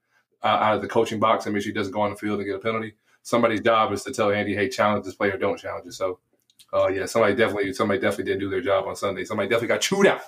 uh, 0.42 0.46
out 0.46 0.74
of 0.76 0.82
the 0.82 0.88
coaching 0.88 1.20
box 1.20 1.46
and 1.46 1.54
make 1.54 1.62
sure 1.62 1.70
he 1.70 1.74
doesn't 1.74 1.92
go 1.92 2.00
on 2.00 2.10
the 2.10 2.16
field 2.16 2.38
and 2.40 2.46
get 2.46 2.56
a 2.56 2.58
penalty. 2.58 2.94
Somebody's 3.22 3.60
job 3.60 3.92
is 3.92 4.02
to 4.04 4.12
tell 4.12 4.30
Andy, 4.32 4.54
hey, 4.54 4.68
challenge 4.68 5.04
this 5.04 5.14
player, 5.14 5.36
don't 5.36 5.58
challenge 5.58 5.86
it. 5.86 5.92
So, 5.92 6.20
uh, 6.72 6.88
yeah, 6.88 7.04
somebody 7.06 7.34
definitely 7.34 7.72
somebody 7.72 8.00
definitely 8.00 8.24
didn't 8.24 8.40
do 8.40 8.48
their 8.50 8.60
job 8.62 8.86
on 8.86 8.96
Sunday. 8.96 9.24
Somebody 9.24 9.48
definitely 9.48 9.68
got 9.68 9.80
chewed 9.80 10.06
out 10.06 10.22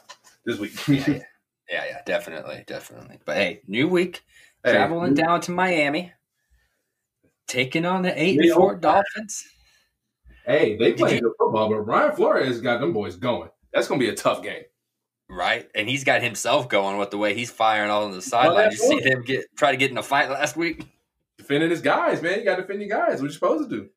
this 0.45 0.59
week. 0.59 0.73
Yeah, 0.89 1.05
yeah, 1.09 1.23
yeah, 1.71 1.85
yeah, 1.91 2.03
definitely, 2.05 2.65
definitely. 2.67 3.19
But 3.25 3.37
hey, 3.37 3.63
new 3.69 3.87
week, 3.89 4.23
Hey, 4.65 4.73
traveling 4.73 5.15
down 5.15 5.41
to 5.43 5.53
Miami, 5.53 6.13
taking 7.47 7.87
on 7.87 8.03
the 8.03 8.21
eight 8.21 8.39
and 8.41 8.53
four 8.53 8.75
Dolphins. 8.77 9.47
hey, 10.45 10.77
they 10.77 10.91
Did 10.91 10.97
play 10.99 11.15
you- 11.15 11.21
good 11.21 11.33
football, 11.39 11.69
but 11.71 11.85
Brian 11.85 12.13
Flores 12.17 12.61
got 12.61 12.81
them 12.81 12.93
boys 12.93 13.17
going. 13.17 13.51
That's 13.73 13.87
gonna 13.89 14.01
be 14.01 14.09
a 14.09 14.15
tough 14.15 14.43
game. 14.43 14.63
Right, 15.31 15.69
and 15.75 15.89
he's 15.89 16.03
got 16.03 16.23
himself 16.23 16.69
going 16.69 16.99
with 16.99 17.11
the 17.11 17.19
way 17.19 17.35
he's 17.35 17.51
firing 17.51 17.89
all 17.91 18.05
on 18.05 18.11
the 18.11 18.21
sideline. 18.21 18.73
you 18.73 18.77
see 18.77 19.01
him 19.01 19.23
get 19.23 19.45
try 19.57 19.71
to 19.71 19.77
get 19.77 19.91
in 19.91 19.99
a 19.99 20.03
fight 20.03 20.29
last 20.29 20.57
week? 20.57 20.85
Defending 21.39 21.71
his 21.71 21.81
guys, 21.81 22.21
man. 22.21 22.39
You 22.41 22.45
got 22.45 22.57
to 22.57 22.63
defend 22.63 22.81
your 22.81 22.89
guys. 22.89 23.21
What 23.21 23.29
you 23.29 23.33
supposed 23.33 23.71
to 23.71 23.77
do? 23.77 23.89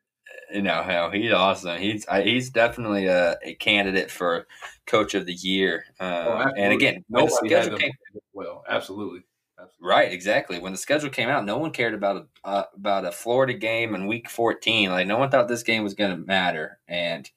You 0.53 0.61
know, 0.61 0.83
hell, 0.83 1.09
he's 1.09 1.31
awesome. 1.33 1.79
He's 1.79 2.07
I, 2.07 2.21
he's 2.21 2.51
definitely 2.51 3.07
a, 3.07 3.35
a 3.43 3.55
candidate 3.55 4.11
for 4.11 4.45
coach 4.85 5.15
of 5.15 5.25
the 5.25 5.33
year. 5.33 5.85
Uh, 5.99 6.45
Oh, 6.45 6.51
and 6.55 6.71
again, 6.71 7.03
the 7.09 7.19
Nobody 7.21 7.53
had 7.53 7.63
schedule 7.63 7.79
came, 7.79 7.91
well. 8.33 8.63
Absolutely. 8.69 9.21
Absolutely. 9.59 9.87
right, 9.87 10.11
exactly. 10.11 10.59
When 10.59 10.71
the 10.71 10.77
schedule 10.77 11.09
came 11.09 11.29
out, 11.29 11.45
no 11.45 11.57
one 11.57 11.71
cared 11.71 11.93
about 11.95 12.27
a 12.43 12.47
uh, 12.47 12.63
about 12.75 13.05
a 13.05 13.11
Florida 13.11 13.53
game 13.53 13.95
in 13.95 14.05
Week 14.05 14.29
14. 14.29 14.91
Like 14.91 15.07
no 15.07 15.17
one 15.17 15.31
thought 15.31 15.47
this 15.47 15.63
game 15.63 15.83
was 15.83 15.95
going 15.95 16.11
to 16.11 16.17
matter, 16.27 16.79
and 16.87 17.27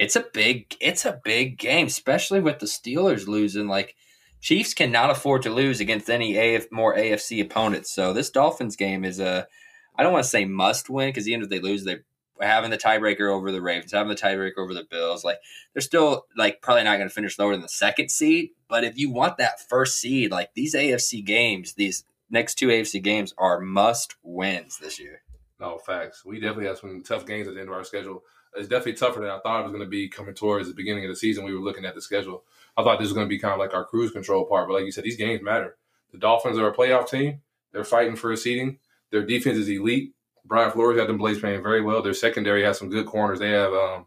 it's 0.00 0.16
a 0.16 0.24
big 0.32 0.74
it's 0.80 1.04
a 1.04 1.20
big 1.22 1.58
game, 1.58 1.86
especially 1.86 2.40
with 2.40 2.58
the 2.58 2.66
Steelers 2.66 3.28
losing. 3.28 3.68
Like 3.68 3.96
Chiefs 4.40 4.72
cannot 4.72 5.10
afford 5.10 5.42
to 5.42 5.50
lose 5.50 5.78
against 5.78 6.08
any 6.08 6.38
AF, 6.38 6.72
more 6.72 6.96
AFC 6.96 7.42
opponents. 7.42 7.90
So 7.90 8.14
this 8.14 8.30
Dolphins 8.30 8.76
game 8.76 9.04
is 9.04 9.20
a 9.20 9.46
I 9.94 10.02
don't 10.02 10.14
want 10.14 10.24
to 10.24 10.30
say 10.30 10.46
must 10.46 10.88
win 10.88 11.10
because 11.10 11.28
even 11.28 11.42
if 11.42 11.50
they 11.50 11.60
lose, 11.60 11.84
they're 11.84 12.04
having 12.40 12.70
the 12.70 12.78
tiebreaker 12.78 13.30
over 13.30 13.52
the 13.52 13.60
Ravens, 13.60 13.92
having 13.92 14.08
the 14.08 14.14
tiebreaker 14.14 14.56
over 14.56 14.72
the 14.72 14.86
Bills. 14.90 15.22
Like 15.22 15.36
they're 15.74 15.82
still 15.82 16.24
like 16.34 16.62
probably 16.62 16.84
not 16.84 16.96
going 16.96 17.10
to 17.10 17.14
finish 17.14 17.38
lower 17.38 17.52
than 17.52 17.60
the 17.60 17.68
second 17.68 18.10
seed. 18.10 18.52
But 18.68 18.84
if 18.84 18.96
you 18.96 19.10
want 19.10 19.36
that 19.36 19.60
first 19.68 20.00
seed, 20.00 20.30
like 20.30 20.54
these 20.54 20.74
AFC 20.74 21.22
games, 21.22 21.74
these 21.74 22.04
next 22.30 22.54
two 22.54 22.68
AFC 22.68 23.02
games 23.02 23.34
are 23.36 23.60
must 23.60 24.16
wins 24.22 24.78
this 24.78 24.98
year. 24.98 25.20
No 25.60 25.76
facts. 25.76 26.24
We 26.24 26.40
definitely 26.40 26.68
have 26.68 26.78
some 26.78 27.02
tough 27.02 27.26
games 27.26 27.48
at 27.48 27.52
the 27.52 27.60
end 27.60 27.68
of 27.68 27.74
our 27.74 27.84
schedule. 27.84 28.22
It's 28.56 28.68
definitely 28.68 28.94
tougher 28.94 29.20
than 29.20 29.30
I 29.30 29.38
thought 29.38 29.60
it 29.60 29.64
was 29.64 29.72
going 29.72 29.84
to 29.84 29.90
be 29.90 30.08
coming 30.08 30.34
towards 30.34 30.68
the 30.68 30.74
beginning 30.74 31.04
of 31.04 31.10
the 31.10 31.16
season. 31.16 31.44
We 31.44 31.54
were 31.54 31.60
looking 31.60 31.84
at 31.84 31.94
the 31.94 32.02
schedule. 32.02 32.44
I 32.76 32.82
thought 32.82 32.98
this 32.98 33.06
was 33.06 33.12
going 33.12 33.26
to 33.26 33.28
be 33.28 33.38
kind 33.38 33.52
of 33.52 33.60
like 33.60 33.74
our 33.74 33.84
cruise 33.84 34.10
control 34.10 34.44
part, 34.44 34.68
but 34.68 34.74
like 34.74 34.84
you 34.84 34.92
said, 34.92 35.04
these 35.04 35.16
games 35.16 35.42
matter. 35.42 35.76
The 36.12 36.18
Dolphins 36.18 36.58
are 36.58 36.68
a 36.68 36.74
playoff 36.74 37.08
team. 37.08 37.42
They're 37.72 37.84
fighting 37.84 38.16
for 38.16 38.32
a 38.32 38.36
seating. 38.36 38.78
Their 39.10 39.24
defense 39.24 39.58
is 39.58 39.68
elite. 39.68 40.14
Brian 40.44 40.72
Flores 40.72 40.96
got 40.96 41.06
them 41.06 41.18
Blaze 41.18 41.38
playing 41.38 41.62
very 41.62 41.82
well. 41.82 42.02
Their 42.02 42.14
secondary 42.14 42.64
has 42.64 42.78
some 42.78 42.90
good 42.90 43.06
corners. 43.06 43.38
They 43.38 43.50
have 43.50 43.72
um, 43.72 44.06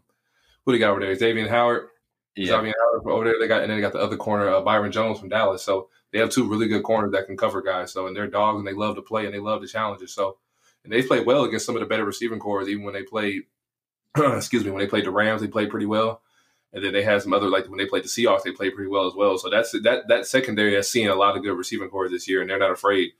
who 0.64 0.72
they 0.72 0.78
got 0.78 0.90
over 0.90 1.00
there? 1.00 1.14
Xavier 1.14 1.48
Howard. 1.48 1.88
Yeah. 2.36 2.48
Xavier 2.48 2.74
Howard 2.78 3.06
over 3.06 3.24
there. 3.24 3.34
They 3.40 3.48
got 3.48 3.62
and 3.62 3.70
then 3.70 3.78
they 3.78 3.82
got 3.82 3.92
the 3.92 4.00
other 4.00 4.16
corner, 4.16 4.48
uh, 4.48 4.60
Byron 4.60 4.92
Jones 4.92 5.20
from 5.20 5.28
Dallas. 5.28 5.62
So 5.62 5.88
they 6.12 6.18
have 6.18 6.30
two 6.30 6.48
really 6.48 6.68
good 6.68 6.82
corners 6.82 7.12
that 7.12 7.26
can 7.26 7.36
cover 7.36 7.62
guys. 7.62 7.92
So 7.92 8.06
and 8.06 8.16
they're 8.16 8.26
dogs 8.26 8.58
and 8.58 8.66
they 8.66 8.72
love 8.72 8.96
to 8.96 9.02
play 9.02 9.24
and 9.24 9.34
they 9.34 9.38
love 9.38 9.60
the 9.60 9.68
challenges. 9.68 10.12
So 10.12 10.38
and 10.82 10.92
they 10.92 11.02
played 11.02 11.26
well 11.26 11.44
against 11.44 11.66
some 11.66 11.76
of 11.76 11.80
the 11.80 11.86
better 11.86 12.04
receiving 12.04 12.38
cores, 12.38 12.68
even 12.68 12.84
when 12.84 12.94
they 12.94 13.02
played. 13.02 13.44
excuse 14.36 14.64
me, 14.64 14.70
when 14.70 14.80
they 14.80 14.88
played 14.88 15.04
the 15.04 15.10
Rams, 15.10 15.40
they 15.40 15.48
played 15.48 15.70
pretty 15.70 15.86
well. 15.86 16.22
And 16.72 16.84
then 16.84 16.92
they 16.92 17.04
had 17.04 17.22
some 17.22 17.32
other 17.32 17.48
like 17.48 17.68
when 17.68 17.78
they 17.78 17.86
played 17.86 18.04
the 18.04 18.08
Seahawks, 18.08 18.42
they 18.42 18.50
played 18.50 18.74
pretty 18.74 18.90
well 18.90 19.06
as 19.06 19.14
well. 19.14 19.38
So 19.38 19.48
that's 19.48 19.72
that 19.82 20.08
that 20.08 20.26
secondary 20.26 20.74
has 20.74 20.90
seen 20.90 21.08
a 21.08 21.14
lot 21.14 21.36
of 21.36 21.42
good 21.42 21.56
receiving 21.56 21.88
cores 21.88 22.10
this 22.10 22.28
year, 22.28 22.40
and 22.40 22.50
they're 22.50 22.58
not 22.58 22.72
afraid 22.72 23.12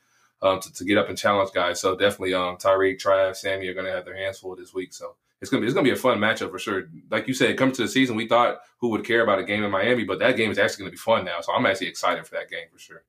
um, 0.43 0.59
to, 0.61 0.73
to 0.73 0.85
get 0.85 0.99
up 0.99 1.09
and 1.09 1.17
challenge 1.17 1.51
guys. 1.55 1.81
So 1.81 1.97
definitely, 1.97 2.35
um, 2.35 2.57
Tyreek, 2.57 3.01
Trav, 3.01 3.37
Sammy 3.37 3.69
are 3.69 3.75
going 3.75 3.87
to 3.87 3.93
have 3.93 4.05
their 4.05 4.17
hands 4.17 4.41
full 4.41 4.57
this 4.57 4.75
week. 4.75 4.93
So 4.93 5.15
it's 5.41 5.51
gonna 5.51 5.61
be 5.61 5.67
it's 5.67 5.75
gonna 5.75 5.85
be 5.85 5.93
a 5.93 5.97
fun 5.97 6.19
matchup 6.19 6.51
for 6.51 6.59
sure. 6.59 6.85
Like 7.11 7.29
you 7.29 7.35
said, 7.35 7.57
coming 7.57 7.75
to 7.75 7.83
the 7.83 7.89
season, 7.89 8.17
we 8.17 8.27
thought 8.27 8.59
who 8.79 8.89
would 8.91 9.05
care 9.05 9.23
about 9.23 9.39
a 9.39 9.45
game 9.45 9.63
in 9.63 9.71
Miami, 9.71 10.05
but 10.05 10.19
that 10.19 10.37
game 10.37 10.51
is 10.51 10.59
actually 10.59 10.83
going 10.83 10.91
to 10.91 10.97
be 10.97 10.99
fun 10.99 11.25
now. 11.25 11.41
So 11.41 11.53
I'm 11.53 11.67
actually 11.67 11.89
excited 11.89 12.27
for 12.27 12.35
that 12.35 12.51
game 12.51 12.67
for 12.73 12.79
sure. 12.79 13.05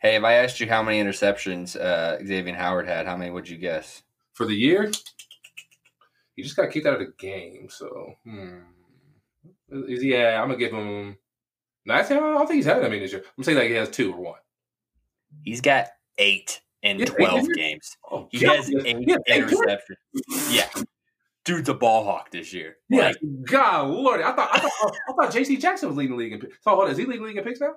Hey, 0.00 0.16
if 0.16 0.24
I 0.24 0.32
asked 0.34 0.58
you 0.60 0.68
how 0.68 0.82
many 0.82 1.00
interceptions 1.00 1.76
uh, 1.76 2.18
Xavier 2.26 2.54
Howard 2.54 2.88
had, 2.88 3.06
how 3.06 3.16
many 3.16 3.30
would 3.30 3.48
you 3.48 3.56
guess? 3.56 4.02
For 4.32 4.46
the 4.46 4.54
year, 4.54 4.90
he 6.36 6.42
just 6.42 6.56
got 6.56 6.70
kicked 6.70 6.86
out 6.86 6.94
of 6.94 7.00
the 7.00 7.12
game. 7.18 7.68
So 7.70 8.14
hmm. 8.24 8.58
Yeah, 9.70 10.40
I'm 10.40 10.48
gonna 10.48 10.58
give 10.58 10.72
him. 10.72 11.16
No, 11.84 11.94
I 11.94 12.02
don't 12.02 12.46
think 12.46 12.56
he's 12.56 12.64
had 12.66 12.76
that 12.82 12.90
many 12.90 13.00
this 13.00 13.12
year. 13.12 13.24
I'm 13.36 13.44
saying 13.44 13.58
like 13.58 13.68
he 13.68 13.74
has 13.74 13.88
two 13.90 14.12
or 14.12 14.20
one. 14.20 14.38
He's 15.44 15.60
got 15.60 15.88
eight 16.18 16.60
in 16.82 16.98
Yeah, 16.98 17.06
12 17.06 17.48
games. 17.54 17.96
Oh, 18.10 18.28
He 18.30 18.38
God. 18.40 18.56
has 18.56 18.70
eight 18.84 18.96
Yeah, 19.08 19.16
eight. 19.26 19.44
interceptions. 19.44 20.50
Yeah. 20.50 20.68
Dude's 21.44 21.68
a 21.68 21.74
ball 21.74 22.04
hawk 22.04 22.30
this 22.30 22.52
year. 22.52 22.76
Yeah, 22.88 23.06
Like, 23.06 23.16
God 23.44 23.88
Lord, 23.88 24.20
I 24.20 24.32
thought 24.32 24.50
I 24.52 24.58
thought 24.60 24.92
I 25.08 25.12
thought 25.12 25.32
J.C. 25.32 25.56
Jackson 25.56 25.88
was 25.88 25.96
leading 25.96 26.16
the 26.16 26.22
league 26.22 26.32
in 26.34 26.38
picks. 26.40 26.56
So 26.60 26.70
hold 26.70 26.84
on, 26.84 26.90
is 26.90 26.98
he 26.98 27.04
leading 27.04 27.22
the 27.22 27.28
league 27.28 27.36
in 27.38 27.44
picks 27.44 27.60
now? 27.60 27.74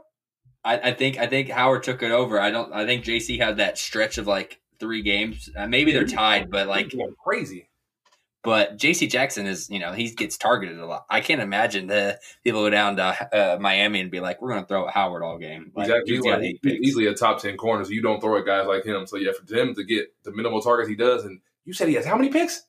I, 0.64 0.90
I 0.90 0.94
think 0.94 1.18
I 1.18 1.26
think 1.28 1.50
Howard 1.50 1.84
took 1.84 2.04
it 2.04 2.12
over. 2.12 2.40
I 2.40 2.52
don't. 2.52 2.72
I 2.74 2.86
think 2.86 3.06
JC 3.06 3.40
had 3.40 3.58
that 3.58 3.78
stretch 3.80 4.18
of 4.20 4.28
like 4.28 4.60
three 4.80 5.02
games. 5.02 5.50
Uh, 5.56 5.68
maybe 5.68 5.92
they're 5.92 6.06
tied, 6.08 6.52
but 6.52 6.68
like, 6.68 6.94
crazy. 7.24 7.70
But 8.46 8.78
JC 8.78 9.10
Jackson 9.10 9.48
is 9.48 9.70
you 9.70 9.80
know 9.80 9.92
he 9.92 10.12
gets 10.12 10.38
targeted 10.38 10.80
a 10.80 10.86
lot. 10.86 11.06
I 11.10 11.20
can't 11.20 11.42
imagine 11.42 11.88
the 11.88 12.20
people 12.44 12.62
go 12.62 12.70
down 12.70 12.96
to 12.98 13.04
uh, 13.04 13.58
Miami 13.60 14.00
and 14.00 14.12
be 14.12 14.20
like, 14.20 14.42
we're 14.42 14.52
going 14.52 14.62
to 14.62 14.68
throw 14.68 14.88
at 14.88 14.94
Howard 14.94 15.24
all 15.24 15.38
game. 15.38 15.72
Like, 15.76 15.88
Exactly. 15.88 16.16
he's 16.16 16.24
like, 16.26 16.42
he's 16.62 16.90
easily 16.90 17.08
a 17.08 17.14
top 17.14 17.42
ten 17.42 17.58
corner, 17.58 17.84
so 17.84 17.90
you 17.90 18.02
don't 18.02 18.22
throw 18.22 18.38
at 18.38 18.46
guys 18.46 18.68
like 18.68 18.86
him. 18.86 19.08
So 19.08 19.18
yeah, 19.18 19.32
for 19.34 19.54
him 19.54 19.74
to 19.76 19.84
get 19.84 20.14
the 20.24 20.32
minimal 20.32 20.62
targets 20.62 20.88
he 20.88 20.96
does, 20.96 21.26
and 21.26 21.42
you 21.66 21.74
said 21.74 21.88
he 21.88 21.96
has 21.96 22.06
how 22.06 22.16
many 22.16 22.30
picks? 22.30 22.64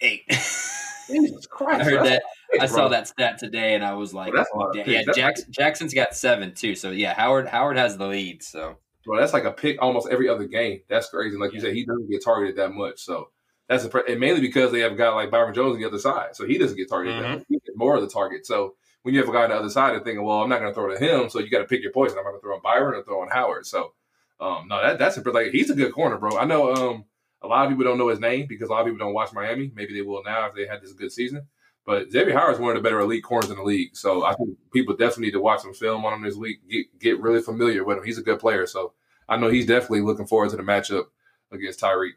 Eight. 0.00 0.24
Jesus 1.10 1.46
Christ! 1.46 1.80
I 1.80 1.84
heard 1.84 2.06
that. 2.06 2.22
I 2.60 2.66
saw 2.66 2.88
that 2.88 3.06
stat 3.08 3.38
today, 3.38 3.74
and 3.74 3.84
I 3.84 3.94
was 3.94 4.14
like, 4.14 4.32
Bro, 4.32 4.40
that's 4.40 4.50
a 4.54 4.56
lot 4.56 4.70
of 4.70 4.86
yeah, 4.86 5.02
yeah 5.06 5.12
Jackson, 5.14 5.46
Jackson's 5.50 5.94
got 5.94 6.14
seven 6.14 6.54
too. 6.54 6.74
So 6.74 6.90
yeah, 6.90 7.14
Howard 7.14 7.48
Howard 7.48 7.76
has 7.76 7.96
the 7.96 8.06
lead. 8.06 8.42
So 8.42 8.76
Bro, 9.04 9.20
that's 9.20 9.32
like 9.32 9.44
a 9.44 9.52
pick 9.52 9.80
almost 9.82 10.08
every 10.10 10.28
other 10.28 10.46
game. 10.46 10.80
That's 10.88 11.08
crazy. 11.10 11.36
Like 11.36 11.52
you 11.52 11.60
said, 11.60 11.74
he 11.74 11.84
doesn't 11.84 12.10
get 12.10 12.24
targeted 12.24 12.56
that 12.56 12.72
much. 12.72 13.00
So 13.00 13.28
that's 13.70 13.84
and 13.84 14.18
mainly 14.18 14.40
because 14.40 14.72
they 14.72 14.80
have 14.80 14.92
a 14.92 14.96
guy 14.96 15.10
like 15.10 15.30
Byron 15.30 15.54
Jones 15.54 15.74
on 15.74 15.80
the 15.80 15.86
other 15.86 16.00
side, 16.00 16.34
so 16.34 16.44
he 16.44 16.58
doesn't 16.58 16.76
get 16.76 16.88
targeted. 16.88 17.22
Much. 17.22 17.44
He 17.48 17.54
gets 17.54 17.76
more 17.76 17.94
of 17.94 18.02
the 18.02 18.08
target. 18.08 18.44
So 18.44 18.74
when 19.02 19.14
you 19.14 19.20
have 19.20 19.28
a 19.28 19.32
guy 19.32 19.44
on 19.44 19.50
the 19.50 19.56
other 19.56 19.70
side 19.70 19.94
and 19.94 20.04
thinking, 20.04 20.24
well, 20.24 20.42
I'm 20.42 20.48
not 20.48 20.58
going 20.58 20.72
to 20.72 20.74
throw 20.74 20.92
to 20.92 20.98
him, 20.98 21.30
so 21.30 21.38
you 21.38 21.48
got 21.48 21.60
to 21.60 21.66
pick 21.66 21.80
your 21.80 21.92
poison. 21.92 22.18
I'm 22.18 22.24
going 22.24 22.34
to 22.34 22.40
throw 22.40 22.56
on 22.56 22.62
Byron 22.62 22.98
or 22.98 23.04
throw 23.04 23.22
on 23.22 23.28
Howard. 23.30 23.64
So 23.66 23.92
um, 24.40 24.66
no, 24.66 24.82
that 24.82 24.98
that's 24.98 25.16
a 25.16 25.30
like 25.30 25.52
he's 25.52 25.70
a 25.70 25.74
good 25.76 25.92
corner, 25.92 26.18
bro. 26.18 26.36
I 26.36 26.46
know 26.46 26.74
um, 26.74 27.04
a 27.42 27.46
lot 27.46 27.64
of 27.64 27.70
people 27.70 27.84
don't 27.84 27.96
know 27.96 28.08
his 28.08 28.18
name 28.18 28.46
because 28.48 28.68
a 28.68 28.72
lot 28.72 28.80
of 28.80 28.86
people 28.86 29.06
don't 29.06 29.14
watch 29.14 29.32
Miami. 29.32 29.70
Maybe 29.72 29.94
they 29.94 30.02
will 30.02 30.24
now 30.24 30.46
if 30.46 30.54
they 30.54 30.66
had 30.66 30.82
this 30.82 30.92
good 30.92 31.12
season. 31.12 31.46
But 31.86 32.10
Xavier 32.10 32.36
Howard 32.36 32.54
is 32.54 32.60
one 32.60 32.76
of 32.76 32.82
the 32.82 32.86
better 32.86 33.00
elite 33.00 33.22
corners 33.22 33.50
in 33.50 33.56
the 33.56 33.62
league. 33.62 33.96
So 33.96 34.24
I 34.24 34.34
think 34.34 34.50
people 34.72 34.96
definitely 34.96 35.26
need 35.26 35.32
to 35.32 35.40
watch 35.40 35.60
some 35.60 35.74
film 35.74 36.04
on 36.04 36.12
him 36.14 36.22
this 36.22 36.34
week. 36.34 36.68
Get 36.68 36.98
get 36.98 37.20
really 37.20 37.40
familiar 37.40 37.84
with 37.84 37.98
him. 37.98 38.04
He's 38.04 38.18
a 38.18 38.22
good 38.22 38.40
player. 38.40 38.66
So 38.66 38.94
I 39.28 39.36
know 39.36 39.48
he's 39.48 39.66
definitely 39.66 40.00
looking 40.00 40.26
forward 40.26 40.50
to 40.50 40.56
the 40.56 40.62
matchup 40.64 41.04
against 41.52 41.80
Tyreek. 41.80 42.14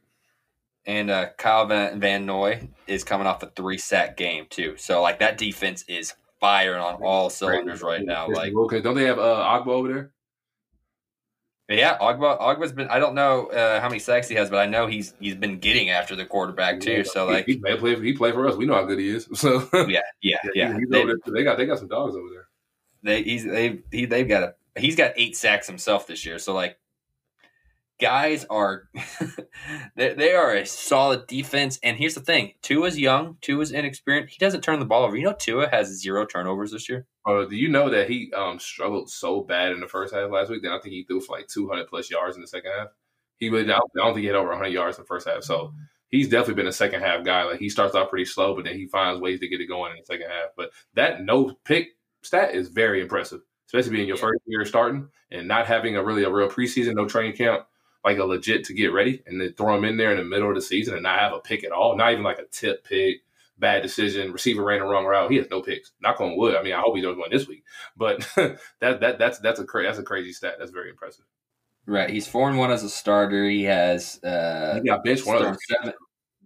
And 0.85 1.09
uh, 1.09 1.27
Kyle 1.37 1.65
Van, 1.65 1.99
Van 1.99 2.25
Noy 2.25 2.67
is 2.87 3.03
coming 3.03 3.25
off 3.25 3.41
a 3.43 3.47
three 3.47 3.77
sack 3.77 4.17
game 4.17 4.47
too. 4.49 4.75
So 4.77 5.01
like 5.01 5.19
that 5.19 5.37
defense 5.37 5.85
is 5.87 6.13
firing 6.39 6.81
on 6.81 6.95
all 6.95 7.29
cylinders 7.29 7.81
right 7.81 8.03
now. 8.03 8.27
Like 8.27 8.53
okay, 8.53 8.81
don't 8.81 8.95
they 8.95 9.05
have 9.05 9.19
uh, 9.19 9.21
Ogbah 9.21 9.67
over 9.67 9.87
there? 9.87 10.13
yeah, 11.69 11.97
Ogbah 11.99 12.39
Ogbah's 12.39 12.73
been. 12.73 12.87
I 12.89 12.99
don't 12.99 13.15
know 13.15 13.47
uh, 13.47 13.79
how 13.79 13.87
many 13.87 13.99
sacks 13.99 14.27
he 14.27 14.35
has, 14.35 14.49
but 14.49 14.59
I 14.59 14.65
know 14.65 14.87
he's 14.87 15.13
he's 15.19 15.35
been 15.35 15.59
getting 15.59 15.89
after 15.89 16.15
the 16.15 16.25
quarterback 16.25 16.79
too. 16.79 17.03
So 17.03 17.27
like 17.27 17.45
he, 17.45 17.53
he 17.53 17.59
may 17.59 17.77
play. 17.77 17.99
He 18.01 18.13
played 18.13 18.33
for 18.33 18.47
us. 18.47 18.55
We 18.55 18.65
know 18.65 18.73
how 18.73 18.83
good 18.83 18.99
he 18.99 19.09
is. 19.09 19.27
So 19.35 19.67
yeah, 19.87 20.01
yeah, 20.21 20.37
yeah. 20.53 20.77
They. 20.89 21.05
They 21.33 21.43
got 21.43 21.57
they 21.57 21.65
got 21.65 21.79
some 21.79 21.87
dogs 21.87 22.15
over 22.15 22.27
there. 22.29 22.47
they 23.03 23.23
he's 23.23 23.45
they 23.45 23.79
he, 23.91 24.05
they've 24.05 24.27
got 24.27 24.43
a 24.43 24.79
he's 24.79 24.95
got 24.95 25.13
eight 25.15 25.35
sacks 25.37 25.67
himself 25.67 26.07
this 26.07 26.25
year. 26.25 26.39
So 26.39 26.53
like 26.53 26.77
guys 27.99 28.45
are 28.49 28.89
they, 29.95 30.13
they 30.13 30.33
are 30.33 30.53
a 30.55 30.65
solid 30.65 31.27
defense. 31.27 31.79
And 31.83 31.97
here's 31.97 32.15
the 32.15 32.21
thing: 32.21 32.53
Tua's 32.61 32.99
young, 32.99 33.37
Tua's 33.41 33.71
inexperienced. 33.71 34.33
He 34.33 34.39
doesn't 34.43 34.61
turn 34.61 34.79
the 34.79 34.85
ball 34.85 35.03
over. 35.03 35.15
You 35.15 35.25
know, 35.25 35.35
Tua 35.37 35.69
has 35.69 35.87
zero 35.99 36.25
turnovers 36.25 36.71
this 36.71 36.89
year. 36.89 37.05
Do 37.25 37.47
you 37.55 37.69
know 37.69 37.89
that 37.89 38.09
he 38.09 38.31
um, 38.35 38.59
struggled 38.59 39.09
so 39.09 39.41
bad 39.41 39.71
in 39.71 39.79
the 39.79 39.87
first 39.87 40.13
half 40.13 40.29
last 40.29 40.49
week 40.49 40.61
that 40.63 40.71
I 40.71 40.79
think 40.79 40.93
he 40.93 41.03
threw 41.03 41.21
for 41.21 41.37
like 41.37 41.47
200 41.47 41.87
plus 41.87 42.11
yards 42.11 42.35
in 42.35 42.41
the 42.41 42.47
second 42.47 42.71
half? 42.77 42.87
He 43.37 43.49
really, 43.49 43.63
I 43.65 43.77
don't, 43.77 43.91
I 43.95 44.05
don't 44.05 44.13
think 44.13 44.21
he 44.23 44.27
had 44.27 44.35
over 44.35 44.49
100 44.49 44.67
yards 44.69 44.97
in 44.97 45.03
the 45.03 45.07
first 45.07 45.27
half. 45.27 45.43
So 45.43 45.73
he's 46.09 46.27
definitely 46.29 46.55
been 46.55 46.67
a 46.67 46.71
second 46.73 47.01
half 47.01 47.23
guy. 47.23 47.43
Like 47.43 47.59
he 47.59 47.69
starts 47.69 47.95
off 47.95 48.09
pretty 48.09 48.25
slow, 48.25 48.55
but 48.55 48.65
then 48.65 48.75
he 48.75 48.87
finds 48.87 49.21
ways 49.21 49.39
to 49.39 49.47
get 49.47 49.61
it 49.61 49.67
going 49.67 49.91
in 49.93 49.97
the 49.99 50.05
second 50.05 50.29
half. 50.29 50.49
But 50.57 50.71
that 50.95 51.23
no 51.23 51.55
pick 51.63 51.89
stat 52.23 52.53
is 52.55 52.67
very 52.69 53.01
impressive, 53.01 53.41
especially 53.67 53.91
being 53.97 54.07
your 54.07 54.17
Yeah. 54.17 54.21
first 54.21 54.41
year 54.45 54.65
starting 54.65 55.07
and 55.31 55.47
not 55.47 55.65
having 55.65 55.95
a 55.95 56.03
really 56.03 56.23
a 56.23 56.29
real 56.29 56.49
preseason, 56.49 56.95
no 56.95 57.05
training 57.07 57.35
camp, 57.37 57.65
like 58.03 58.17
a 58.17 58.23
legit 58.25 58.65
to 58.65 58.73
get 58.73 58.93
ready, 58.93 59.23
and 59.27 59.39
then 59.39 59.53
throw 59.53 59.75
him 59.75 59.85
in 59.85 59.97
there 59.97 60.11
in 60.11 60.17
the 60.17 60.23
middle 60.23 60.49
of 60.49 60.55
the 60.55 60.61
season 60.61 60.93
and 60.93 61.03
not 61.03 61.19
have 61.19 61.33
a 61.33 61.39
pick 61.39 61.63
at 61.63 61.71
all, 61.71 61.95
not 61.95 62.11
even 62.11 62.23
like 62.23 62.39
a 62.39 62.45
tip 62.51 62.83
pick. 62.83 63.21
Bad 63.59 63.83
decision. 63.83 64.31
Receiver 64.33 64.63
ran 64.63 64.79
the 64.79 64.85
wrong 64.85 65.05
route. 65.05 65.29
He 65.29 65.37
has 65.37 65.47
no 65.49 65.61
picks. 65.61 65.91
Knock 66.01 66.19
on 66.19 66.35
wood. 66.35 66.55
I 66.55 66.63
mean, 66.63 66.73
I 66.73 66.79
hope 66.81 66.95
he 66.95 67.01
doesn't 67.03 67.19
win 67.19 67.29
this 67.31 67.47
week. 67.47 67.63
But 67.95 68.27
that 68.35 68.99
that 68.99 69.19
that's 69.19 69.37
that's 69.39 69.59
a 69.59 69.63
cra- 69.63 69.83
that's 69.83 69.99
a 69.99 70.03
crazy 70.03 70.33
stat. 70.33 70.55
That's 70.57 70.71
very 70.71 70.89
impressive. 70.89 71.23
Right. 71.85 72.09
He's 72.09 72.27
four 72.27 72.49
and 72.49 72.57
one 72.57 72.71
as 72.71 72.83
a 72.83 72.89
starter. 72.89 73.47
He 73.47 73.63
has 73.63 74.21
uh 74.23 74.79
He 74.81 74.87
got 74.89 75.03
benched 75.03 75.25
one 75.27 75.37
of 75.37 75.43
those. 75.43 75.57
seven- 75.69 75.93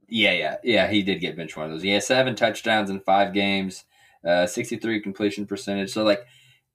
Yeah, 0.09 0.33
yeah, 0.33 0.57
yeah. 0.63 0.87
He 0.89 1.01
did 1.01 1.21
get 1.21 1.37
benched 1.37 1.55
one 1.55 1.67
of 1.67 1.71
those. 1.71 1.81
He 1.81 1.91
has 1.91 2.05
seven 2.05 2.35
touchdowns 2.35 2.89
in 2.89 2.99
five 2.99 3.33
games, 3.33 3.85
uh, 4.27 4.45
sixty-three 4.45 4.99
completion 5.01 5.45
percentage. 5.47 5.91
So 5.91 6.03
like 6.03 6.25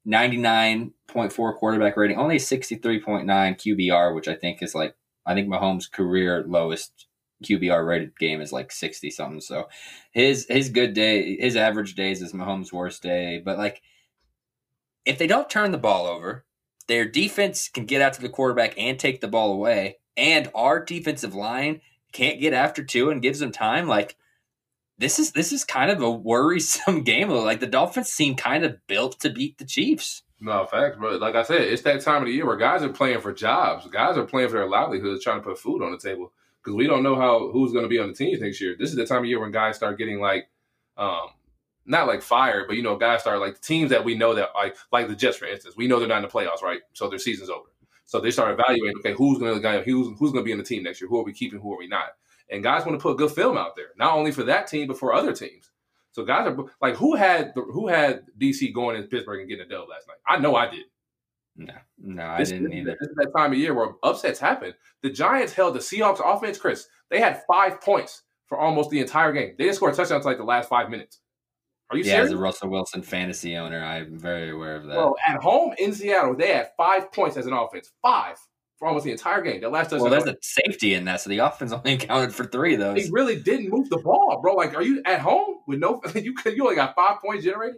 ninety-nine 0.04 0.92
point 1.06 1.32
four 1.32 1.56
quarterback 1.56 1.96
rating, 1.96 2.18
only 2.18 2.38
sixty-three 2.38 3.00
point 3.00 3.26
nine 3.26 3.54
QBR, 3.54 4.14
which 4.14 4.28
I 4.28 4.34
think 4.34 4.62
is 4.62 4.74
like 4.74 4.94
I 5.26 5.34
think 5.34 5.48
Mahomes' 5.48 5.90
career 5.90 6.44
lowest 6.46 7.06
QBR 7.42 7.86
rated 7.86 8.18
game 8.18 8.40
is 8.40 8.52
like 8.52 8.72
sixty 8.72 9.10
something. 9.10 9.40
So 9.40 9.68
his 10.12 10.46
his 10.48 10.68
good 10.68 10.94
day, 10.94 11.36
his 11.36 11.56
average 11.56 11.94
days 11.94 12.22
is 12.22 12.32
Mahomes' 12.32 12.72
worst 12.72 13.02
day. 13.02 13.42
But 13.44 13.58
like, 13.58 13.82
if 15.04 15.18
they 15.18 15.26
don't 15.26 15.50
turn 15.50 15.72
the 15.72 15.78
ball 15.78 16.06
over, 16.06 16.44
their 16.88 17.04
defense 17.04 17.68
can 17.68 17.84
get 17.84 18.02
out 18.02 18.12
to 18.14 18.22
the 18.22 18.28
quarterback 18.28 18.74
and 18.78 18.98
take 18.98 19.20
the 19.20 19.28
ball 19.28 19.52
away, 19.52 19.98
and 20.16 20.50
our 20.54 20.84
defensive 20.84 21.34
line 21.34 21.80
can't 22.12 22.40
get 22.40 22.52
after 22.52 22.84
Tua 22.84 23.10
and 23.10 23.22
gives 23.22 23.40
them 23.40 23.52
time. 23.52 23.88
Like 23.88 24.16
this 25.02 25.18
is 25.18 25.32
this 25.32 25.52
is 25.52 25.64
kind 25.64 25.90
of 25.90 26.00
a 26.00 26.10
worrisome 26.10 27.02
game. 27.04 27.28
Like 27.28 27.60
the 27.60 27.66
Dolphins 27.66 28.08
seem 28.08 28.36
kind 28.36 28.64
of 28.64 28.76
built 28.86 29.20
to 29.20 29.30
beat 29.30 29.58
the 29.58 29.64
Chiefs. 29.64 30.22
No 30.40 30.64
facts, 30.66 30.96
bro. 30.96 31.16
Like 31.16 31.34
I 31.34 31.42
said, 31.42 31.60
it's 31.60 31.82
that 31.82 32.00
time 32.00 32.22
of 32.22 32.26
the 32.26 32.32
year 32.32 32.46
where 32.46 32.56
guys 32.56 32.82
are 32.82 32.88
playing 32.88 33.20
for 33.20 33.32
jobs. 33.32 33.86
Guys 33.88 34.16
are 34.16 34.24
playing 34.24 34.48
for 34.48 34.54
their 34.54 34.68
livelihoods, 34.68 35.22
trying 35.22 35.40
to 35.40 35.44
put 35.44 35.58
food 35.58 35.82
on 35.82 35.92
the 35.92 35.98
table 35.98 36.32
because 36.62 36.76
we 36.76 36.86
don't 36.86 37.02
know 37.02 37.16
how 37.16 37.50
who's 37.50 37.72
going 37.72 37.84
to 37.84 37.88
be 37.88 37.98
on 37.98 38.08
the 38.08 38.14
teams 38.14 38.40
next 38.40 38.60
year. 38.60 38.74
This 38.78 38.90
is 38.90 38.96
the 38.96 39.06
time 39.06 39.18
of 39.18 39.26
year 39.26 39.40
when 39.40 39.52
guys 39.52 39.76
start 39.76 39.98
getting 39.98 40.20
like, 40.20 40.48
um, 40.96 41.28
not 41.84 42.06
like 42.06 42.22
fired, 42.22 42.66
but 42.66 42.76
you 42.76 42.82
know, 42.82 42.96
guys 42.96 43.20
start 43.20 43.40
like 43.40 43.60
teams 43.60 43.90
that 43.90 44.04
we 44.04 44.16
know 44.16 44.34
that 44.34 44.50
like 44.54 44.76
like 44.90 45.08
the 45.08 45.16
Jets, 45.16 45.36
for 45.36 45.46
instance. 45.46 45.76
We 45.76 45.86
know 45.86 45.98
they're 45.98 46.08
not 46.08 46.18
in 46.18 46.22
the 46.22 46.28
playoffs, 46.28 46.62
right? 46.62 46.80
So 46.92 47.08
their 47.08 47.18
season's 47.18 47.50
over. 47.50 47.68
So 48.04 48.20
they 48.20 48.30
start 48.30 48.58
evaluating, 48.58 48.98
okay, 48.98 49.14
who's 49.14 49.38
going 49.38 49.60
to 49.60 49.82
who's 49.82 50.18
who's 50.18 50.32
going 50.32 50.44
to 50.44 50.46
be 50.46 50.52
in 50.52 50.58
the 50.58 50.64
team 50.64 50.82
next 50.82 51.00
year? 51.00 51.08
Who 51.08 51.20
are 51.20 51.24
we 51.24 51.32
keeping? 51.32 51.60
Who 51.60 51.72
are 51.72 51.78
we 51.78 51.86
not? 51.86 52.16
And 52.52 52.62
guys 52.62 52.84
want 52.84 52.98
to 52.98 53.02
put 53.02 53.16
good 53.16 53.32
film 53.32 53.56
out 53.56 53.74
there, 53.74 53.88
not 53.96 54.14
only 54.14 54.30
for 54.30 54.44
that 54.44 54.66
team 54.66 54.86
but 54.86 54.98
for 54.98 55.12
other 55.12 55.32
teams. 55.34 55.70
So 56.12 56.24
guys 56.24 56.46
are 56.46 56.56
like, 56.82 56.94
who 56.94 57.16
had 57.16 57.54
the, 57.54 57.62
who 57.62 57.88
had 57.88 58.26
DC 58.38 58.72
going 58.74 58.96
in 58.96 59.04
Pittsburgh 59.08 59.40
and 59.40 59.48
getting 59.48 59.64
a 59.64 59.68
dub 59.68 59.88
last 59.88 60.06
night? 60.06 60.18
I 60.28 60.38
know 60.38 60.54
I 60.54 60.70
did. 60.70 60.84
No, 61.56 61.74
no, 61.98 62.26
I 62.26 62.44
didn't 62.44 62.64
this 62.64 62.72
either. 62.74 62.96
This 63.00 63.08
is 63.08 63.16
that 63.16 63.32
time 63.36 63.52
of 63.52 63.58
year 63.58 63.74
where 63.74 63.92
upsets 64.02 64.38
happen. 64.38 64.74
The 65.02 65.10
Giants 65.10 65.52
held 65.52 65.74
the 65.74 65.80
Seahawks 65.80 66.20
offense, 66.22 66.58
Chris. 66.58 66.86
They 67.10 67.20
had 67.20 67.42
five 67.46 67.80
points 67.80 68.22
for 68.46 68.58
almost 68.58 68.90
the 68.90 69.00
entire 69.00 69.32
game. 69.32 69.54
They 69.56 69.64
didn't 69.64 69.76
score 69.76 69.90
a 69.90 69.94
touchdown 69.94 70.16
until 70.16 70.30
like 70.30 70.38
the 70.38 70.44
last 70.44 70.68
five 70.68 70.90
minutes. 70.90 71.20
Are 71.90 71.96
you 71.96 72.04
Yeah, 72.04 72.22
as 72.22 72.28
serious? 72.28 72.32
a 72.32 72.38
Russell 72.38 72.70
Wilson 72.70 73.02
fantasy 73.02 73.56
owner, 73.56 73.82
I'm 73.82 74.18
very 74.18 74.50
aware 74.50 74.76
of 74.76 74.84
that. 74.84 74.94
Bro, 74.94 75.14
at 75.26 75.42
home 75.42 75.74
in 75.78 75.92
Seattle, 75.92 76.34
they 76.34 76.52
had 76.52 76.70
five 76.76 77.12
points 77.12 77.36
as 77.36 77.46
an 77.46 77.52
offense. 77.52 77.90
Five 78.00 78.38
for 78.82 78.88
almost 78.88 79.04
the 79.04 79.12
entire 79.12 79.40
game. 79.42 79.60
That 79.60 79.70
last 79.70 79.90
touchdown. 79.90 80.10
well, 80.10 80.10
there's 80.10 80.26
a 80.26 80.36
safety 80.42 80.94
in 80.94 81.04
that, 81.04 81.20
so 81.20 81.30
the 81.30 81.38
offense 81.38 81.70
only 81.70 81.92
accounted 81.92 82.34
for 82.34 82.44
three 82.44 82.74
of 82.74 82.80
those. 82.80 83.08
really 83.12 83.36
didn't 83.40 83.68
move 83.70 83.88
the 83.90 83.98
ball, 83.98 84.40
bro. 84.42 84.54
Like, 84.54 84.74
are 84.74 84.82
you 84.82 85.00
at 85.06 85.20
home 85.20 85.58
with 85.68 85.78
no? 85.78 86.00
You 86.16 86.34
could- 86.34 86.56
you 86.56 86.64
only 86.64 86.74
got 86.74 86.96
five 86.96 87.20
points 87.24 87.44
generated. 87.44 87.76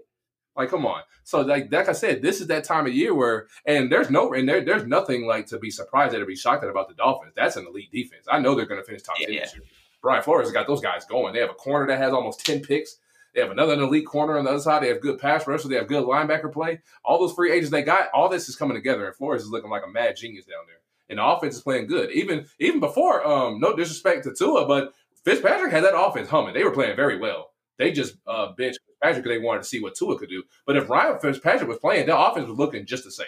Like, 0.57 0.71
come 0.71 0.87
on. 0.87 1.03
So, 1.25 1.43
like, 1.43 1.71
like 1.71 1.91
I 1.91 1.93
said, 1.93 2.23
this 2.23 2.41
is 2.41 2.47
that 2.47 2.65
time 2.65 2.87
of 2.87 2.95
year 2.95 3.13
where, 3.15 3.49
and 3.67 3.93
there's 3.93 4.09
no, 4.09 4.33
and 4.33 4.49
there, 4.49 4.65
there's 4.65 4.87
nothing 4.87 5.27
like 5.27 5.47
to 5.49 5.59
be 5.59 5.71
surprised 5.71 6.15
at 6.15 6.23
or 6.23 6.27
be 6.27 6.37
shocked 6.37 6.65
at 6.65 6.71
about 6.71 6.89
the 6.89 6.95
Dolphins. 6.95 7.35
That's 7.37 7.57
an 7.57 7.67
elite 7.67 7.93
defense. 7.93 8.25
I 8.31 8.39
know 8.39 8.55
they're 8.55 8.65
going 8.65 8.81
to 8.81 8.87
finish 8.87 9.03
top 9.03 9.17
Yeah, 9.21 9.27
ten 9.27 9.35
yeah. 9.35 9.41
this 9.43 9.55
year. 9.57 9.65
Brian 10.01 10.23
Flores 10.23 10.47
has 10.47 10.53
got 10.53 10.67
those 10.67 10.81
guys 10.81 11.05
going. 11.05 11.35
They 11.35 11.41
have 11.41 11.51
a 11.51 11.55
corner 11.55 11.87
that 11.89 11.99
has 11.99 12.15
almost 12.15 12.47
ten 12.47 12.61
picks. 12.61 12.97
They 13.35 13.41
have 13.43 13.51
another 13.51 13.75
elite 13.75 14.07
corner 14.07 14.39
on 14.39 14.45
the 14.45 14.51
other 14.53 14.61
side. 14.61 14.83
They 14.85 14.89
have 14.89 15.01
good 15.03 15.19
pass 15.19 15.47
rushers. 15.47 15.69
They 15.69 15.75
have 15.77 15.89
good 15.89 16.05
linebacker 16.05 16.51
play. 16.53 16.81
All 17.05 17.19
those 17.19 17.35
free 17.35 17.51
agents 17.53 17.71
they 17.71 17.83
got, 17.83 18.09
all 18.15 18.29
this 18.31 18.49
is 18.49 18.55
coming 18.57 18.77
together, 18.77 19.07
and 19.07 19.17
Flores 19.17 19.43
is 19.43 19.51
looking 19.51 19.71
like 19.71 19.83
a 19.85 19.91
mad 19.91 20.15
genius 20.17 20.45
down 20.47 20.63
there. 20.67 20.77
And 21.09 21.19
the 21.19 21.25
offense 21.25 21.57
is 21.57 21.63
playing 21.63 21.87
good. 21.87 22.11
Even 22.13 22.47
even 22.59 22.81
before, 22.81 23.27
um, 23.27 23.61
no 23.61 23.77
disrespect 23.77 24.25
to 24.25 24.35
Tua, 24.35 24.67
but 24.67 24.95
Fitzpatrick 25.25 25.73
had 25.73 25.85
that 25.85 25.99
offense 25.99 26.29
humming. 26.29 26.55
They 26.55 26.65
were 26.65 26.71
playing 26.71 26.97
very 26.97 27.19
well. 27.19 27.51
They 27.79 27.93
just 27.93 28.17
uh, 28.27 28.53
benched 28.57 28.79
Fitzpatrick 28.87 29.25
because 29.25 29.39
they 29.39 29.45
wanted 29.45 29.63
to 29.63 29.69
see 29.69 29.81
what 29.81 29.95
Tua 29.95 30.19
could 30.19 30.29
do. 30.29 30.43
But 30.67 30.77
if 30.77 30.89
Ryan 30.89 31.19
Fitzpatrick 31.19 31.69
was 31.69 31.79
playing, 31.79 32.07
their 32.07 32.17
offense 32.17 32.49
was 32.49 32.59
looking 32.59 32.87
just 32.87 33.05
the 33.05 33.11
same. 33.11 33.27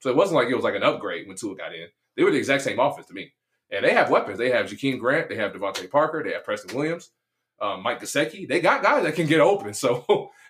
So 0.00 0.10
it 0.10 0.16
wasn't 0.16 0.36
like 0.36 0.48
it 0.48 0.54
was 0.54 0.64
like 0.64 0.74
an 0.74 0.82
upgrade 0.82 1.26
when 1.26 1.36
Tua 1.36 1.56
got 1.56 1.74
in. 1.74 1.88
They 2.16 2.24
were 2.24 2.30
the 2.30 2.38
exact 2.38 2.62
same 2.62 2.78
offense 2.78 3.06
to 3.08 3.14
me. 3.14 3.32
And 3.70 3.84
they 3.84 3.94
have 3.94 4.10
weapons. 4.10 4.38
They 4.38 4.50
have 4.50 4.66
Jakeem 4.66 4.98
Grant. 4.98 5.28
They 5.28 5.36
have 5.36 5.52
DeVante 5.52 5.90
Parker. 5.90 6.22
They 6.24 6.32
have 6.32 6.44
Preston 6.44 6.76
Williams, 6.76 7.10
um, 7.60 7.82
Mike 7.82 8.00
Gesicki. 8.00 8.48
They 8.48 8.60
got 8.60 8.82
guys 8.82 9.04
that 9.04 9.14
can 9.14 9.26
get 9.26 9.40
open. 9.40 9.74
So 9.74 10.04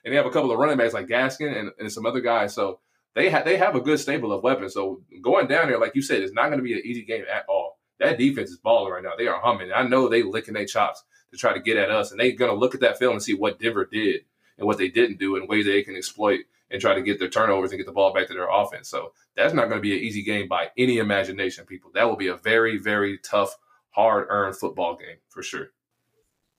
and 0.05 0.13
they 0.13 0.17
have 0.17 0.27
a 0.27 0.31
couple 0.31 0.51
of 0.51 0.59
running 0.59 0.79
backs 0.79 0.95
like 0.95 1.07
Gaskin 1.07 1.55
and, 1.59 1.71
and 1.79 1.93
some 1.93 2.07
other 2.07 2.21
guys. 2.21 2.55
So 2.55 2.81
they 3.15 3.31
have 3.31 3.45
they 3.45 3.57
have 3.57 3.75
a 3.75 3.81
good 3.81 3.99
stable 3.99 4.33
of 4.33 4.43
weapons. 4.43 4.75
So 4.75 5.03
going 5.21 5.47
down 5.47 5.69
there, 5.69 5.81
like 5.81 5.95
you 5.95 6.03
said, 6.03 6.23
it's 6.23 6.33
not 6.33 6.47
going 6.47 6.59
to 6.59 6.65
be 6.65 6.75
an 6.75 6.83
easy 6.85 7.03
game 7.03 7.25
at 7.33 7.45
all. 7.49 7.79
That 7.99 8.19
defense 8.19 8.51
is 8.51 8.59
balling 8.59 8.93
right 8.93 9.03
now. 9.03 9.13
They 9.17 9.27
are 9.27 9.41
humming. 9.41 9.73
I 9.75 9.83
know 9.83 10.09
they 10.09 10.23
licking 10.23 10.55
their 10.55 10.65
chops 10.65 11.05
to 11.33 11.37
try 11.37 11.53
to 11.53 11.61
get 11.61 11.77
at 11.77 11.91
us, 11.91 12.11
and 12.11 12.21
they're 12.21 12.33
going 12.33 12.51
to 12.51 12.57
look 12.57 12.75
at 12.75 12.81
that 12.81 12.99
film 12.99 13.13
and 13.13 13.23
see 13.23 13.35
what 13.35 13.59
Denver 13.59 13.85
did 13.85 14.23
and 14.59 14.67
what 14.67 14.79
they 14.79 14.89
didn't 14.89 15.19
do 15.19 15.37
and 15.37 15.49
ways 15.49 15.67
they 15.67 15.83
can 15.83 15.97
exploit 15.97 16.41
and 16.71 16.81
try 16.81 16.95
to 16.95 17.03
get 17.03 17.19
their 17.19 17.29
turnovers 17.29 17.73
and 17.73 17.79
get 17.79 17.87
the 17.87 17.93
ball 17.93 18.13
back 18.13 18.29
to 18.29 18.35
their 18.35 18.49
offense. 18.49 18.89
So 18.89 19.13
that's 19.37 19.55
not 19.55 19.69
going 19.69 19.79
to 19.79 19.83
be 19.83 19.97
an 19.97 20.05
easy 20.05 20.23
game 20.23 20.49
by 20.49 20.71
any 20.79 20.99
imagination, 20.99 21.67
people. 21.67 21.91
That 21.95 22.09
will 22.09 22.17
be 22.17 22.29
a 22.29 22.37
very, 22.37 22.79
very 22.79 23.19
tough, 23.19 23.57
hard 23.91 24.27
earned 24.29 24.57
football 24.57 24.97
game 24.97 25.17
for 25.29 25.43
sure. 25.43 25.71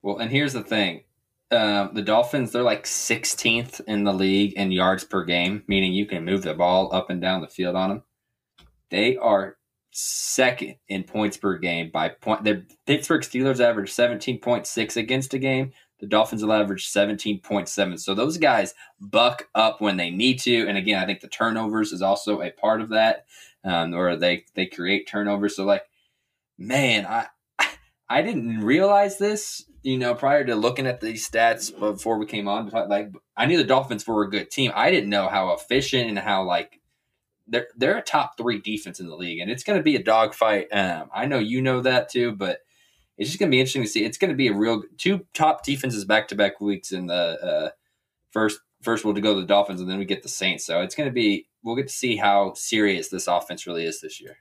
Well, 0.02 0.18
and 0.18 0.32
here's 0.32 0.54
the 0.54 0.64
thing. 0.64 1.04
Um, 1.52 1.92
the 1.94 2.02
Dolphins, 2.02 2.52
they're 2.52 2.64
like 2.64 2.86
16th 2.86 3.82
in 3.86 4.06
the 4.06 4.14
league 4.14 4.54
in 4.54 4.72
yards 4.72 5.04
per 5.04 5.26
game, 5.26 5.64
meaning 5.68 5.92
you 5.92 6.06
can 6.06 6.24
move 6.24 6.44
the 6.44 6.54
ball 6.54 6.94
up 6.94 7.10
and 7.10 7.22
down 7.22 7.42
the 7.42 7.48
field 7.48 7.76
on 7.76 7.90
them. 7.90 8.04
They 8.90 9.18
are 9.18 9.58
second 9.92 10.76
in 10.88 11.04
points 11.04 11.38
per 11.38 11.58
game 11.58 11.92
by 11.92 12.10
point. 12.10 12.44
The 12.44 12.66
Pittsburgh 12.88 13.22
Steelers 13.22 13.60
average 13.60 13.92
17.6 13.92 14.98
against 14.98 15.34
a 15.34 15.40
game. 15.40 15.72
The 16.00 16.08
Dolphins 16.08 16.44
will 16.44 16.54
average 16.54 16.90
17.7. 16.90 18.00
So 18.00 18.16
those 18.16 18.38
guys 18.38 18.74
buck 19.00 19.48
up 19.54 19.82
when 19.82 19.98
they 19.98 20.10
need 20.10 20.40
to. 20.40 20.68
And 20.68 20.78
again, 20.78 21.02
I 21.02 21.06
think 21.06 21.20
the 21.20 21.28
turnovers 21.28 21.92
is 21.92 22.02
also 22.02 22.42
a 22.42 22.50
part 22.50 22.82
of 22.82 22.90
that, 22.90 23.26
um, 23.64 23.94
or 23.94 24.16
they 24.16 24.46
they 24.56 24.66
create 24.66 25.08
turnovers. 25.08 25.56
So 25.56 25.66
like, 25.66 25.84
man, 26.58 27.06
I 27.06 27.28
I 28.10 28.22
didn't 28.22 28.62
realize 28.62 29.18
this, 29.18 29.66
you 29.84 29.98
know, 29.98 30.14
prior 30.14 30.44
to 30.46 30.56
looking 30.56 30.88
at 30.88 31.02
these 31.02 31.28
stats 31.28 31.78
before 31.78 32.18
we 32.18 32.26
came 32.26 32.48
on. 32.48 32.70
Like, 32.70 33.12
I 33.36 33.46
knew 33.46 33.58
the 33.58 33.64
Dolphins 33.64 34.06
were 34.06 34.24
a 34.24 34.30
good 34.30 34.52
team. 34.52 34.72
I 34.76 34.92
didn't 34.92 35.10
know 35.10 35.28
how 35.28 35.54
efficient 35.54 36.10
and 36.10 36.20
how 36.20 36.44
like 36.44 36.80
they're 37.48 37.68
they're 37.76 37.98
a 37.98 38.04
top 38.04 38.38
three 38.38 38.60
defense 38.60 39.00
in 39.00 39.08
the 39.08 39.16
league, 39.16 39.40
and 39.40 39.50
it's 39.50 39.64
going 39.64 39.80
to 39.80 39.84
be 39.84 39.96
a 39.96 40.04
dogfight. 40.04 40.68
Um, 40.72 41.10
I 41.14 41.26
know 41.26 41.40
you 41.40 41.62
know 41.62 41.82
that 41.82 42.10
too, 42.10 42.32
but 42.32 42.60
it's 43.18 43.30
just 43.30 43.40
going 43.40 43.50
to 43.50 43.56
be 43.56 43.60
interesting 43.60 43.84
to 43.84 43.90
see. 43.90 44.06
It's 44.06 44.18
going 44.18 44.32
to 44.32 44.38
be 44.38 44.48
a 44.48 44.54
real 44.54 44.84
two 44.98 45.26
top 45.34 45.64
defenses 45.64 46.06
back 46.06 46.28
to 46.30 46.36
back 46.36 46.62
weeks 46.62 46.92
in 46.92 47.08
the 47.08 47.14
uh, 47.14 47.70
first. 48.32 48.60
First, 48.82 49.06
we'll 49.06 49.14
go 49.14 49.36
to 49.36 49.42
the 49.42 49.46
Dolphins, 49.48 49.80
and 49.80 49.90
then 49.90 50.00
we 50.00 50.06
get 50.06 50.24
the 50.24 50.30
Saints. 50.30 50.66
So 50.66 50.82
it's 50.82 50.96
going 50.96 51.10
to 51.10 51.14
be. 51.14 51.48
We'll 51.64 51.76
get 51.76 51.88
to 51.88 51.94
see 51.94 52.16
how 52.16 52.54
serious 52.56 53.10
this 53.10 53.28
offense 53.28 53.68
really 53.68 53.86
is 53.86 54.02
this 54.02 54.20
year. 54.20 54.38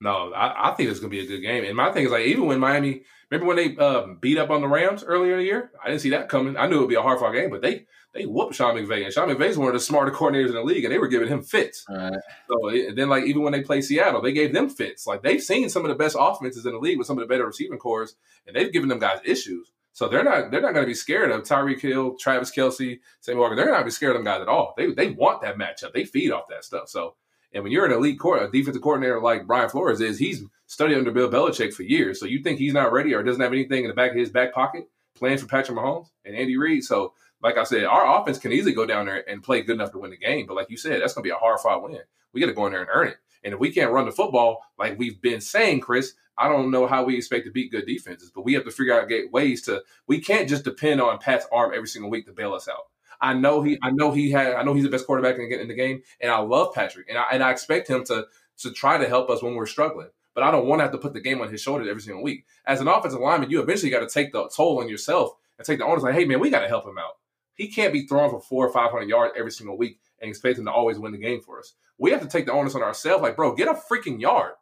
No, 0.00 0.32
I, 0.32 0.70
I 0.70 0.74
think 0.74 0.90
it's 0.90 1.00
going 1.00 1.10
to 1.10 1.16
be 1.16 1.24
a 1.24 1.28
good 1.28 1.42
game. 1.42 1.64
And 1.64 1.76
my 1.76 1.92
thing 1.92 2.06
is 2.06 2.10
like, 2.10 2.24
even 2.24 2.46
when 2.46 2.58
Miami, 2.58 3.02
remember 3.30 3.46
when 3.46 3.56
they 3.56 3.76
um, 3.76 4.18
beat 4.20 4.38
up 4.38 4.50
on 4.50 4.62
the 4.62 4.68
Rams 4.68 5.04
earlier 5.04 5.32
in 5.32 5.38
the 5.40 5.44
year? 5.44 5.70
I 5.82 5.88
didn't 5.88 6.00
see 6.00 6.10
that 6.10 6.28
coming. 6.28 6.56
I 6.56 6.66
knew 6.66 6.78
it 6.78 6.80
would 6.80 6.88
be 6.88 6.94
a 6.94 7.02
hard 7.02 7.18
fought 7.18 7.32
game, 7.32 7.50
but 7.50 7.60
they 7.60 7.84
they 8.12 8.26
whooped 8.26 8.54
Sean 8.54 8.74
McVay, 8.74 9.04
and 9.04 9.12
Sean 9.12 9.28
McVay's 9.28 9.56
one 9.56 9.68
of 9.68 9.74
the 9.74 9.80
smarter 9.80 10.10
coordinators 10.10 10.48
in 10.48 10.54
the 10.54 10.64
league, 10.64 10.84
and 10.84 10.92
they 10.92 10.98
were 10.98 11.06
giving 11.06 11.28
him 11.28 11.42
fits. 11.42 11.84
Right. 11.88 12.12
So 12.48 12.68
and 12.68 12.98
then 12.98 13.08
like 13.08 13.24
even 13.24 13.42
when 13.42 13.52
they 13.52 13.62
play 13.62 13.82
Seattle, 13.82 14.22
they 14.22 14.32
gave 14.32 14.52
them 14.52 14.68
fits. 14.68 15.06
Like 15.06 15.22
they've 15.22 15.42
seen 15.42 15.68
some 15.68 15.84
of 15.84 15.90
the 15.90 15.94
best 15.94 16.16
offenses 16.18 16.66
in 16.66 16.72
the 16.72 16.78
league 16.78 16.98
with 16.98 17.06
some 17.06 17.18
of 17.18 17.22
the 17.22 17.32
better 17.32 17.46
receiving 17.46 17.78
corps, 17.78 18.08
and 18.46 18.56
they've 18.56 18.72
given 18.72 18.88
them 18.88 18.98
guys 18.98 19.20
issues. 19.24 19.70
So 19.92 20.08
they're 20.08 20.24
not 20.24 20.50
they're 20.50 20.60
not 20.60 20.72
going 20.72 20.84
to 20.84 20.90
be 20.90 20.94
scared 20.94 21.30
of 21.30 21.42
Tyreek 21.42 21.80
Hill, 21.80 22.16
Travis 22.18 22.50
Kelce, 22.50 23.00
Sam 23.20 23.38
Walker. 23.38 23.54
They're 23.54 23.66
not 23.66 23.72
going 23.72 23.82
to 23.82 23.86
be 23.86 23.90
scared 23.92 24.16
of 24.16 24.18
them 24.18 24.24
guys 24.24 24.40
at 24.40 24.48
all. 24.48 24.74
They 24.76 24.92
they 24.92 25.10
want 25.10 25.42
that 25.42 25.56
matchup. 25.56 25.92
They 25.92 26.04
feed 26.04 26.32
off 26.32 26.48
that 26.48 26.64
stuff. 26.64 26.88
So 26.88 27.14
and 27.52 27.64
when 27.64 27.72
you're 27.72 27.86
an 27.86 27.92
elite 27.92 28.18
court, 28.18 28.42
a 28.42 28.50
defensive 28.50 28.82
coordinator 28.82 29.20
like 29.20 29.46
Brian 29.46 29.68
Flores 29.68 30.00
is, 30.00 30.18
he's 30.18 30.44
studied 30.66 30.96
under 30.96 31.10
Bill 31.10 31.28
Belichick 31.28 31.72
for 31.72 31.82
years. 31.82 32.20
So 32.20 32.26
you 32.26 32.42
think 32.42 32.58
he's 32.58 32.72
not 32.72 32.92
ready 32.92 33.12
or 33.12 33.22
doesn't 33.22 33.42
have 33.42 33.52
anything 33.52 33.84
in 33.84 33.88
the 33.88 33.94
back 33.94 34.12
of 34.12 34.16
his 34.16 34.30
back 34.30 34.52
pocket 34.54 34.88
playing 35.16 35.38
for 35.38 35.46
Patrick 35.46 35.76
Mahomes 35.76 36.10
and 36.24 36.36
Andy 36.36 36.56
Reid? 36.56 36.84
So 36.84 37.12
like 37.42 37.56
I 37.56 37.64
said, 37.64 37.84
our 37.84 38.20
offense 38.20 38.38
can 38.38 38.52
easily 38.52 38.72
go 38.72 38.86
down 38.86 39.06
there 39.06 39.28
and 39.28 39.42
play 39.42 39.62
good 39.62 39.74
enough 39.74 39.92
to 39.92 39.98
win 39.98 40.10
the 40.10 40.16
game. 40.16 40.46
But 40.46 40.56
like 40.56 40.70
you 40.70 40.76
said, 40.76 41.00
that's 41.00 41.14
going 41.14 41.24
to 41.24 41.28
be 41.28 41.34
a 41.34 41.38
hard 41.38 41.58
fought 41.60 41.82
win. 41.82 42.00
We 42.32 42.40
got 42.40 42.46
to 42.46 42.52
go 42.52 42.66
in 42.66 42.72
there 42.72 42.82
and 42.82 42.90
earn 42.92 43.08
it. 43.08 43.16
And 43.42 43.54
if 43.54 43.60
we 43.60 43.72
can't 43.72 43.92
run 43.92 44.04
the 44.04 44.12
football 44.12 44.62
like 44.78 44.98
we've 44.98 45.20
been 45.20 45.40
saying, 45.40 45.80
Chris, 45.80 46.12
I 46.36 46.48
don't 46.48 46.70
know 46.70 46.86
how 46.86 47.04
we 47.04 47.16
expect 47.16 47.46
to 47.46 47.50
beat 47.50 47.72
good 47.72 47.86
defenses. 47.86 48.30
But 48.34 48.44
we 48.44 48.54
have 48.54 48.64
to 48.64 48.70
figure 48.70 48.94
out 48.94 49.10
ways 49.32 49.62
to. 49.62 49.82
We 50.06 50.20
can't 50.20 50.48
just 50.48 50.64
depend 50.64 51.00
on 51.00 51.18
Pat's 51.18 51.46
arm 51.50 51.72
every 51.74 51.88
single 51.88 52.10
week 52.10 52.26
to 52.26 52.32
bail 52.32 52.52
us 52.52 52.68
out. 52.68 52.89
I 53.20 53.34
know 53.34 53.62
he. 53.62 53.78
I 53.82 53.90
know 53.90 54.12
he 54.12 54.30
had. 54.30 54.54
I 54.54 54.62
know 54.62 54.74
he's 54.74 54.84
the 54.84 54.90
best 54.90 55.06
quarterback 55.06 55.38
in, 55.38 55.68
the 55.68 55.74
game, 55.74 56.02
and 56.20 56.30
I 56.30 56.38
love 56.38 56.74
Patrick, 56.74 57.08
and 57.08 57.18
I 57.18 57.24
and 57.32 57.42
I 57.42 57.50
expect 57.50 57.88
him 57.88 58.04
to 58.04 58.26
to 58.58 58.72
try 58.72 58.98
to 58.98 59.08
help 59.08 59.30
us 59.30 59.42
when 59.42 59.54
we're 59.54 59.66
struggling. 59.66 60.08
But 60.34 60.44
I 60.44 60.50
don't 60.50 60.66
want 60.66 60.78
to 60.78 60.84
have 60.84 60.92
to 60.92 60.98
put 60.98 61.12
the 61.12 61.20
game 61.20 61.40
on 61.40 61.50
his 61.50 61.60
shoulders 61.60 61.88
every 61.88 62.02
single 62.02 62.22
week. 62.22 62.46
As 62.64 62.80
an 62.80 62.88
offensive 62.88 63.20
lineman, 63.20 63.50
you 63.50 63.60
eventually 63.60 63.90
got 63.90 64.00
to 64.00 64.08
take 64.08 64.32
the 64.32 64.48
toll 64.54 64.80
on 64.80 64.88
yourself 64.88 65.32
and 65.58 65.66
take 65.66 65.78
the 65.78 65.84
onus. 65.84 66.02
Like, 66.02 66.14
hey 66.14 66.24
man, 66.24 66.40
we 66.40 66.50
got 66.50 66.60
to 66.60 66.68
help 66.68 66.86
him 66.86 66.98
out. 66.98 67.18
He 67.54 67.68
can't 67.68 67.92
be 67.92 68.06
throwing 68.06 68.30
for 68.30 68.40
four 68.40 68.66
or 68.66 68.72
five 68.72 68.90
hundred 68.90 69.08
yards 69.08 69.34
every 69.36 69.52
single 69.52 69.76
week 69.76 69.98
and 70.20 70.28
expect 70.28 70.58
him 70.58 70.64
to 70.64 70.72
always 70.72 70.98
win 70.98 71.12
the 71.12 71.18
game 71.18 71.40
for 71.40 71.58
us. 71.58 71.74
We 71.98 72.10
have 72.12 72.22
to 72.22 72.28
take 72.28 72.46
the 72.46 72.52
onus 72.52 72.74
on 72.74 72.82
ourselves. 72.82 73.22
Like, 73.22 73.36
bro, 73.36 73.54
get 73.54 73.68
a 73.68 73.74
freaking 73.74 74.20
yard. 74.20 74.52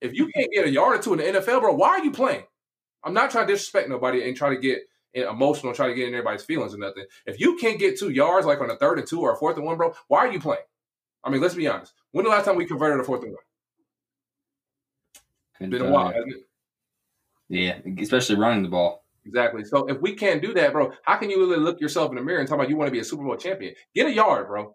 If 0.00 0.14
you 0.14 0.30
can't 0.34 0.52
get 0.52 0.66
a 0.66 0.70
yard 0.70 0.98
or 0.98 1.02
two 1.02 1.14
in 1.14 1.18
the 1.18 1.40
NFL, 1.40 1.60
bro, 1.60 1.74
why 1.74 1.88
are 1.90 2.04
you 2.04 2.12
playing? 2.12 2.44
I'm 3.04 3.14
not 3.14 3.30
trying 3.30 3.46
to 3.46 3.52
disrespect 3.52 3.88
nobody 3.88 4.26
and 4.26 4.36
try 4.36 4.50
to 4.50 4.56
get 4.56 4.80
emotional, 5.14 5.72
try 5.72 5.88
to 5.88 5.94
get 5.94 6.08
in 6.08 6.14
everybody's 6.14 6.44
feelings 6.44 6.74
or 6.74 6.78
nothing. 6.78 7.04
If 7.26 7.40
you 7.40 7.56
can't 7.56 7.78
get 7.78 7.98
two 7.98 8.10
yards, 8.10 8.46
like 8.46 8.60
on 8.60 8.70
a 8.70 8.76
third 8.76 8.98
and 8.98 9.08
two 9.08 9.20
or 9.20 9.32
a 9.32 9.36
fourth 9.36 9.56
and 9.56 9.64
one, 9.64 9.76
bro, 9.76 9.94
why 10.08 10.20
are 10.20 10.32
you 10.32 10.40
playing? 10.40 10.62
I 11.24 11.30
mean, 11.30 11.40
let's 11.40 11.54
be 11.54 11.66
honest. 11.66 11.92
When 12.12 12.24
the 12.24 12.30
last 12.30 12.44
time 12.44 12.56
we 12.56 12.66
converted 12.66 13.00
a 13.00 13.04
fourth 13.04 13.22
and 13.22 13.32
one? 13.32 15.70
Been 15.70 15.82
a 15.82 15.90
while, 15.90 16.08
hasn't 16.08 16.32
it? 16.32 16.46
Yeah, 17.48 17.78
especially 18.00 18.36
running 18.36 18.62
the 18.62 18.68
ball. 18.68 19.04
Exactly. 19.24 19.64
So 19.64 19.86
if 19.86 20.00
we 20.00 20.14
can't 20.14 20.40
do 20.40 20.54
that, 20.54 20.72
bro, 20.72 20.92
how 21.02 21.16
can 21.16 21.30
you 21.30 21.38
really 21.38 21.56
look 21.56 21.80
yourself 21.80 22.10
in 22.10 22.16
the 22.16 22.22
mirror 22.22 22.38
and 22.38 22.48
talk 22.48 22.56
about 22.56 22.68
you 22.68 22.76
want 22.76 22.88
to 22.88 22.92
be 22.92 23.00
a 23.00 23.04
Super 23.04 23.24
Bowl 23.24 23.36
champion? 23.36 23.74
Get 23.94 24.06
a 24.06 24.12
yard, 24.12 24.46
bro. 24.46 24.74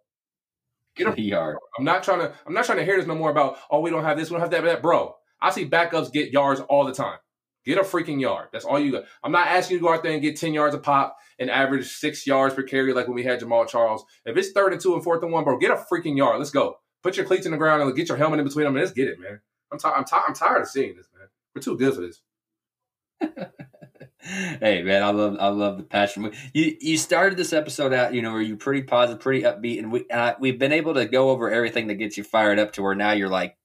Get 0.96 1.18
a 1.18 1.22
yard. 1.22 1.58
I'm 1.78 1.86
not 1.86 2.04
trying 2.04 2.20
to. 2.20 2.34
I'm 2.46 2.54
not 2.54 2.66
trying 2.66 2.80
to 2.80 2.86
hear 2.86 2.98
this 2.98 3.08
no 3.08 3.16
more 3.16 3.32
about. 3.32 3.58
Oh, 3.70 3.80
we 3.80 3.90
don't 3.90 4.04
have 4.04 4.18
this. 4.18 4.30
We 4.30 4.34
don't 4.34 4.42
have 4.42 4.52
that. 4.52 4.64
That, 4.64 4.82
bro. 4.82 5.16
I 5.42 5.50
see 5.50 5.68
backups 5.68 6.12
get 6.12 6.32
yards 6.32 6.62
all 6.62 6.86
the 6.86 6.94
time. 6.94 7.18
Get 7.64 7.78
a 7.78 7.82
freaking 7.82 8.20
yard. 8.20 8.50
That's 8.52 8.66
all 8.66 8.80
you 8.80 8.92
got. 8.92 9.04
I'm 9.24 9.32
not 9.32 9.48
asking 9.48 9.76
you 9.76 9.80
to 9.80 9.86
go 9.88 9.94
out 9.94 10.02
there 10.04 10.14
and 10.14 10.22
get 10.22 10.36
10 10.40 10.54
yards 10.54 10.74
a 10.74 10.80
pop 10.80 11.18
and 11.38 11.50
average 11.50 11.88
six 11.88 12.26
yards 12.26 12.56
per 12.56 12.64
carry 12.64 12.94
like 12.94 13.08
when 13.08 13.16
we 13.16 13.24
had 13.24 13.40
Jamaal 13.40 13.68
Charles. 13.68 14.04
If 14.26 14.36
it's 14.36 14.52
third 14.52 14.74
and 14.74 14.82
two 14.82 14.96
and 14.96 15.04
fourth 15.04 15.22
and 15.22 15.32
one, 15.32 15.44
bro, 15.44 15.58
get 15.58 15.72
a 15.72 15.76
freaking 15.76 16.18
yard. 16.18 16.40
Let's 16.40 16.50
go. 16.52 16.78
Put 17.04 17.18
your 17.18 17.26
cleats 17.26 17.46
in 17.46 17.52
the 17.52 17.58
ground 17.58 17.82
and 17.82 17.96
get 17.96 18.10
your 18.10 18.18
helmet 18.18 18.40
in 18.40 18.46
between 18.46 18.66
them 18.66 18.76
and 18.76 18.84
let's 18.84 18.96
get 18.96 19.08
it, 19.08 19.20
man. 19.20 19.42
I'm, 19.72 19.78
ti- 19.80 19.88
I'm, 19.88 20.06
ti- 20.06 20.16
I'm 20.28 20.34
tired 20.34 20.62
of 20.62 20.68
seeing 20.68 20.96
this, 20.96 21.08
man. 21.18 21.28
We're 21.56 21.62
too 21.62 21.78
good 21.78 21.94
for 21.94 22.02
this. 22.02 22.22
hey 24.60 24.82
man, 24.84 25.04
I 25.04 25.12
love 25.12 25.38
I 25.40 25.48
love 25.50 25.78
the 25.78 25.84
passion. 25.84 26.32
You 26.54 26.76
you 26.80 26.98
started 26.98 27.38
this 27.38 27.54
episode 27.54 27.94
out, 27.94 28.14
you 28.14 28.22
know, 28.22 28.32
where 28.32 28.42
you 28.42 28.56
pretty 28.56 28.84
positive, 28.84 29.22
pretty 29.22 29.44
upbeat, 29.44 29.80
and 29.80 29.92
we 29.92 30.06
we've 30.40 30.60
been 30.60 30.72
able 30.72 30.94
to 30.96 31.06
go 31.06 31.30
over 31.30 31.50
everything 31.52 31.88
that 31.88 31.96
gets 31.96 32.18
you 32.18 32.24
fired 32.24 32.60
up 32.60 32.74
to 32.74 32.82
where 32.82 32.96
now 32.96 33.12
you're 33.12 33.30
like, 33.30 33.58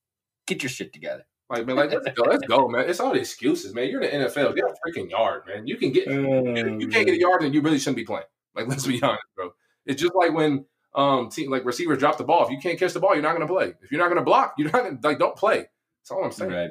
get 0.47 0.63
your 0.63 0.71
shit 0.71 0.93
together. 0.93 1.25
Like, 1.49 1.67
man, 1.67 1.77
like 1.77 1.93
let's 1.93 2.09
go, 2.17 2.25
let's 2.25 2.47
go, 2.47 2.69
man. 2.69 2.89
It's 2.89 2.99
all 2.99 3.13
the 3.13 3.21
excuses, 3.21 3.73
man. 3.73 3.89
You're 3.89 4.03
in 4.03 4.21
the 4.21 4.27
NFL. 4.27 4.57
Get 4.57 4.65
a 4.65 4.75
freaking 4.85 5.11
yard, 5.11 5.43
man. 5.47 5.67
You 5.67 5.77
can 5.77 5.93
get 5.93 6.09
you 6.09 6.89
can't 6.89 7.07
get 7.07 7.15
a 7.15 7.21
yard 7.21 7.43
and 7.43 7.55
you 7.55 7.61
really 7.61 7.79
shouldn't 7.79 7.97
be 7.97 8.05
playing. 8.05 8.25
Like, 8.55 8.67
let's 8.69 8.87
be 8.87 9.01
honest, 9.03 9.23
bro. 9.37 9.51
It's 9.85 10.01
just 10.01 10.15
like 10.15 10.33
when 10.33 10.65
um 10.95 11.29
team 11.29 11.51
like 11.51 11.65
receivers 11.65 11.99
drop 11.99 12.19
the 12.19 12.25
ball. 12.25 12.45
If 12.45 12.51
you 12.51 12.59
can't 12.59 12.79
catch 12.79 12.95
the 12.95 13.01
ball, 13.01 13.15
you're 13.15 13.23
not 13.23 13.37
going 13.37 13.47
to 13.47 13.53
play. 13.53 13.75
If 13.83 13.93
you're 13.93 14.01
not 14.01 14.09
going 14.09 14.19
to 14.19 14.25
block, 14.25 14.55
you're 14.59 14.71
not 14.71 14.83
going 14.83 14.99
to 14.99 15.09
like 15.09 15.19
don't 15.19 15.37
play. 15.37 15.59
That's 15.59 16.11
all 16.11 16.25
I'm 16.25 16.33
saying. 16.33 16.51
Right. 16.51 16.71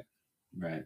Right. 0.58 0.84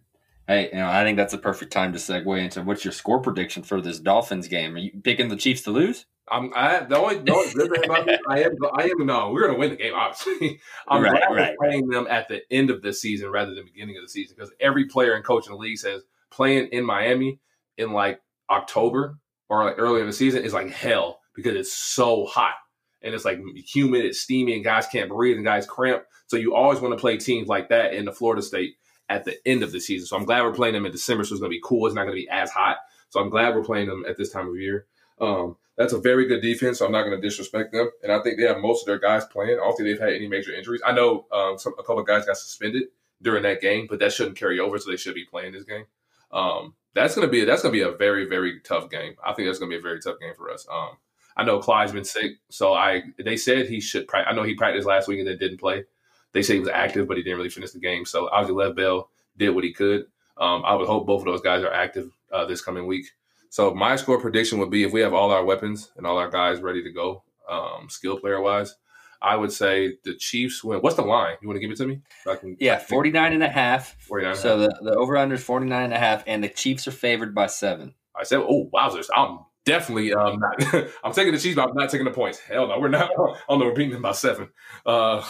Hey, 0.48 0.70
you 0.72 0.80
know, 0.80 0.90
I 0.90 1.04
think 1.04 1.18
that's 1.18 1.34
a 1.34 1.38
perfect 1.38 1.72
time 1.72 1.94
to 1.94 2.00
segue 2.00 2.44
into 2.44 2.64
what's 2.64 2.84
your 2.84 2.92
score 2.92 3.22
prediction 3.22 3.62
for 3.62 3.82
this 3.82 4.00
Dolphins 4.00 4.48
game? 4.48 4.76
Are 4.76 4.80
you 4.80 4.92
picking 5.04 5.30
the 5.30 5.36
Chiefs 5.36 5.62
to 5.64 5.72
lose? 5.72 6.08
I'm 6.32 6.52
I 6.56 6.80
the 6.82 6.98
only 6.98 7.20
the 7.20 7.34
only 7.34 7.54
good 7.54 7.72
thing 7.72 7.86
about 7.86 8.06
this, 8.06 8.20
I 8.28 8.44
am 8.44 8.52
I 8.74 8.84
am 8.84 9.06
no, 9.06 9.32
we're 9.32 9.48
gonna 9.48 9.58
win 9.58 9.72
the 9.72 9.76
game, 9.76 9.94
obviously. 9.96 10.60
I'm 10.88 11.04
Right, 11.04 11.24
right, 11.30 11.58
playing 11.58 11.88
them 11.88 12.08
at 12.10 12.28
the 12.28 12.42
end 12.52 12.70
of 12.70 12.82
the 12.82 12.94
season 12.94 13.30
rather 13.30 13.54
than 13.54 13.66
the 13.66 13.72
beginning 13.72 13.98
of 13.98 14.04
the 14.04 14.10
season 14.10 14.36
because 14.38 14.54
every 14.60 14.86
player 14.86 15.14
and 15.14 15.24
coach 15.24 15.48
in 15.48 15.54
the 15.54 15.58
league 15.58 15.78
says 15.78 16.04
playing 16.32 16.68
in 16.68 16.86
Miami 16.86 17.40
in 17.78 17.92
like 17.92 18.22
October 18.50 19.18
or 19.50 19.64
like 19.66 19.76
early 19.78 20.02
in 20.02 20.08
the 20.08 20.14
season 20.14 20.44
is 20.44 20.54
like 20.54 20.70
hell 20.70 21.20
because 21.36 21.56
it's 21.56 21.74
so 21.74 22.26
hot 22.26 22.56
and 23.02 23.14
it's 23.14 23.26
like 23.26 23.40
humid, 23.56 24.06
it's 24.06 24.20
steamy, 24.20 24.56
and 24.56 24.64
guys 24.64 24.88
can't 24.88 25.10
breathe 25.10 25.38
and 25.38 25.46
guys 25.46 25.66
cramp. 25.66 26.04
So 26.28 26.38
you 26.38 26.54
always 26.54 26.80
want 26.80 26.94
to 26.94 27.00
play 27.00 27.18
teams 27.18 27.48
like 27.48 27.70
that 27.70 27.94
in 27.94 28.06
the 28.06 28.12
Florida 28.12 28.42
State 28.42 28.76
at 29.08 29.26
the 29.26 29.36
end 29.48 29.64
of 29.64 29.72
the 29.72 29.80
season. 29.80 30.06
So 30.06 30.16
I'm 30.18 30.26
glad 30.26 30.44
we're 30.44 30.54
playing 30.54 30.74
them 30.74 30.86
in 30.86 30.92
December, 30.92 31.24
so 31.24 31.34
it's 31.34 31.42
gonna 31.42 31.50
be 31.50 31.62
cool. 31.64 31.88
It's 31.88 31.96
not 31.96 32.04
gonna 32.04 32.14
be 32.14 32.30
as 32.30 32.52
hot. 32.52 32.78
So 33.10 33.20
I'm 33.20 33.30
glad 33.30 33.56
we're 33.56 33.64
playing 33.64 33.88
them 33.88 34.06
at 34.08 34.18
this 34.18 34.32
time 34.32 34.48
of 34.48 34.56
year. 34.58 34.86
Um, 35.20 35.56
that's 35.80 35.94
a 35.94 35.98
very 35.98 36.28
good 36.28 36.42
defense. 36.42 36.78
So 36.78 36.86
I'm 36.86 36.92
not 36.92 37.04
going 37.04 37.20
to 37.20 37.26
disrespect 37.26 37.72
them, 37.72 37.90
and 38.04 38.12
I 38.12 38.22
think 38.22 38.38
they 38.38 38.46
have 38.46 38.60
most 38.60 38.82
of 38.82 38.88
their 38.88 39.00
guys 39.00 39.24
playing. 39.26 39.54
I 39.54 39.64
don't 39.64 39.76
think 39.78 39.88
they've 39.88 40.00
had 40.00 40.14
any 40.14 40.28
major 40.28 40.54
injuries. 40.54 40.82
I 40.86 40.92
know 40.92 41.26
um, 41.32 41.58
some, 41.58 41.74
a 41.80 41.84
couple 41.84 42.00
of 42.00 42.06
guys 42.06 42.26
got 42.26 42.38
suspended 42.38 42.84
during 43.22 43.44
that 43.44 43.62
game, 43.62 43.88
but 43.90 44.00
that 44.00 44.12
shouldn't 44.12 44.38
carry 44.38 44.60
over, 44.60 44.78
so 44.78 44.92
they 44.92 44.98
should 44.98 45.16
be 45.16 45.24
playing 45.24 45.54
this 45.54 45.64
game. 45.64 45.86
Um, 46.34 46.76
that's 46.94 47.16
going 47.16 47.26
to 47.26 47.32
be 47.32 47.46
that's 47.46 47.62
going 47.62 47.74
to 47.74 47.80
be 47.80 47.90
a 47.90 47.98
very 47.98 48.28
very 48.28 48.60
tough 48.60 48.90
game. 48.90 49.16
I 49.26 49.34
think 49.34 49.48
that's 49.48 49.58
going 49.58 49.72
to 49.72 49.76
be 49.76 49.80
a 49.80 49.82
very 49.82 50.02
tough 50.02 50.20
game 50.20 50.34
for 50.36 50.52
us. 50.52 50.68
Um, 50.70 50.98
I 51.38 51.46
know 51.46 51.60
Clyde's 51.60 51.94
been 51.94 52.04
sick, 52.04 52.34
so 52.50 52.74
I 52.74 53.04
they 53.18 53.38
said 53.38 53.70
he 53.70 53.80
should. 53.80 54.06
Pra- 54.08 54.28
I 54.28 54.34
know 54.34 54.44
he 54.44 54.56
practiced 54.56 54.86
last 54.86 55.08
week 55.08 55.20
and 55.20 55.28
then 55.28 55.38
didn't 55.38 55.62
play. 55.62 55.86
They 56.34 56.42
say 56.42 56.56
he 56.56 56.60
was 56.60 56.70
active, 56.70 57.08
but 57.08 57.16
he 57.16 57.24
didn't 57.24 57.38
really 57.38 57.50
finish 57.50 57.72
the 57.72 57.80
game. 57.80 58.06
So 58.06 58.26
Lev 58.26 58.76
Bell 58.76 59.10
did 59.38 59.52
what 59.52 59.64
he 59.64 59.74
could. 59.74 60.06
Um, 60.38 60.64
I 60.66 60.76
would 60.76 60.88
hope 60.88 61.08
both 61.08 61.22
of 61.22 61.26
those 61.26 61.42
guys 61.42 61.64
are 61.64 61.72
active 61.72 62.12
uh, 62.32 62.46
this 62.46 62.62
coming 62.62 62.86
week. 62.86 63.08
So 63.50 63.74
my 63.74 63.96
score 63.96 64.20
prediction 64.20 64.60
would 64.60 64.70
be 64.70 64.84
if 64.84 64.94
we 64.94 65.02
have 65.02 65.14
all 65.14 65.32
our 65.32 65.44
weapons 65.44 65.92
and 65.98 66.06
all 66.06 66.18
our 66.18 66.30
guys 66.30 66.62
ready 66.62 66.84
to 66.84 66.92
go, 66.92 67.24
um, 67.50 67.90
skill 67.90 68.20
player 68.20 68.40
wise, 68.42 68.76
I 69.22 69.36
would 69.36 69.52
say 69.52 69.98
the 70.04 70.16
Chiefs 70.16 70.64
win. 70.64 70.80
What's 70.80 70.96
the 70.96 71.02
line? 71.02 71.36
You 71.42 71.48
want 71.48 71.58
to 71.58 71.62
give 71.62 71.72
it 71.72 71.78
to 71.78 71.88
me? 71.88 72.02
So 72.24 72.36
can, 72.36 72.56
Yeah, 72.60 72.78
49 72.78 73.34
and 73.34 73.44
a 73.44 73.50
half. 73.50 73.96
49 74.02 74.32
and 74.32 74.38
a 74.38 74.42
So 74.42 74.58
the, 74.60 74.80
the 74.82 74.96
over 74.96 75.18
under 75.18 75.36
is 75.36 75.44
49 75.44 75.84
and 75.84 75.94
a 75.94 76.00
half, 76.00 76.24
and 76.28 76.44
the 76.44 76.50
Chiefs 76.50 76.88
are 76.88 76.92
favored 76.92 77.36
by 77.36 77.48
seven. 77.48 77.96
I 78.16 78.24
said, 78.24 78.40
oh, 78.40 78.70
wowzers. 78.74 79.08
I'm 79.16 79.40
definitely 79.66 80.14
um, 80.14 80.40
not. 80.40 80.88
I'm 81.04 81.14
taking 81.14 81.34
the 81.34 81.40
Chiefs, 81.40 81.56
but 81.56 81.70
I'm 81.70 81.76
not 81.76 81.90
taking 81.90 82.06
the 82.06 82.12
points. 82.12 82.40
Hell 82.40 82.68
no, 82.68 82.80
we're 82.80 82.88
not. 82.88 83.12
Oh 83.50 83.58
no, 83.58 83.66
we're 83.66 83.74
beating 83.74 83.94
them 83.94 84.02
by 84.02 84.12
seven. 84.12 84.50
Uh, 84.86 85.26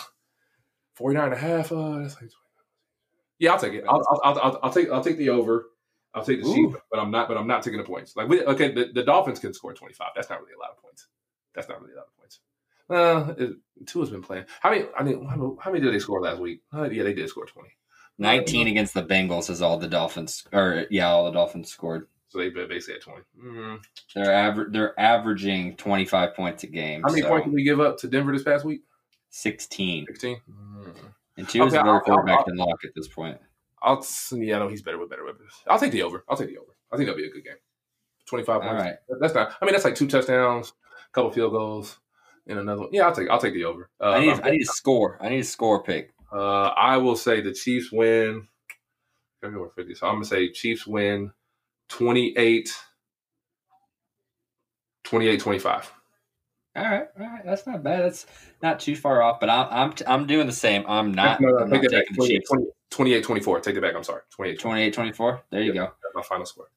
49 0.95 1.26
and 1.26 1.34
a 1.34 1.38
half. 1.38 1.72
Uh, 1.72 1.99
that's 1.99 2.22
like, 2.22 2.30
yeah, 3.39 3.53
I'll 3.53 3.59
take 3.59 3.74
it. 3.74 3.86
I'll, 3.88 4.03
I'll, 4.24 4.39
I'll, 4.39 4.59
I'll 4.63 4.72
take 4.72 4.89
I'll 4.89 5.03
take 5.03 5.17
the 5.17 5.30
over. 5.30 5.67
I'll 6.20 6.26
take 6.26 6.41
the 6.41 6.47
Ooh. 6.47 6.55
Chiefs, 6.72 6.82
but 6.91 6.99
I'm 6.99 7.11
not. 7.11 7.28
But 7.28 7.38
I'm 7.38 7.47
not 7.47 7.63
taking 7.63 7.78
the 7.80 7.86
points. 7.86 8.15
Like, 8.15 8.28
we, 8.28 8.43
okay, 8.43 8.72
the, 8.72 8.89
the 8.93 9.03
Dolphins 9.03 9.39
can 9.39 9.53
score 9.53 9.74
25. 9.74 10.09
That's 10.15 10.30
not 10.30 10.39
really 10.41 10.53
a 10.53 10.59
lot 10.59 10.72
of 10.72 10.82
points. 10.82 11.07
That's 11.55 11.67
not 11.70 11.82
really 11.82 11.93
a 11.93 11.97
lot 11.97 12.05
of 12.07 12.17
points. 12.17 12.39
Uh, 12.89 13.34
it, 13.43 13.86
Tua 13.88 14.03
has 14.03 14.09
been 14.11 14.22
playing. 14.24 14.45
How 14.61 14.70
many? 14.72 14.86
I 14.97 15.03
mean, 15.03 15.26
how 15.26 15.36
many- 15.36 15.55
how 15.59 15.72
many 15.72 15.84
did 15.84 15.93
they 15.93 15.99
score 15.99 16.22
last 16.22 16.39
week? 16.39 16.61
Uh, 16.74 16.89
yeah, 16.89 17.03
they 17.03 17.13
did 17.13 17.30
score 17.30 17.45
20. 17.45 17.70
19 18.17 18.67
against 18.67 18.93
the 18.93 19.03
Bengals 19.03 19.49
is 19.49 19.61
all 19.61 19.78
the 19.78 19.88
Dolphins, 19.88 20.43
or 20.51 20.86
yeah, 20.89 21.07
all 21.09 21.26
the 21.26 21.32
Dolphins 21.32 21.70
scored. 21.72 22.07
So 22.28 22.38
they 22.39 22.49
basically 22.49 22.95
had 22.95 23.01
20. 23.01 23.22
Mm. 23.43 23.80
They're 24.13 24.49
aver- 24.49 24.67
they're 24.72 24.99
averaging 24.99 25.78
25 25.78 26.36
points 26.36 26.63
a 26.63 26.67
game. 26.67 27.01
How 27.01 27.09
many 27.09 27.22
so 27.22 27.30
points 27.30 27.45
did 27.45 27.53
we 27.53 27.63
give 27.63 27.80
up 27.80 27.97
to 27.99 28.07
Denver 28.07 28.34
this 28.34 28.43
past 28.43 28.65
week? 28.65 28.82
16. 29.30 30.05
16. 30.07 30.38
Mm. 30.51 30.93
And 31.38 31.47
Tua 31.49 31.65
is 31.67 31.74
Okay, 31.74 31.80
a 31.80 31.84
better 31.84 31.93
I'll- 31.95 32.01
quarterback 32.01 32.39
I'll- 32.39 32.45
than 32.45 32.57
Lock 32.57 32.80
at 32.84 32.91
this 32.95 33.07
point. 33.07 33.39
I'll 33.82 34.06
yeah, 34.34 34.60
no, 34.60 34.68
he's 34.68 34.82
better 34.82 34.98
with 34.98 35.10
better 35.10 35.26
weapons. 35.26 35.52
I'll 35.68 35.80
take 35.80 35.92
the 35.92 36.04
over. 36.04 36.24
I'll 36.30 36.38
take 36.38 36.50
the 36.50 36.58
over. 36.58 36.76
I 36.92 36.98
think 36.98 37.08
that'll 37.08 37.22
be 37.22 37.28
a 37.28 37.32
good 37.32 37.44
game. 37.44 37.56
Twenty 38.28 38.44
five 38.44 38.62
All 38.62 38.70
points. 38.70 38.84
right. 38.84 38.96
That's 39.22 39.34
not. 39.34 39.56
I 39.62 39.66
mean, 39.66 39.74
that's 39.74 39.86
like 39.86 39.96
two 39.96 40.08
touchdowns, 40.08 40.74
a 41.10 41.14
couple 41.14 41.32
field 41.32 41.52
goals, 41.52 41.98
and 42.48 42.60
another 42.60 42.82
one. 42.82 42.90
Yeah, 42.92 43.08
I'll 43.08 43.16
take. 43.16 43.30
I'll 43.30 43.40
take 43.40 43.54
the 43.54 43.66
over. 43.66 43.90
Uh, 44.02 44.10
I 44.12 44.20
need 44.20 44.40
I 44.44 44.52
need 44.52 44.62
a 44.62 44.66
score. 44.66 45.18
I 45.22 45.30
need 45.30 45.40
a 45.40 45.44
score 45.44 45.84
pick. 45.84 46.12
uh, 46.32 46.68
I 46.68 46.98
will 46.98 47.16
say 47.16 47.42
the 47.42 47.54
Chiefs 47.54 47.92
win. 47.92 48.48
I'm 49.44 49.54
going 49.54 49.70
fifty, 49.76 49.96
so 49.96 50.08
I'm 50.08 50.16
gonna 50.16 50.26
say 50.26 50.52
Chiefs 50.52 50.86
win 50.86 51.32
28 51.90 52.70
28 55.06 55.40
25. 55.40 55.94
All 56.76 56.84
right, 56.84 57.07
all 57.20 57.26
right, 57.26 57.43
that's 57.45 57.65
not 57.65 57.84
bad. 57.84 58.03
That's 58.03 58.26
not 58.61 58.80
too 58.80 58.95
far 58.95 59.22
off. 59.22 59.39
But 59.39 59.49
I'm 59.49 59.67
I'm 59.72 59.93
I'm 60.07 60.28
doing 60.28 60.45
the 60.47 60.53
same. 60.53 60.84
I'm 60.88 61.11
not. 61.13 61.41
No, 61.41 61.49
no, 61.49 61.57
I'm 61.57 61.70
take 61.70 61.82
not 61.84 61.89
that 61.89 61.91
back. 61.91 62.01
taking 62.05 62.13
the 62.13 62.17
28, 62.17 62.30
Chiefs. 62.38 62.49
20 62.49 62.65
28 62.91 63.24
24. 63.24 63.59
Take 63.61 63.76
it 63.76 63.82
back. 63.82 63.95
I'm 63.95 64.03
sorry. 64.03 64.22
28 64.36 64.59
28 64.59 64.93
24. 64.93 65.41
There 65.51 65.61
you 65.61 65.74
Yeah. 65.74 65.82
go. 65.82 65.86
That's 66.03 66.15
my 66.15 66.22
final 66.22 66.45
score. 66.45 66.70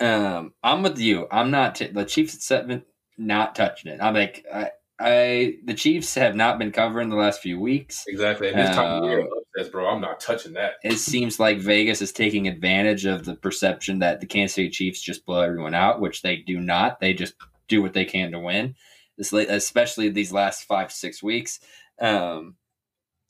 Um, 0.00 0.54
I'm 0.62 0.82
with 0.82 0.98
you. 0.98 1.26
I'm 1.30 1.50
not 1.50 1.74
t- 1.74 1.88
the 1.88 2.04
Chiefs 2.04 2.34
at 2.36 2.42
seven. 2.42 2.84
Not 3.18 3.54
touching 3.54 3.90
it. 3.92 4.00
I'm 4.00 4.14
like 4.14 4.46
I, 4.52 4.70
I 4.98 5.56
the 5.64 5.74
Chiefs 5.74 6.14
have 6.14 6.34
not 6.34 6.58
been 6.58 6.72
covering 6.72 7.08
the 7.10 7.16
last 7.16 7.42
few 7.42 7.60
weeks. 7.60 8.04
Exactly. 8.08 8.48
And 8.48 8.58
this 8.58 8.70
time 8.74 9.02
of 9.02 9.04
year, 9.04 9.20
Um, 9.20 9.28
upsets, 9.56 9.70
bro. 9.70 9.88
I'm 9.88 10.00
not 10.00 10.20
touching 10.20 10.52
that. 10.54 10.74
It 10.84 10.96
seems 10.96 11.38
like 11.38 11.58
Vegas 11.58 12.00
is 12.00 12.12
taking 12.12 12.48
advantage 12.48 13.04
of 13.06 13.24
the 13.24 13.34
perception 13.34 13.98
that 13.98 14.20
the 14.20 14.26
Kansas 14.26 14.54
City 14.54 14.70
Chiefs 14.70 15.02
just 15.02 15.26
blow 15.26 15.40
everyone 15.40 15.74
out, 15.74 16.00
which 16.00 16.22
they 16.22 16.36
do 16.36 16.60
not. 16.60 17.00
They 17.00 17.12
just 17.12 17.34
do 17.66 17.82
what 17.82 17.92
they 17.92 18.04
can 18.04 18.30
to 18.32 18.38
win. 18.38 18.74
This, 19.18 19.32
especially 19.32 20.08
these 20.08 20.32
last 20.32 20.64
five 20.64 20.92
six 20.92 21.22
weeks. 21.22 21.60
Um, 22.00 22.54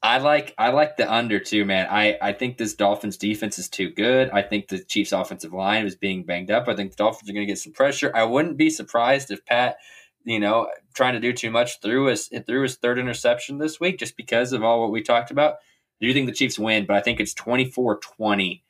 I 0.02 0.18
like 0.18 0.54
I 0.58 0.70
like 0.70 0.96
the 0.96 1.12
under 1.12 1.40
too, 1.40 1.64
man. 1.64 1.88
I, 1.90 2.16
I 2.22 2.32
think 2.32 2.56
this 2.56 2.74
Dolphins 2.74 3.16
defense 3.16 3.58
is 3.58 3.68
too 3.68 3.90
good. 3.90 4.30
I 4.30 4.42
think 4.42 4.68
the 4.68 4.78
Chiefs 4.78 5.10
offensive 5.12 5.52
line 5.52 5.86
is 5.86 5.96
being 5.96 6.22
banged 6.24 6.52
up. 6.52 6.68
I 6.68 6.76
think 6.76 6.92
the 6.92 6.96
Dolphins 6.96 7.28
are 7.28 7.32
going 7.32 7.46
to 7.46 7.50
get 7.50 7.58
some 7.58 7.72
pressure. 7.72 8.12
I 8.14 8.22
wouldn't 8.22 8.56
be 8.56 8.70
surprised 8.70 9.32
if 9.32 9.44
Pat, 9.44 9.78
you 10.24 10.38
know, 10.38 10.68
trying 10.94 11.14
to 11.14 11.20
do 11.20 11.32
too 11.32 11.50
much 11.50 11.80
through 11.80 12.06
his 12.06 12.30
threw 12.46 12.62
his 12.62 12.76
third 12.76 12.98
interception 12.98 13.58
this 13.58 13.80
week 13.80 13.98
just 13.98 14.16
because 14.16 14.52
of 14.52 14.62
all 14.62 14.80
what 14.80 14.92
we 14.92 15.02
talked 15.02 15.32
about. 15.32 15.54
I 15.54 16.06
do 16.06 16.12
think 16.12 16.26
the 16.26 16.34
Chiefs 16.34 16.60
win, 16.60 16.86
but 16.86 16.96
I 16.96 17.00
think 17.00 17.18
it's 17.18 17.34
24-20. 17.34 18.62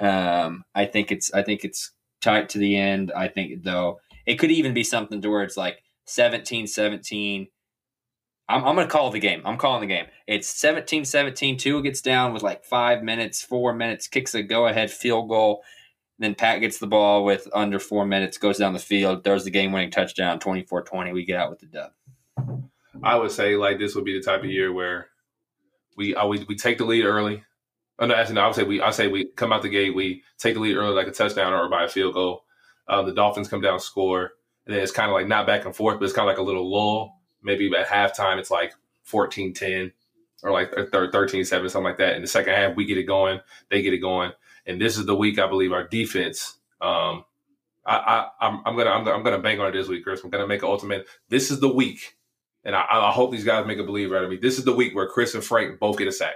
Um, 0.00 0.64
I 0.74 0.86
think 0.86 1.12
it's 1.12 1.32
I 1.32 1.42
think 1.42 1.64
it's 1.64 1.92
tight 2.20 2.48
to 2.50 2.58
the 2.58 2.76
end. 2.76 3.12
I 3.14 3.28
think 3.28 3.62
though 3.62 4.00
it 4.26 4.36
could 4.36 4.50
even 4.50 4.74
be 4.74 4.84
something 4.84 5.20
to 5.20 5.28
where 5.28 5.42
it's 5.42 5.56
like 5.56 5.81
17-17. 6.06 7.48
I'm, 8.48 8.64
I'm 8.64 8.74
going 8.74 8.86
to 8.86 8.92
call 8.92 9.10
the 9.10 9.18
game. 9.18 9.42
I'm 9.44 9.56
calling 9.56 9.80
the 9.80 9.86
game. 9.86 10.06
It's 10.26 10.48
17 10.48 11.04
17. 11.04 11.56
Tua 11.56 11.82
gets 11.82 12.00
down 12.00 12.32
with 12.32 12.42
like 12.42 12.64
five 12.64 13.02
minutes, 13.02 13.42
four 13.42 13.72
minutes, 13.72 14.08
kicks 14.08 14.34
a 14.34 14.42
go 14.42 14.66
ahead 14.66 14.90
field 14.90 15.28
goal. 15.28 15.62
Then 16.18 16.34
Pat 16.34 16.60
gets 16.60 16.78
the 16.78 16.86
ball 16.86 17.24
with 17.24 17.48
under 17.52 17.78
four 17.78 18.06
minutes, 18.06 18.38
goes 18.38 18.58
down 18.58 18.74
the 18.74 18.78
field, 18.78 19.24
throws 19.24 19.44
the 19.44 19.50
game 19.50 19.72
winning 19.72 19.90
touchdown, 19.90 20.38
24 20.38 20.82
20. 20.82 21.12
We 21.12 21.24
get 21.24 21.40
out 21.40 21.50
with 21.50 21.60
the 21.60 21.66
dub. 21.66 21.92
I 23.02 23.16
would 23.16 23.30
say 23.30 23.56
like 23.56 23.78
this 23.78 23.94
would 23.94 24.04
be 24.04 24.16
the 24.16 24.24
type 24.24 24.40
of 24.40 24.50
year 24.50 24.72
where 24.72 25.08
we 25.96 26.14
uh, 26.14 26.26
we, 26.26 26.44
we 26.48 26.54
take 26.54 26.78
the 26.78 26.84
lead 26.84 27.04
early. 27.04 27.42
Oh, 27.98 28.06
no, 28.06 28.14
actually, 28.14 28.36
no, 28.36 28.42
I 28.42 28.46
would 28.46 28.56
say 28.56 28.64
we 28.64 28.80
I 28.80 28.90
say 28.90 29.08
we 29.08 29.26
come 29.26 29.52
out 29.52 29.62
the 29.62 29.68
gate, 29.68 29.94
we 29.94 30.22
take 30.38 30.54
the 30.54 30.60
lead 30.60 30.76
early 30.76 30.94
like 30.94 31.06
a 31.06 31.12
touchdown 31.12 31.52
or 31.52 31.68
by 31.68 31.84
a 31.84 31.88
field 31.88 32.14
goal. 32.14 32.44
Uh, 32.86 33.02
the 33.02 33.14
Dolphins 33.14 33.48
come 33.48 33.60
down, 33.60 33.80
score, 33.80 34.32
and 34.66 34.74
then 34.74 34.82
it's 34.82 34.92
kind 34.92 35.10
of 35.10 35.14
like 35.14 35.26
not 35.28 35.46
back 35.46 35.64
and 35.64 35.74
forth, 35.74 35.98
but 35.98 36.04
it's 36.04 36.14
kind 36.14 36.28
of 36.28 36.32
like 36.32 36.38
a 36.40 36.46
little 36.46 36.70
lull. 36.70 37.20
Maybe 37.42 37.70
at 37.76 37.86
halftime 37.88 38.38
it's 38.38 38.50
like 38.50 38.72
14-10 39.10 39.92
or 40.42 40.50
like 40.52 40.72
13-7, 40.72 41.46
something 41.46 41.82
like 41.82 41.98
that. 41.98 42.14
In 42.16 42.22
the 42.22 42.28
second 42.28 42.54
half, 42.54 42.76
we 42.76 42.84
get 42.84 42.98
it 42.98 43.04
going, 43.04 43.40
they 43.70 43.82
get 43.82 43.92
it 43.94 43.98
going, 43.98 44.32
and 44.66 44.80
this 44.80 44.96
is 44.98 45.06
the 45.06 45.14
week 45.16 45.38
I 45.38 45.46
believe 45.48 45.72
our 45.72 45.86
defense. 45.86 46.58
Um, 46.80 47.24
I, 47.86 47.96
I 47.96 48.28
I'm, 48.46 48.62
I'm 48.64 48.76
gonna 48.76 48.90
I'm, 48.90 49.04
gonna- 49.04 49.16
I'm 49.16 49.22
gonna 49.24 49.38
bank 49.40 49.60
on 49.60 49.68
it 49.68 49.72
this 49.72 49.88
week, 49.88 50.04
Chris. 50.04 50.22
I'm 50.22 50.30
gonna 50.30 50.46
make 50.46 50.62
an 50.62 50.68
ultimate. 50.68 51.06
This 51.28 51.50
is 51.50 51.60
the 51.60 51.72
week 51.72 52.16
and 52.64 52.76
I, 52.76 52.84
I 52.90 53.10
hope 53.12 53.32
these 53.32 53.44
guys 53.44 53.66
make 53.66 53.78
a 53.78 53.84
believer 53.84 54.16
out 54.16 54.24
of 54.24 54.30
me. 54.30 54.36
This 54.36 54.58
is 54.58 54.64
the 54.64 54.72
week 54.74 54.94
where 54.94 55.08
Chris 55.08 55.34
and 55.34 55.42
Frank 55.42 55.80
both 55.80 55.98
get 55.98 56.08
a 56.08 56.12
sack. 56.12 56.34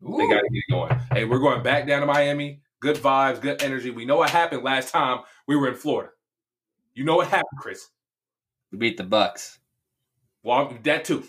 They 0.00 0.28
got 0.28 0.40
to 0.40 0.48
get 0.50 0.62
it 0.68 0.72
going. 0.72 1.00
Hey, 1.12 1.24
we're 1.24 1.38
going 1.38 1.62
back 1.62 1.86
down 1.86 2.00
to 2.00 2.06
Miami. 2.06 2.60
Good 2.80 2.96
vibes, 2.96 3.40
good 3.40 3.62
energy. 3.62 3.90
We 3.90 4.04
know 4.04 4.16
what 4.16 4.30
happened 4.30 4.62
last 4.62 4.90
time 4.92 5.20
we 5.46 5.56
were 5.56 5.68
in 5.68 5.74
Florida. 5.74 6.10
You 6.96 7.04
know 7.04 7.16
what 7.16 7.28
happened, 7.28 7.60
Chris. 7.60 7.90
We 8.72 8.78
beat 8.78 8.96
the 8.96 9.04
Bucks. 9.04 9.58
Well, 10.42 10.76
that 10.82 11.04
too. 11.04 11.24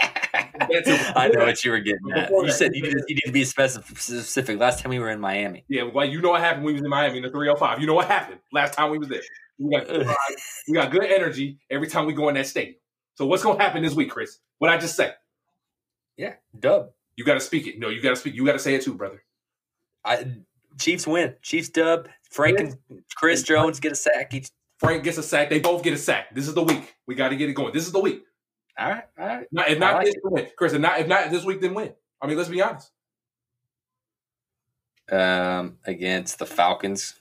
That 0.00 0.84
too. 0.84 0.96
I 1.16 1.28
know 1.28 1.44
what 1.44 1.64
you 1.64 1.72
were 1.72 1.80
getting 1.80 2.10
at. 2.14 2.28
Before 2.28 2.42
You 2.42 2.48
that. 2.50 2.52
said 2.54 2.74
you 2.74 2.82
need, 2.82 2.94
you 3.08 3.14
need 3.16 3.26
to 3.26 3.32
be 3.32 3.44
specific. 3.44 4.58
Last 4.58 4.80
time 4.80 4.90
we 4.90 5.00
were 5.00 5.10
in 5.10 5.20
Miami. 5.20 5.64
Yeah, 5.68 5.82
well, 5.82 6.06
you 6.06 6.20
know 6.20 6.30
what 6.30 6.40
happened 6.40 6.64
when 6.64 6.74
we 6.74 6.80
was 6.80 6.84
in 6.84 6.90
Miami 6.90 7.16
in 7.18 7.24
the 7.24 7.30
305. 7.30 7.80
You 7.80 7.86
know 7.86 7.94
what 7.94 8.06
happened 8.06 8.38
last 8.52 8.74
time 8.74 8.90
we 8.90 8.98
was 8.98 9.08
there. 9.08 9.22
We 9.58 9.76
got 9.76 9.88
good 9.88 10.06
we 10.68 10.74
got 10.74 10.90
good 10.92 11.04
energy 11.04 11.58
every 11.68 11.88
time 11.88 12.06
we 12.06 12.12
go 12.12 12.28
in 12.28 12.36
that 12.36 12.46
stadium. 12.46 12.76
So 13.16 13.26
what's 13.26 13.42
gonna 13.42 13.60
happen 13.60 13.82
this 13.82 13.94
week, 13.94 14.10
Chris? 14.10 14.38
What 14.58 14.70
I 14.70 14.78
just 14.78 14.94
say? 14.94 15.12
Yeah, 16.16 16.34
dub. 16.58 16.90
You 17.16 17.24
got 17.24 17.34
to 17.34 17.40
speak 17.40 17.66
it. 17.66 17.80
No, 17.80 17.88
you 17.88 18.00
got 18.00 18.10
to 18.10 18.16
speak. 18.16 18.34
You 18.34 18.46
got 18.46 18.52
to 18.52 18.58
say 18.60 18.76
it 18.76 18.82
too, 18.82 18.94
brother. 18.94 19.24
I, 20.04 20.36
Chiefs 20.78 21.04
win. 21.04 21.34
Chiefs 21.42 21.68
dub. 21.68 22.08
Frank 22.30 22.60
and 22.60 22.76
Chris 23.16 23.42
Jones 23.42 23.80
get 23.80 23.90
a 23.92 23.96
sack 23.96 24.32
each. 24.34 24.50
Frank 24.78 25.04
gets 25.04 25.18
a 25.18 25.22
sack. 25.22 25.50
They 25.50 25.58
both 25.58 25.82
get 25.82 25.92
a 25.92 25.98
sack. 25.98 26.34
This 26.34 26.48
is 26.48 26.54
the 26.54 26.62
week. 26.62 26.94
We 27.06 27.14
got 27.14 27.30
to 27.30 27.36
get 27.36 27.48
it 27.48 27.54
going. 27.54 27.72
This 27.72 27.86
is 27.86 27.92
the 27.92 28.00
week. 28.00 28.22
All 28.78 28.88
right, 28.88 29.04
all 29.18 29.26
right. 29.26 29.46
If 29.68 29.78
not 29.78 29.94
like 29.94 30.06
this 30.06 30.14
it. 30.14 30.20
win, 30.24 30.46
Chris. 30.56 30.72
If 30.72 30.80
not 30.80 31.00
if 31.00 31.08
not 31.08 31.30
this 31.30 31.44
week, 31.44 31.60
then 31.60 31.74
win. 31.74 31.92
I 32.22 32.26
mean, 32.26 32.36
let's 32.36 32.48
be 32.48 32.62
honest. 32.62 32.90
Um, 35.10 35.78
against 35.84 36.38
the 36.38 36.46
Falcons 36.46 37.14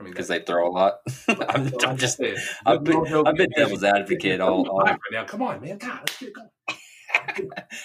I 0.00 0.02
mean, 0.02 0.12
because 0.12 0.28
they 0.28 0.40
throw 0.40 0.68
a 0.68 0.72
lot. 0.72 1.00
I'm, 1.28 1.72
I'm 1.86 1.96
just. 1.96 2.20
I've 2.66 2.82
been, 2.82 3.06
I've 3.26 3.36
been 3.36 3.50
devil's 3.56 3.84
advocate 3.84 4.40
all. 4.40 4.68
all 4.68 4.80
Right 4.80 4.98
now, 5.12 5.24
come 5.24 5.42
on, 5.42 5.60
man. 5.60 5.78
God, 5.78 6.00
let's 6.00 6.18
get 6.18 6.30
it 6.30 6.34
going. 6.34 6.48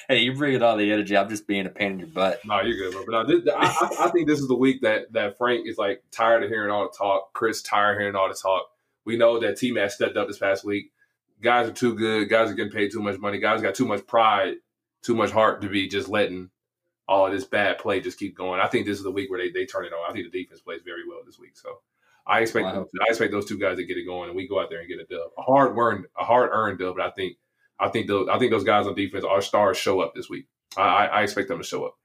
hey, 0.07 0.19
you're 0.19 0.35
bringing 0.35 0.63
all 0.63 0.77
the 0.77 0.91
energy. 0.91 1.15
I'm 1.15 1.29
just 1.29 1.45
being 1.45 1.65
a 1.65 1.69
pain 1.69 1.93
in 1.93 1.99
your 1.99 2.07
butt. 2.07 2.39
No, 2.45 2.61
you're 2.61 2.77
good, 2.77 2.93
bro. 2.93 3.03
But 3.05 3.27
no, 3.27 3.39
this, 3.39 3.53
I, 3.55 3.65
I, 3.65 4.05
I 4.05 4.09
think 4.09 4.27
this 4.27 4.39
is 4.39 4.47
the 4.47 4.55
week 4.55 4.81
that 4.81 5.13
that 5.13 5.37
Frank 5.37 5.67
is 5.67 5.77
like 5.77 6.01
tired 6.11 6.43
of 6.43 6.49
hearing 6.49 6.71
all 6.71 6.83
the 6.83 6.97
talk. 6.97 7.33
Chris 7.33 7.61
tired 7.61 7.93
of 7.93 7.99
hearing 7.99 8.15
all 8.15 8.27
the 8.27 8.35
talk. 8.35 8.69
We 9.05 9.17
know 9.17 9.39
that 9.39 9.57
T 9.57 9.71
Mac 9.71 9.91
stepped 9.91 10.17
up 10.17 10.27
this 10.27 10.39
past 10.39 10.63
week. 10.63 10.91
Guys 11.41 11.69
are 11.69 11.73
too 11.73 11.95
good. 11.95 12.29
Guys 12.29 12.49
are 12.49 12.53
getting 12.53 12.71
paid 12.71 12.91
too 12.91 13.01
much 13.01 13.19
money. 13.19 13.39
Guys 13.39 13.61
got 13.61 13.75
too 13.75 13.87
much 13.87 14.05
pride, 14.05 14.55
too 15.01 15.15
much 15.15 15.31
heart 15.31 15.61
to 15.61 15.69
be 15.69 15.87
just 15.87 16.09
letting 16.09 16.49
all 17.07 17.25
of 17.25 17.31
this 17.31 17.45
bad 17.45 17.79
play 17.79 17.99
just 17.99 18.19
keep 18.19 18.35
going. 18.37 18.59
I 18.59 18.67
think 18.67 18.85
this 18.85 18.97
is 18.97 19.03
the 19.03 19.11
week 19.11 19.31
where 19.31 19.39
they, 19.39 19.49
they 19.49 19.65
turn 19.65 19.85
it 19.85 19.93
on. 19.93 20.09
I 20.09 20.13
think 20.13 20.31
the 20.31 20.43
defense 20.43 20.61
plays 20.61 20.81
very 20.85 21.07
well 21.07 21.19
this 21.25 21.39
week. 21.39 21.57
So 21.57 21.79
I 22.27 22.41
expect 22.41 22.65
Wow. 22.65 22.85
I 23.01 23.05
expect 23.09 23.31
those 23.31 23.45
two 23.45 23.57
guys 23.57 23.77
to 23.77 23.85
get 23.85 23.97
it 23.97 24.05
going 24.05 24.29
and 24.29 24.35
we 24.35 24.47
go 24.47 24.59
out 24.59 24.69
there 24.69 24.79
and 24.79 24.87
get 24.87 24.99
a 24.99 25.05
dub. 25.05 25.31
A 25.37 25.41
hard 25.41 25.75
earned 25.75 26.05
a 26.19 26.23
hard 26.23 26.51
earned 26.53 26.77
dub, 26.77 26.97
but 26.97 27.05
I 27.05 27.11
think 27.11 27.37
I 27.79 27.89
think 27.89 28.07
those 28.07 28.27
I 28.29 28.37
think 28.37 28.51
those 28.51 28.63
guys 28.63 28.85
on 28.85 28.93
defense, 28.93 29.25
our 29.25 29.41
stars, 29.41 29.77
show 29.77 30.01
up 30.01 30.13
this 30.13 30.29
week. 30.29 30.45
I, 30.77 30.81
I, 30.81 31.05
I 31.05 31.23
expect 31.23 31.47
them 31.47 31.57
to 31.57 31.63
show 31.63 31.85
up. 31.85 31.95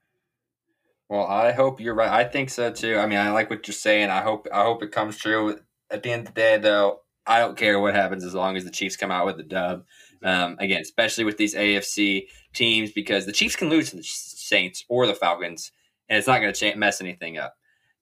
Well, 1.07 1.27
I 1.27 1.51
hope 1.51 1.79
you're 1.79 1.93
right. 1.93 2.09
I 2.09 2.23
think 2.23 2.49
so 2.49 2.71
too. 2.71 2.97
I 2.97 3.05
mean, 3.05 3.19
I 3.19 3.29
like 3.29 3.51
what 3.51 3.67
you're 3.67 3.73
saying. 3.73 4.09
I 4.09 4.21
hope 4.21 4.47
I 4.51 4.63
hope 4.63 4.81
it 4.81 4.91
comes 4.91 5.17
true. 5.17 5.59
At 5.91 6.03
the 6.03 6.11
end 6.11 6.27
of 6.27 6.33
the 6.33 6.41
day, 6.41 6.57
though, 6.57 7.01
I 7.27 7.39
don't 7.39 7.57
care 7.57 7.79
what 7.79 7.95
happens 7.95 8.23
as 8.23 8.33
long 8.33 8.55
as 8.55 8.63
the 8.63 8.71
Chiefs 8.71 8.97
come 8.97 9.11
out 9.11 9.25
with 9.25 9.37
the 9.37 9.43
dub. 9.43 9.85
Um, 10.23 10.57
again, 10.59 10.81
especially 10.81 11.23
with 11.23 11.37
these 11.37 11.55
AFC 11.55 12.27
teams, 12.53 12.91
because 12.91 13.25
the 13.25 13.31
Chiefs 13.31 13.55
can 13.55 13.69
lose 13.69 13.91
to 13.91 13.97
the 13.97 14.03
Saints 14.03 14.85
or 14.89 15.05
the 15.07 15.13
Falcons, 15.13 15.71
and 16.09 16.17
it's 16.17 16.27
not 16.27 16.39
going 16.39 16.53
to 16.53 16.75
mess 16.75 17.01
anything 17.01 17.37
up. 17.37 17.55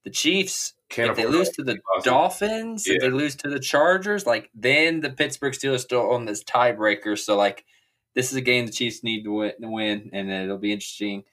The 0.03 0.09
Chiefs, 0.09 0.73
Can't 0.89 1.11
if 1.11 1.17
they 1.17 1.25
lose 1.25 1.49
to 1.51 1.63
the 1.63 1.79
Awesome. 1.97 2.13
Dolphins, 2.13 2.88
if 2.88 3.01
they 3.01 3.09
lose 3.09 3.36
to 3.38 3.49
the 3.49 3.59
Chargers, 3.59 4.25
like 4.25 4.49
then 4.53 4.99
the 4.99 5.09
Pittsburgh 5.09 5.53
Steelers 5.53 5.79
still 5.79 6.11
on 6.11 6.25
this 6.25 6.43
tiebreaker. 6.43 7.17
So 7.17 7.38
like, 7.38 7.65
this 8.13 8.31
is 8.31 8.38
a 8.38 8.41
game 8.41 8.65
the 8.65 8.71
Chiefs 8.71 9.03
need 9.03 9.23
to 9.23 9.34
win, 9.34 9.53
to 9.61 9.67
win 9.69 10.09
and 10.13 10.29
it'll 10.29 10.57
be 10.57 10.73
interesting 10.73 11.23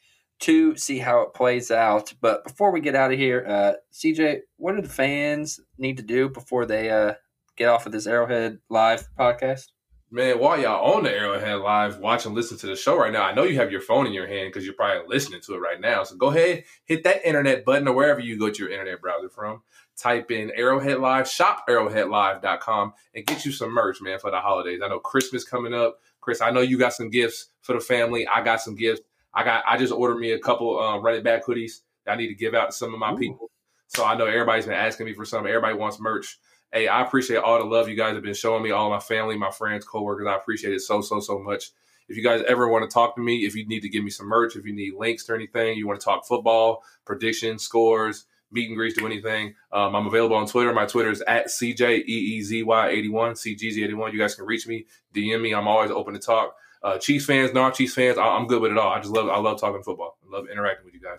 to 0.41 0.77
see 0.77 0.99
how 0.99 1.21
it 1.21 1.35
plays 1.35 1.71
out. 1.71 2.13
But 2.21 2.45
before 2.45 2.73
we 2.73 2.81
get 2.81 2.95
out 2.95 3.13
of 3.13 3.19
here, 3.19 3.45
uh, 3.47 3.73
CJ, 3.93 4.41
what 4.57 4.75
do 4.75 4.83
the 4.83 4.89
fans 4.89 5.61
need 5.79 5.97
to 5.99 6.03
do 6.03 6.29
before 6.29 6.67
they 6.67 6.91
uh, 6.91 7.15
get 7.57 7.69
off 7.69 7.87
of 7.87 7.93
this 7.93 8.07
Arrowhead 8.07 8.59
Live 8.69 9.09
podcast? 9.19 9.67
Man, 10.13 10.41
while 10.41 10.59
y'all 10.59 10.95
on 10.95 11.05
the 11.05 11.11
Arrowhead 11.11 11.61
Live, 11.61 11.99
watch 11.99 12.27
and 12.27 12.35
listen 12.35 12.59
to 12.59 12.67
the 12.67 12.75
show 12.75 12.99
right 12.99 13.13
now, 13.13 13.23
I 13.23 13.33
know 13.33 13.45
you 13.45 13.61
have 13.61 13.71
your 13.71 13.81
phone 13.81 14.09
in 14.09 14.13
your 14.13 14.27
hand 14.27 14.49
because 14.49 14.65
you're 14.65 14.75
probably 14.75 15.07
listening 15.07 15.41
to 15.43 15.55
it 15.55 15.59
right 15.59 15.81
now. 15.81 16.03
So 16.03 16.17
go 16.17 16.31
ahead, 16.31 16.65
hit 16.85 17.05
that 17.05 17.25
internet 17.25 17.65
button 17.65 17.87
or 17.87 17.95
wherever 17.95 18.19
you 18.19 18.37
go 18.37 18.51
to 18.51 18.63
your 18.63 18.73
internet 18.73 19.01
browser 19.01 19.29
from. 19.29 19.63
Type 19.97 20.33
in 20.33 20.51
Arrowhead 20.57 20.99
Live, 20.99 21.29
shop 21.29 21.65
arrowheadlive.com, 21.69 22.93
and 23.15 23.27
get 23.27 23.45
you 23.45 23.53
some 23.53 23.73
merch, 23.73 24.01
man, 24.01 24.19
for 24.19 24.33
the 24.33 24.41
holidays. 24.41 24.81
I 24.83 24.89
know 24.89 24.99
Christmas 24.99 25.45
coming 25.45 25.75
up. 25.75 26.01
Chris, 26.21 26.41
I 26.41 26.51
know 26.51 26.61
you 26.61 26.77
got 26.77 26.93
some 26.93 27.11
gifts 27.11 27.51
for 27.61 27.75
the 27.75 27.81
family. 27.81 28.27
I 28.27 28.43
got 28.43 28.61
some 28.61 28.75
gifts. 28.75 29.03
I 29.35 29.45
got 29.45 29.65
I 29.67 29.77
just 29.77 29.93
ordered 29.93 30.19
me 30.19 30.33
a 30.33 30.39
couple 30.39 30.79
um, 30.81 31.03
running 31.03 31.23
back 31.23 31.45
hoodies 31.45 31.81
that 32.05 32.13
I 32.13 32.17
need 32.17 32.29
to 32.29 32.35
give 32.35 32.55
out 32.55 32.71
to 32.71 32.77
some 32.77 32.93
of 32.93 33.01
my 33.01 33.13
Ooh. 33.13 33.17
people. 33.17 33.51
So 33.89 34.05
I 34.05 34.17
know 34.17 34.27
everybody's 34.27 34.67
been 34.67 34.75
asking 34.75 35.07
me 35.07 35.15
for 35.15 35.25
some. 35.25 35.47
Everybody 35.47 35.75
wants 35.75 36.01
merch. 36.01 36.39
Hey, 36.73 36.87
I 36.87 37.03
appreciate 37.03 37.39
all 37.39 37.59
the 37.59 37.65
love 37.65 37.89
you 37.89 37.97
guys 37.97 38.15
have 38.15 38.23
been 38.23 38.35
showing 38.35 38.63
me, 38.63 38.71
all 38.71 38.89
my 38.89 39.01
family, 39.01 39.37
my 39.37 39.51
friends, 39.51 39.85
coworkers. 39.85 40.29
I 40.29 40.37
appreciate 40.37 40.73
it 40.73 40.81
so, 40.81 41.01
so, 41.01 41.19
so 41.19 41.41
much. 41.41 41.73
If 42.09 42.17
you 42.17 42.23
guys 42.23 42.43
ever 42.47 42.69
want 42.69 42.89
to 42.89 42.93
talk 42.93 43.17
to 43.17 43.21
me, 43.21 43.39
if 43.45 43.57
you 43.57 43.67
need 43.67 43.81
to 43.81 43.89
give 43.89 44.05
me 44.05 44.11
some 44.11 44.29
merch, 44.29 44.55
if 44.55 44.65
you 44.65 44.73
need 44.73 44.95
links 44.95 45.25
to 45.25 45.35
anything, 45.35 45.77
you 45.77 45.89
want 45.89 45.99
to 46.01 46.05
talk 46.05 46.27
football, 46.27 46.85
predictions, 47.05 47.65
scores, 47.65 48.27
meet 48.53 48.69
and 48.69 48.77
greets, 48.77 48.97
do 48.97 49.07
anything, 49.07 49.55
um, 49.73 49.95
I'm 49.95 50.07
available 50.07 50.37
on 50.37 50.47
Twitter. 50.47 50.73
My 50.73 50.87
Twitter 50.87 51.11
is 51.11 51.23
at 51.23 51.47
E 51.63 51.75
CJEEZY81, 51.75 53.11
CGZ81. 53.11 54.13
You 54.13 54.19
guys 54.19 54.35
can 54.35 54.45
reach 54.45 54.67
me, 54.67 54.87
DM 55.15 55.41
me. 55.41 55.53
I'm 55.53 55.69
always 55.69 55.91
open 55.91 56.15
to 56.15 56.21
talk. 56.21 56.55
Uh, 56.83 56.99
Chiefs 56.99 57.27
fans, 57.27 57.53
non-Chiefs 57.53 57.95
fans, 57.95 58.17
I- 58.19 58.23
I'm 58.37 58.47
good 58.47 58.63
with 58.63 58.73
it 58.73 58.79
all. 58.79 58.91
I 58.93 59.01
just 59.01 59.13
love, 59.13 59.29
I 59.29 59.39
love 59.39 59.61
talking 59.61 59.83
football. 59.83 60.19
I 60.27 60.35
love 60.37 60.47
interacting 60.51 60.85
with 60.87 60.95
you 60.95 61.01
guys. 61.01 61.19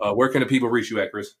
Uh, 0.00 0.12
where 0.14 0.28
can 0.28 0.40
the 0.40 0.46
people 0.46 0.68
reach 0.68 0.90
you 0.90 1.00
at, 1.00 1.10
Chris? 1.12 1.34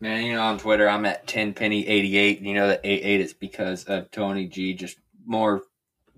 Man, 0.00 0.24
you 0.24 0.34
know, 0.34 0.42
on 0.42 0.58
Twitter, 0.58 0.88
I'm 0.88 1.04
at 1.06 1.26
10penny88. 1.26 2.40
You 2.42 2.54
know 2.54 2.68
that 2.68 2.80
88 2.84 3.20
is 3.20 3.34
because 3.34 3.84
of 3.84 4.10
Tony 4.10 4.46
G, 4.46 4.74
just 4.74 4.98
more 5.26 5.62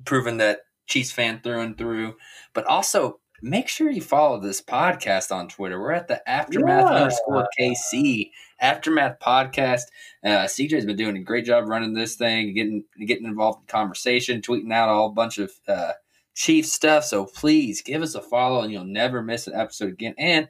proving 0.05 0.37
that 0.39 0.61
Chiefs 0.87 1.13
fan 1.13 1.41
through 1.43 1.61
and 1.61 1.79
through. 1.79 2.17
But 2.53 2.67
also, 2.67 3.21
make 3.41 3.69
sure 3.69 3.91
you 3.91 4.03
follow 4.03 4.39
this 4.39 4.61
podcast 4.61 5.35
on 5.35 5.49
Twitter. 5.49 5.81
We're 5.81 5.93
at 5.93 6.09
the 6.09 6.29
Aftermath 6.29 6.91
Yeah. 6.91 6.97
underscore 6.97 7.49
KC 7.59 8.33
Aftermath 8.61 9.19
podcast. 9.19 9.85
Uh, 10.23 10.47
CJ's 10.47 10.85
been 10.85 10.97
doing 10.97 11.17
a 11.17 11.21
great 11.23 11.47
job 11.47 11.67
running 11.67 11.95
this 11.95 12.17
thing, 12.17 12.53
getting 12.53 12.85
getting 13.07 13.25
involved 13.25 13.61
in 13.63 13.67
conversation, 13.67 14.43
tweeting 14.43 14.73
out 14.73 14.91
a 14.91 14.95
whole 14.95 15.09
bunch 15.11 15.39
of 15.39 15.53
uh, 15.67 15.93
Chief 16.35 16.67
stuff. 16.67 17.05
So 17.05 17.27
please 17.27 17.83
give 17.83 18.03
us 18.03 18.15
a 18.15 18.23
follow, 18.23 18.63
and 18.63 18.73
you'll 18.73 18.85
never 18.85 19.23
miss 19.23 19.47
an 19.47 19.55
episode 19.55 19.93
again. 19.93 20.15
And 20.19 20.49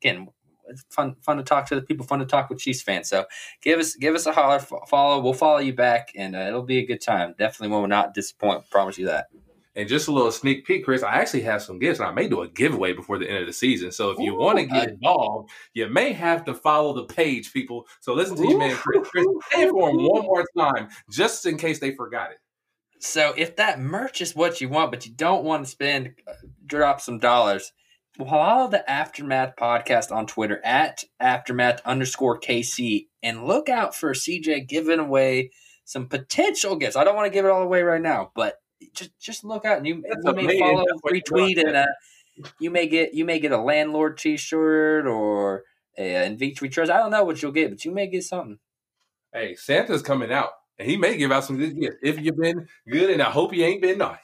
again, 0.00 0.28
it's 0.68 0.84
fun 0.90 1.16
fun 1.22 1.36
to 1.38 1.42
talk 1.42 1.66
to 1.66 1.74
the 1.74 1.82
people, 1.82 2.06
fun 2.06 2.18
to 2.18 2.26
talk 2.26 2.50
with 2.50 2.58
Chiefs 2.58 2.82
fans. 2.82 3.08
So 3.08 3.24
give 3.62 3.78
us 3.78 3.94
give 3.94 4.14
us 4.14 4.26
a 4.26 4.32
holler, 4.32 4.58
follow. 4.58 5.20
We'll 5.20 5.32
follow 5.32 5.58
you 5.58 5.72
back, 5.72 6.12
and 6.16 6.36
uh, 6.36 6.40
it'll 6.40 6.62
be 6.62 6.78
a 6.78 6.86
good 6.86 7.00
time. 7.00 7.34
Definitely 7.38 7.76
will 7.76 7.86
not 7.86 8.14
disappoint. 8.14 8.68
Promise 8.70 8.98
you 8.98 9.06
that. 9.06 9.26
And 9.78 9.88
just 9.88 10.08
a 10.08 10.12
little 10.12 10.32
sneak 10.32 10.66
peek, 10.66 10.84
Chris, 10.84 11.04
I 11.04 11.20
actually 11.20 11.42
have 11.42 11.62
some 11.62 11.78
gifts, 11.78 12.00
and 12.00 12.08
I 12.08 12.12
may 12.12 12.28
do 12.28 12.40
a 12.40 12.48
giveaway 12.48 12.94
before 12.94 13.16
the 13.16 13.30
end 13.30 13.38
of 13.38 13.46
the 13.46 13.52
season. 13.52 13.92
So 13.92 14.10
if 14.10 14.18
you 14.18 14.34
want 14.34 14.58
to 14.58 14.66
get 14.66 14.88
involved, 14.88 15.50
you 15.72 15.88
may 15.88 16.12
have 16.12 16.44
to 16.46 16.54
follow 16.54 16.94
the 16.94 17.04
page, 17.04 17.52
people. 17.52 17.86
So 18.00 18.12
listen 18.12 18.34
to 18.38 18.48
your 18.48 18.58
man, 18.58 18.74
Chris. 18.74 19.08
Chris, 19.08 19.24
say 19.52 19.62
it 19.62 19.70
for 19.70 19.90
him 19.90 19.98
one 19.98 20.22
more 20.24 20.44
time, 20.58 20.88
just 21.12 21.46
in 21.46 21.56
case 21.56 21.78
they 21.78 21.94
forgot 21.94 22.32
it. 22.32 22.38
So 23.00 23.34
if 23.36 23.56
that 23.56 23.80
merch 23.80 24.20
is 24.20 24.34
what 24.34 24.60
you 24.60 24.68
want, 24.68 24.90
but 24.90 25.06
you 25.06 25.12
don't 25.12 25.44
want 25.44 25.64
to 25.64 25.70
spend, 25.70 26.14
uh, 26.26 26.32
drop 26.66 27.00
some 27.00 27.18
dollars. 27.18 27.72
Follow 28.16 28.68
the 28.68 28.88
Aftermath 28.90 29.54
podcast 29.56 30.10
on 30.10 30.26
Twitter 30.26 30.60
at 30.64 31.04
Aftermath 31.20 31.80
underscore 31.84 32.40
KC 32.40 33.06
and 33.22 33.46
look 33.46 33.68
out 33.68 33.94
for 33.94 34.12
CJ 34.12 34.66
giving 34.68 34.98
away 34.98 35.50
some 35.84 36.08
potential 36.08 36.74
gifts. 36.76 36.96
I 36.96 37.04
don't 37.04 37.14
want 37.14 37.26
to 37.26 37.30
give 37.30 37.44
it 37.44 37.50
all 37.50 37.62
away 37.62 37.82
right 37.82 38.02
now, 38.02 38.32
but 38.34 38.56
just 38.92 39.16
just 39.18 39.44
look 39.44 39.64
out 39.64 39.78
and 39.78 39.86
you, 39.86 40.02
you 40.24 40.32
may 40.34 40.58
follow, 40.58 40.84
retweet, 41.06 41.58
and 41.64 41.76
uh, 41.76 41.86
you 42.60 42.70
may 42.70 42.86
get 42.86 43.14
you 43.14 43.24
may 43.24 43.38
get 43.38 43.52
a 43.52 43.58
landlord 43.58 44.18
T-shirt 44.18 45.06
or 45.06 45.64
a 45.96 46.16
uh, 46.16 46.24
Invictus 46.24 46.74
Trust. 46.74 46.90
I 46.90 46.98
don't 46.98 47.10
know 47.10 47.24
what 47.24 47.40
you'll 47.42 47.52
get, 47.52 47.70
but 47.70 47.84
you 47.84 47.90
may 47.90 48.06
get 48.06 48.22
something. 48.24 48.58
Hey, 49.32 49.54
Santa's 49.54 50.02
coming 50.02 50.32
out, 50.32 50.50
and 50.78 50.88
he 50.88 50.96
may 50.96 51.16
give 51.16 51.32
out 51.32 51.44
some 51.44 51.56
good 51.56 51.78
gifts 51.78 51.96
if 52.02 52.20
you've 52.20 52.36
been 52.36 52.68
good, 52.88 53.10
and 53.10 53.22
I 53.22 53.30
hope 53.30 53.54
you 53.54 53.64
ain't 53.64 53.82
been 53.82 53.98
naughty. 53.98 54.20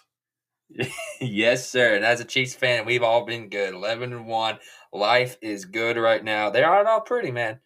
yes, 1.21 1.69
sir. 1.69 1.95
And 1.95 2.05
as 2.05 2.21
a 2.21 2.25
Chiefs 2.25 2.55
fan, 2.55 2.85
we've 2.85 3.03
all 3.03 3.25
been 3.25 3.49
good. 3.49 3.75
Eleven 3.75 4.13
and 4.13 4.27
one. 4.27 4.59
Life 4.93 5.37
is 5.43 5.65
good 5.65 5.97
right 5.97 6.23
now. 6.23 6.51
They 6.51 6.63
aren't 6.63 6.89
all 6.89 7.01
pretty, 7.01 7.31
man, 7.31 7.61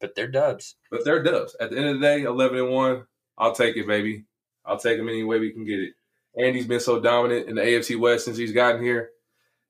but 0.00 0.14
they're 0.14 0.28
dubs. 0.28 0.76
But 0.90 1.04
they're 1.04 1.22
dubs. 1.22 1.56
At 1.60 1.70
the 1.70 1.78
end 1.78 1.88
of 1.88 2.00
the 2.00 2.06
day, 2.06 2.22
eleven 2.22 2.58
and 2.58 2.70
one. 2.70 3.04
I'll 3.38 3.54
take 3.54 3.76
it, 3.76 3.86
baby. 3.86 4.24
I'll 4.64 4.78
take 4.78 4.98
them 4.98 5.08
any 5.08 5.22
way 5.22 5.38
we 5.38 5.52
can 5.52 5.64
get 5.64 5.78
it. 5.78 5.92
Andy's 6.38 6.66
been 6.66 6.80
so 6.80 7.00
dominant 7.00 7.48
in 7.48 7.54
the 7.54 7.62
AFC 7.62 7.98
West 7.98 8.24
since 8.24 8.36
he's 8.36 8.52
gotten 8.52 8.82
here, 8.82 9.10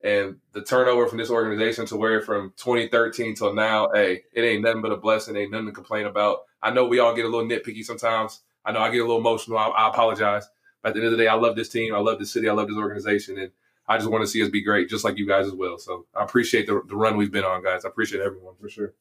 and 0.03 0.37
the 0.53 0.63
turnover 0.63 1.07
from 1.07 1.17
this 1.17 1.29
organization 1.29 1.85
to 1.87 1.97
where 1.97 2.21
from 2.21 2.53
2013 2.57 3.35
till 3.35 3.53
now, 3.53 3.89
hey, 3.93 4.23
it 4.33 4.41
ain't 4.41 4.63
nothing 4.63 4.81
but 4.81 4.91
a 4.91 4.97
blessing. 4.97 5.35
Ain't 5.35 5.51
nothing 5.51 5.67
to 5.67 5.71
complain 5.73 6.05
about. 6.05 6.39
I 6.61 6.71
know 6.71 6.85
we 6.85 6.99
all 6.99 7.15
get 7.15 7.25
a 7.25 7.29
little 7.29 7.47
nitpicky 7.47 7.83
sometimes. 7.83 8.41
I 8.65 8.71
know 8.71 8.79
I 8.79 8.89
get 8.91 8.99
a 8.99 9.03
little 9.03 9.19
emotional. 9.19 9.57
I, 9.57 9.67
I 9.67 9.89
apologize. 9.89 10.49
But 10.81 10.89
at 10.89 10.93
the 10.95 10.99
end 11.01 11.05
of 11.07 11.17
the 11.17 11.23
day, 11.23 11.27
I 11.27 11.35
love 11.35 11.55
this 11.55 11.69
team. 11.69 11.93
I 11.93 11.99
love 11.99 12.19
this 12.19 12.31
city. 12.31 12.49
I 12.49 12.53
love 12.53 12.67
this 12.67 12.77
organization, 12.77 13.37
and 13.37 13.51
I 13.87 13.97
just 13.97 14.09
want 14.09 14.23
to 14.23 14.27
see 14.27 14.43
us 14.43 14.49
be 14.49 14.61
great, 14.61 14.89
just 14.89 15.03
like 15.03 15.17
you 15.17 15.27
guys 15.27 15.47
as 15.47 15.53
well. 15.53 15.77
So 15.77 16.05
I 16.15 16.23
appreciate 16.23 16.67
the, 16.67 16.81
the 16.87 16.95
run 16.95 17.17
we've 17.17 17.31
been 17.31 17.45
on, 17.45 17.63
guys. 17.63 17.85
I 17.85 17.89
appreciate 17.89 18.21
everyone 18.21 18.55
for 18.59 18.69
sure. 18.69 18.93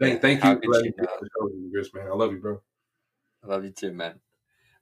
Thank, 0.00 0.20
thank 0.20 0.40
How 0.40 0.52
you 0.52 0.60
you 0.62 0.70
me 0.70 0.92
be 0.96 1.02
on 1.02 1.18
the 1.20 1.28
show, 1.28 1.70
Chris, 1.72 1.94
man. 1.94 2.06
I 2.08 2.14
love 2.14 2.32
you, 2.32 2.38
bro. 2.38 2.60
I 3.42 3.46
love 3.48 3.64
you 3.64 3.70
too, 3.70 3.92
man. 3.92 4.20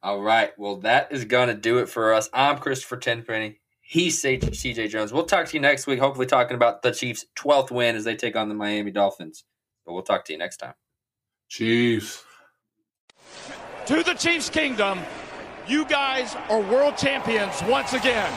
All 0.03 0.21
right. 0.21 0.53
Well, 0.59 0.77
that 0.79 1.11
is 1.11 1.25
going 1.25 1.49
to 1.49 1.55
do 1.55 1.79
it 1.79 1.89
for 1.89 2.13
us. 2.13 2.29
I'm 2.33 2.59
Christopher 2.59 2.97
Tenpenny. 2.97 3.61
He's 3.81 4.21
CJ 4.21 4.89
Jones. 4.91 5.13
We'll 5.13 5.25
talk 5.25 5.47
to 5.47 5.55
you 5.55 5.61
next 5.61 5.87
week, 5.87 6.01
hopefully 6.01 6.27
talking 6.27 6.57
about 6.57 6.83
the 6.83 6.91
Chiefs' 6.91 7.25
12th 7.37 7.71
win 7.71 7.97
as 7.97 8.05
they 8.05 8.17
take 8.17 8.37
on 8.37 8.49
the 8.49 8.55
Miami 8.55 8.91
Dolphins. 8.91 9.45
But 9.85 9.93
we'll 9.93 10.03
talk 10.03 10.25
to 10.27 10.33
you 10.33 10.39
next 10.39 10.57
time. 10.57 10.75
Chiefs. 11.49 12.25
To 13.87 14.03
the 14.03 14.15
Chiefs 14.15 14.51
Kingdom, 14.51 14.99
you 15.69 15.85
guys 15.85 16.35
are 16.49 16.61
world 16.61 16.97
champions 16.97 17.63
once 17.69 17.93
again. 17.93 18.33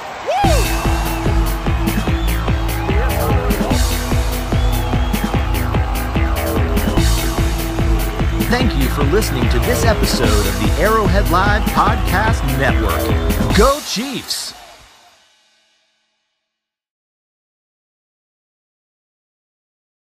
Thank 8.52 8.78
you 8.78 8.90
for 8.90 9.04
listening 9.06 9.50
to 9.50 9.58
this 9.62 9.86
episode 9.86 10.28
of 10.28 10.60
the 10.60 10.72
Arrowhead 10.80 11.28
Live 11.32 11.64
Podcast 11.72 12.46
Network. 12.60 13.58
Go 13.58 13.80
Chiefs! 13.88 14.59